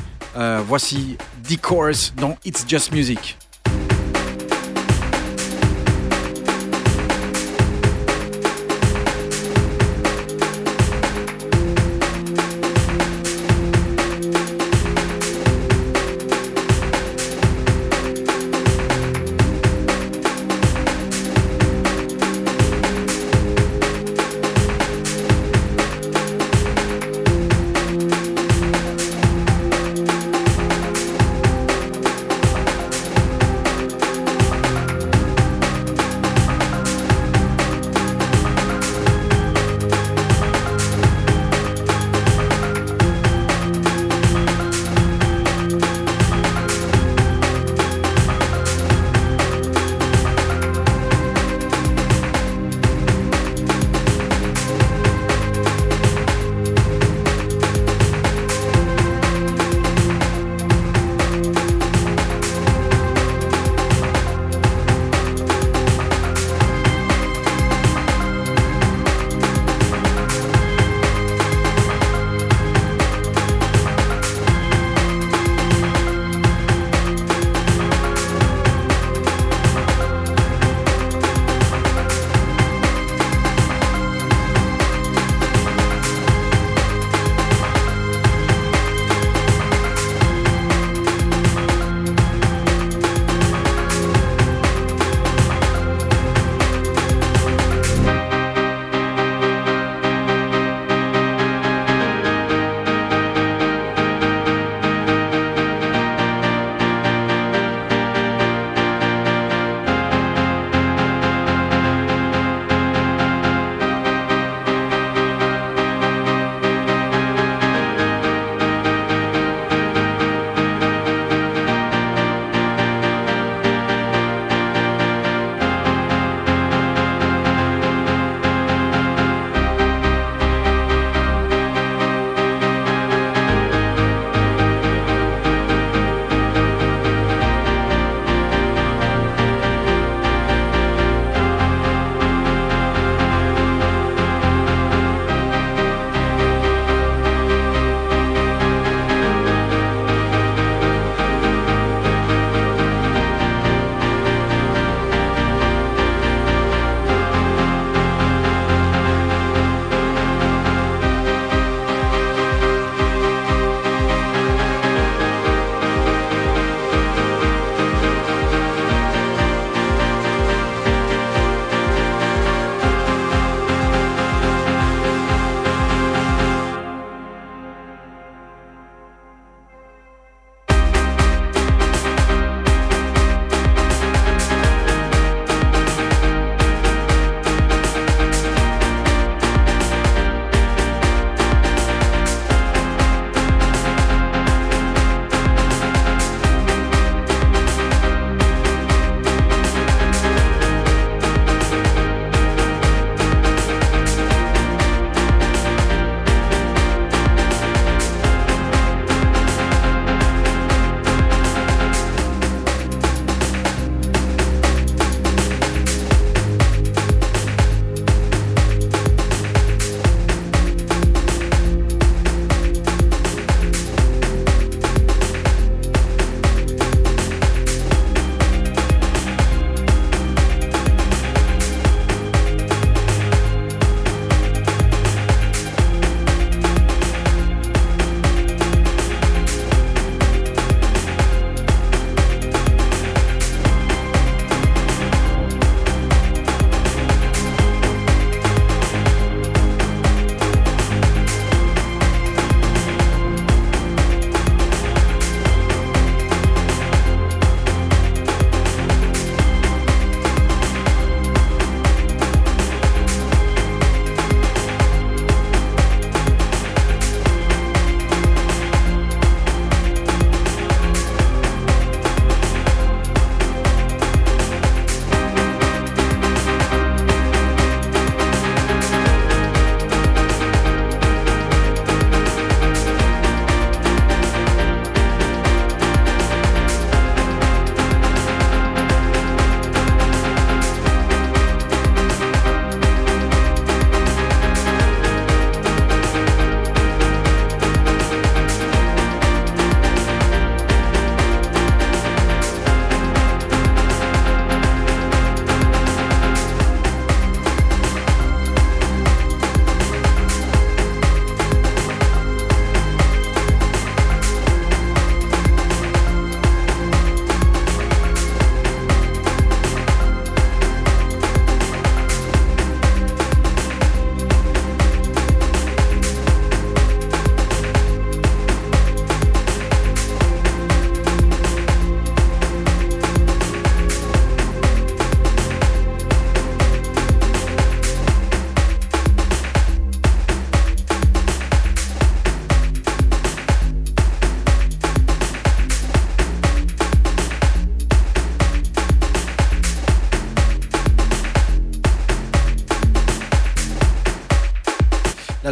Voici 0.66 1.16
The 1.48 1.56
Course 1.60 2.12
dans 2.16 2.36
It's 2.44 2.64
Just 2.68 2.92
Music. 2.92 3.36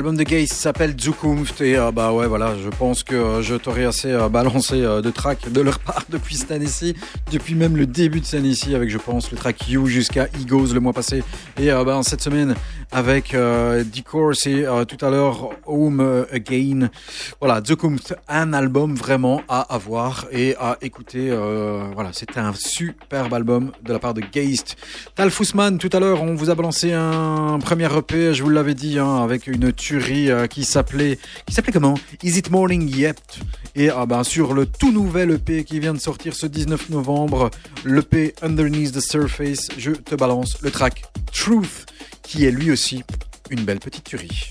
L'album 0.04 0.22
de 0.22 0.30
Gaze 0.30 0.48
s'appelle 0.48 0.94
Zukunft 1.00 1.62
et 1.62 1.78
euh, 1.78 1.90
bah 1.90 2.12
ouais 2.12 2.26
voilà, 2.26 2.54
je 2.62 2.68
pense 2.68 3.02
que 3.02 3.14
euh, 3.14 3.40
je 3.40 3.54
t'aurais 3.54 3.86
assez 3.86 4.12
euh, 4.12 4.28
balancé 4.28 4.82
de 4.82 5.10
tracks 5.10 5.50
de 5.50 5.60
leur 5.62 5.78
part 5.78 6.04
depuis 6.10 6.36
cette 6.36 6.50
année-ci, 6.50 6.94
depuis 7.32 7.54
même 7.54 7.74
le 7.74 7.86
début 7.86 8.20
de 8.20 8.26
cette 8.26 8.40
année-ci 8.40 8.74
avec 8.74 8.90
je 8.90 8.98
pense 8.98 9.30
le 9.30 9.38
track 9.38 9.66
You 9.66 9.86
jusqu'à 9.86 10.28
Egos 10.38 10.74
le 10.74 10.80
mois 10.80 10.92
passé 10.92 11.24
et 11.58 11.70
bah, 11.70 11.98
cette 12.02 12.20
semaine 12.20 12.54
avec 12.92 13.34
D-Course 13.34 14.46
et 14.46 14.66
tout 14.86 15.02
à 15.02 15.08
l'heure 15.08 15.48
Home 15.64 16.26
Again. 16.30 16.90
Voilà, 17.40 17.62
Zukunft, 17.66 18.14
un 18.28 18.52
album 18.52 18.94
vraiment 18.94 19.40
à 19.48 19.62
avoir 19.74 20.26
et 20.30 20.54
à 20.56 20.76
écouter. 20.82 21.30
voilà, 21.94 22.10
c'était 22.12 22.40
un 22.40 22.52
superbe 22.54 23.32
album 23.32 23.72
de 23.82 23.92
la 23.92 23.98
part 23.98 24.12
de 24.12 24.20
Geist. 24.20 24.76
Tal 25.16 25.30
Fussman, 25.30 25.78
tout 25.78 25.90
à 25.92 26.00
l'heure, 26.00 26.24
on 26.24 26.34
vous 26.34 26.50
a 26.50 26.56
balancé 26.56 26.92
un 26.92 27.60
premier 27.60 27.86
EP, 27.96 28.34
je 28.34 28.42
vous 28.42 28.50
l'avais 28.50 28.74
dit, 28.74 28.98
hein, 28.98 29.22
avec 29.22 29.46
une 29.46 29.72
tuerie 29.72 30.28
euh, 30.28 30.48
qui 30.48 30.64
s'appelait, 30.64 31.20
qui 31.46 31.54
s'appelait 31.54 31.72
comment? 31.72 31.94
Is 32.24 32.36
It 32.36 32.50
Morning 32.50 32.88
Yet? 32.92 33.14
Et 33.76 33.90
ah 33.90 34.06
ben, 34.06 34.24
sur 34.24 34.54
le 34.54 34.66
tout 34.66 34.90
nouvel 34.90 35.30
EP 35.30 35.62
qui 35.62 35.78
vient 35.78 35.94
de 35.94 36.00
sortir 36.00 36.34
ce 36.34 36.46
19 36.46 36.90
novembre, 36.90 37.52
l'EP 37.84 38.34
Underneath 38.42 38.90
the 38.90 39.00
Surface, 39.00 39.68
je 39.78 39.92
te 39.92 40.16
balance 40.16 40.60
le 40.62 40.72
track 40.72 41.04
Truth, 41.32 41.86
qui 42.24 42.44
est 42.44 42.50
lui 42.50 42.72
aussi 42.72 43.04
une 43.50 43.60
belle 43.64 43.78
petite 43.78 44.02
tuerie. 44.02 44.50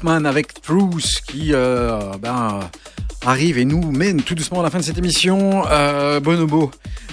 Avec 0.00 0.62
Truth 0.62 1.22
qui 1.26 1.50
euh, 1.52 2.12
ben, 2.18 2.60
arrive 3.26 3.58
et 3.58 3.64
nous 3.66 3.92
mène 3.92 4.22
tout 4.22 4.34
doucement 4.34 4.60
à 4.60 4.62
la 4.62 4.70
fin 4.70 4.78
de 4.78 4.82
cette 4.82 4.96
émission. 4.96 5.64
Euh, 5.70 6.18
Bonobo 6.18 6.70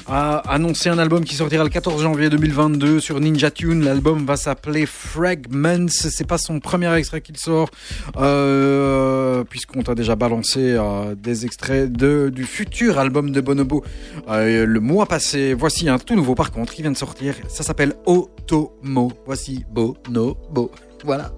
a 0.08 0.38
annoncé 0.50 0.90
un 0.90 0.98
album 0.98 1.26
qui 1.26 1.36
sortira 1.36 1.64
le 1.64 1.70
14 1.70 2.02
janvier 2.02 2.30
2022 2.30 3.02
sur 3.02 3.20
Ninja 3.20 3.52
Tune. 3.52 3.84
L'album 3.84 4.26
va 4.26 4.38
s'appeler 4.38 4.86
Fragments. 4.86 5.90
C'est 5.90 6.26
pas 6.26 6.38
son 6.38 6.62
premier 6.62 6.92
extrait 6.96 7.20
qu'il 7.20 7.38
sort, 7.38 7.70
euh, 8.18 9.44
puisqu'on 9.44 9.84
t'a 9.84 9.94
déjà 9.94 10.16
balancé 10.16 10.78
des 11.18 11.46
extraits 11.46 11.92
de, 11.92 12.32
du 12.34 12.46
futur 12.46 12.98
album 12.98 13.32
de 13.32 13.42
Bonobo 13.42 13.84
euh, 14.30 14.66
le 14.66 14.80
mois 14.80 15.06
passé. 15.06 15.54
Voici 15.54 15.90
un 15.90 16.00
tout 16.00 16.16
nouveau 16.16 16.34
par 16.34 16.52
contre 16.52 16.74
qui 16.74 16.82
vient 16.82 16.92
de 16.92 16.98
sortir. 16.98 17.36
Ça 17.50 17.64
s'appelle 17.64 17.94
Otomo. 18.06 19.12
Voici 19.26 19.66
Bonobo. 19.70 20.72
Voilà. 21.04 21.32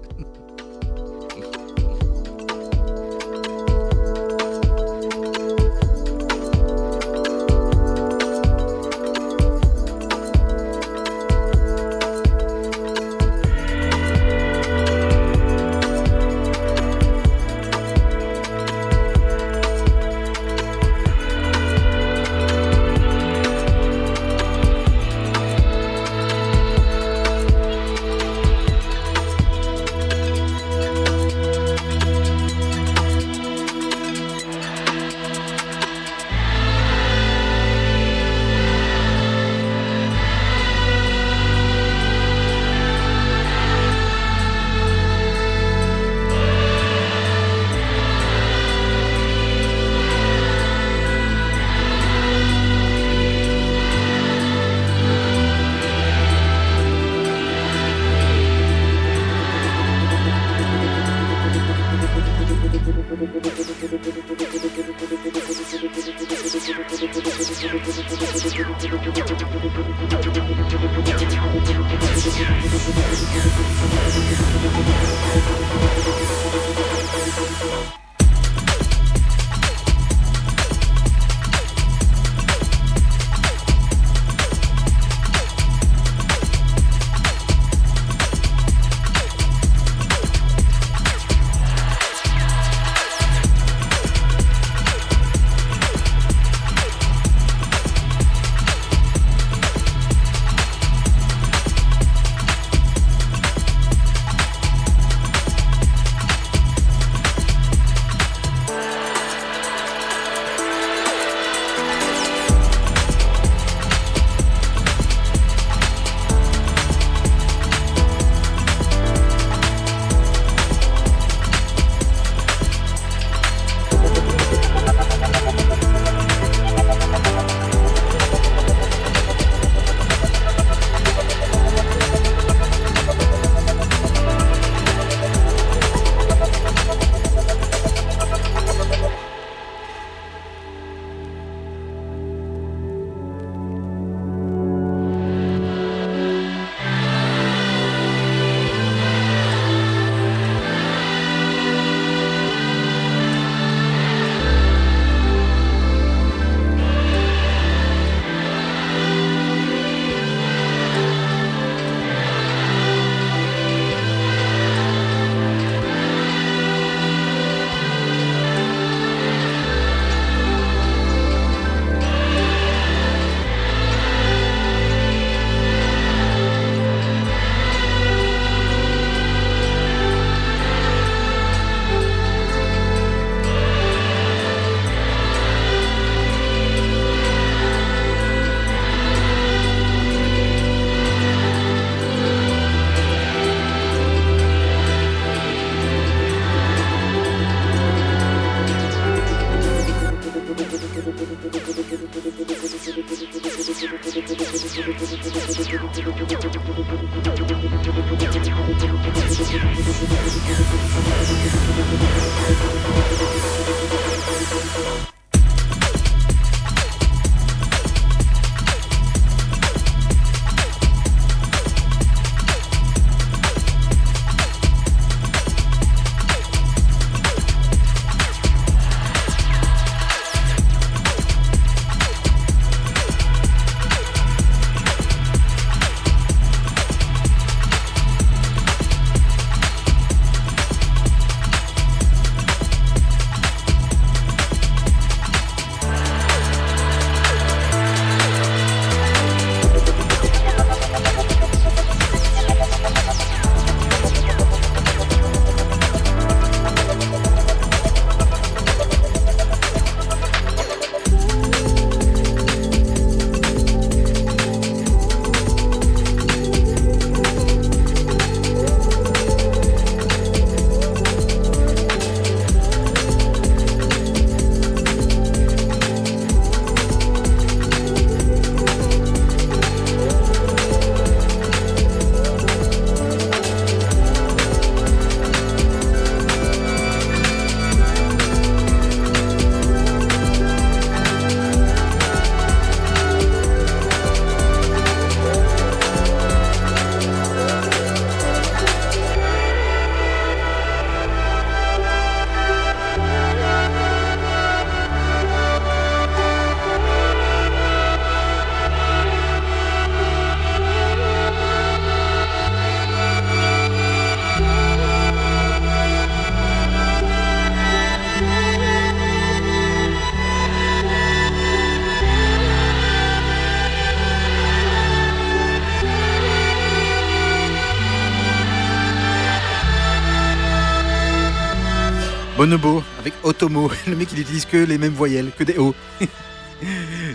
Bonobo 332.42 332.82
avec 332.98 333.14
Otomo. 333.22 333.70
Le 333.86 333.94
mec, 333.94 334.08
il 334.12 334.18
utilise 334.18 334.46
que 334.46 334.56
les 334.56 334.76
mêmes 334.76 334.94
voyelles, 334.94 335.30
que 335.38 335.44
des 335.44 335.58
O. 335.58 335.76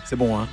C'est 0.05 0.15
bon, 0.15 0.39
hein. 0.39 0.47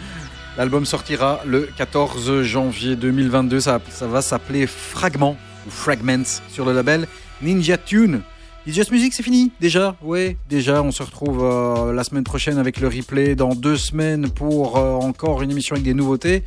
L'album 0.58 0.84
sortira 0.84 1.38
le 1.46 1.68
14 1.76 2.42
janvier 2.42 2.96
2022. 2.96 3.60
Ça, 3.60 3.80
va 4.00 4.20
s'appeler 4.20 4.66
Fragment 4.66 5.36
ou 5.64 5.70
Fragments 5.70 6.40
sur 6.48 6.64
le 6.64 6.72
label 6.72 7.06
Ninja 7.40 7.78
Tune. 7.78 8.22
Just 8.66 8.90
Music, 8.90 9.12
c'est 9.14 9.22
fini 9.22 9.52
déjà 9.60 9.94
Ouais, 10.02 10.38
déjà, 10.48 10.82
on 10.82 10.90
se 10.90 11.04
retrouve 11.04 11.44
euh, 11.44 11.92
la 11.92 12.02
semaine 12.02 12.24
prochaine 12.24 12.58
avec 12.58 12.80
le 12.80 12.88
replay 12.88 13.36
dans 13.36 13.54
deux 13.54 13.76
semaines 13.76 14.28
pour 14.28 14.76
euh, 14.76 14.94
encore 14.94 15.42
une 15.42 15.52
émission 15.52 15.74
avec 15.74 15.84
des 15.84 15.94
nouveautés. 15.94 16.42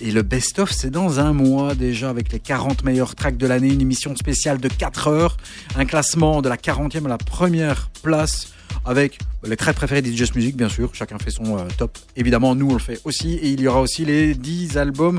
Et 0.00 0.12
le 0.12 0.22
best-of, 0.22 0.70
c'est 0.70 0.90
dans 0.90 1.18
un 1.18 1.32
mois 1.32 1.74
déjà 1.74 2.08
avec 2.08 2.32
les 2.32 2.38
40 2.38 2.84
meilleurs 2.84 3.16
tracks 3.16 3.36
de 3.36 3.46
l'année, 3.46 3.68
une 3.68 3.80
émission 3.80 4.14
spéciale 4.14 4.58
de 4.58 4.68
4 4.68 5.08
heures, 5.08 5.36
un 5.78 5.84
classement 5.84 6.42
de 6.42 6.48
la 6.48 6.56
40e 6.56 7.04
à 7.04 7.08
la 7.08 7.18
première 7.18 7.88
place 8.02 8.52
avec 8.84 9.18
les 9.44 9.56
traits 9.56 9.76
préférés 9.76 10.02
des 10.02 10.12
Just 10.14 10.34
Music, 10.34 10.56
bien 10.56 10.68
sûr. 10.68 10.92
Chacun 10.92 11.18
fait 11.18 11.30
son 11.30 11.56
euh, 11.56 11.68
top. 11.76 11.96
Évidemment, 12.16 12.56
nous, 12.56 12.70
on 12.70 12.72
le 12.72 12.80
fait 12.80 13.00
aussi. 13.04 13.34
Et 13.34 13.50
il 13.50 13.60
y 13.60 13.68
aura 13.68 13.80
aussi 13.80 14.04
les 14.04 14.34
10 14.34 14.76
albums 14.76 15.18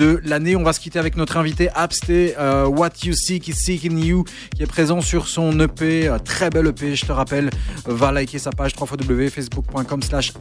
de 0.00 0.18
l'année. 0.24 0.56
On 0.56 0.62
va 0.62 0.72
se 0.72 0.80
quitter 0.80 0.98
avec 0.98 1.14
notre 1.18 1.36
invité 1.36 1.68
Absté, 1.74 2.34
euh, 2.38 2.64
What 2.64 3.04
You 3.04 3.12
Seek 3.12 3.48
is 3.48 3.54
Seeking 3.54 3.98
You, 4.02 4.24
qui 4.56 4.62
est 4.62 4.66
présent 4.66 5.02
sur 5.02 5.28
son 5.28 5.60
EP, 5.60 6.08
euh, 6.08 6.18
très 6.18 6.48
bel 6.48 6.68
EP, 6.68 6.96
je 6.96 7.04
te 7.04 7.12
rappelle. 7.12 7.50
Va 7.84 8.10
liker 8.10 8.38
sa 8.38 8.50
page 8.50 8.72
www.facebook.com 8.80 10.02
slash 10.02 10.32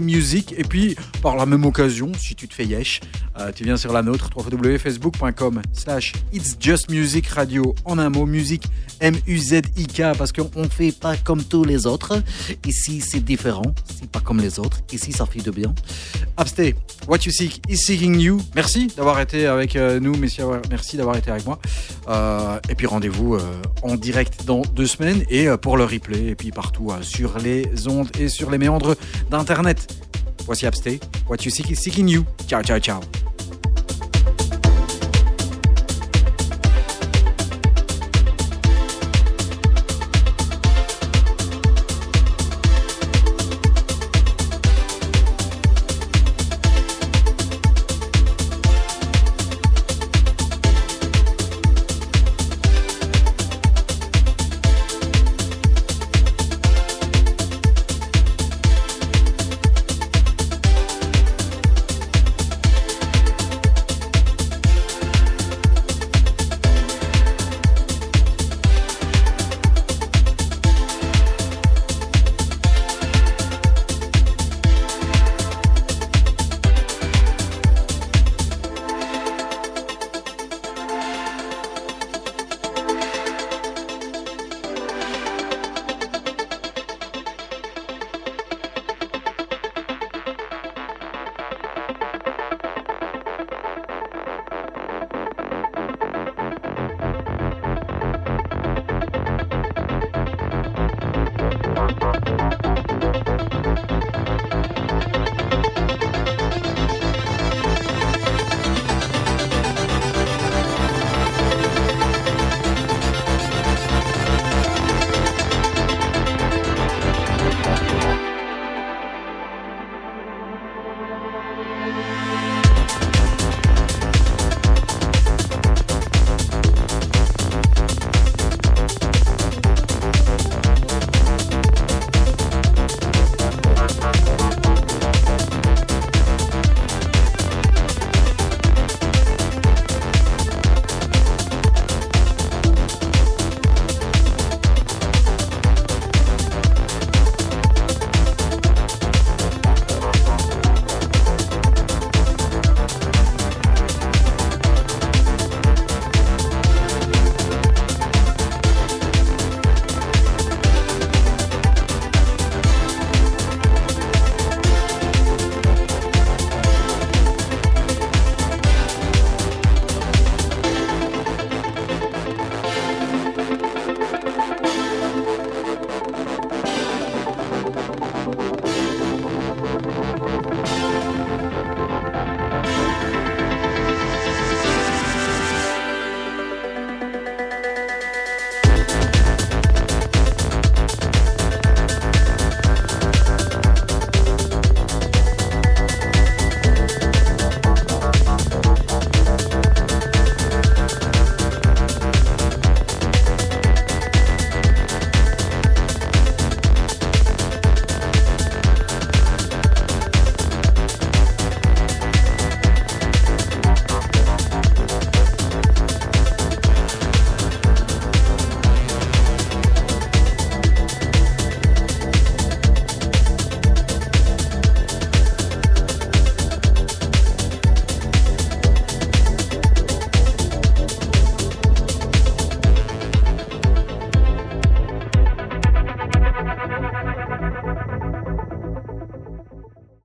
Music. 0.00 0.54
Et 0.56 0.64
puis, 0.64 0.96
par 1.20 1.36
la 1.36 1.44
même 1.44 1.66
occasion, 1.66 2.10
si 2.18 2.34
tu 2.34 2.48
te 2.48 2.54
fais 2.54 2.64
yesh, 2.64 3.00
euh, 3.38 3.52
tu 3.54 3.64
viens 3.64 3.76
sur 3.76 3.92
la 3.92 4.02
nôtre, 4.02 4.30
www.facebook.com 4.34 5.60
slash 5.74 6.14
It's 6.32 6.56
Just 6.58 6.90
Music 6.90 7.26
Radio. 7.26 7.74
En 7.84 7.98
un 7.98 8.08
mot, 8.08 8.24
musique 8.24 8.64
M-U-Z-I-K, 9.00 10.16
parce 10.16 10.32
qu'on 10.32 10.68
fait 10.70 10.92
pas 10.92 11.18
comme 11.18 11.44
tous 11.44 11.64
les 11.64 11.86
autres. 11.86 12.22
Ici, 12.66 13.02
c'est 13.02 13.22
différent. 13.22 13.74
C'est 13.94 14.10
pas 14.10 14.20
comme 14.20 14.40
les 14.40 14.58
autres. 14.58 14.78
Ici, 14.90 15.12
ça 15.12 15.26
fait 15.26 15.40
de 15.40 15.50
bien. 15.50 15.74
Absté, 16.38 16.74
What 17.06 17.18
You 17.26 17.32
Seek 17.32 17.60
is 17.68 17.76
Seeking 17.76 18.18
You. 18.18 18.40
Merci 18.54 18.86
d'avoir 18.86 19.01
été 19.20 19.46
avec 19.46 19.76
euh, 19.76 20.00
nous. 20.00 20.14
Merci 20.16 20.96
d'avoir 20.96 21.16
été 21.16 21.30
avec 21.30 21.44
moi. 21.46 21.58
Euh, 22.08 22.58
et 22.68 22.74
puis, 22.74 22.86
rendez-vous 22.86 23.34
euh, 23.34 23.40
en 23.82 23.96
direct 23.96 24.44
dans 24.44 24.62
deux 24.62 24.86
semaines 24.86 25.24
et 25.28 25.48
pour 25.60 25.76
le 25.76 25.84
replay. 25.84 26.28
Et 26.28 26.34
puis, 26.34 26.50
partout 26.50 26.90
sur 27.00 27.38
les 27.38 27.88
ondes 27.88 28.08
et 28.18 28.28
sur 28.28 28.50
les 28.50 28.58
méandres 28.58 28.94
d'Internet. 29.30 29.92
Voici 30.46 30.66
Absté, 30.66 31.00
What 31.28 31.38
You 31.44 31.50
Seeking 31.50 32.08
You. 32.08 32.24
Ciao, 32.48 32.62
ciao, 32.62 32.78
ciao. 32.78 33.00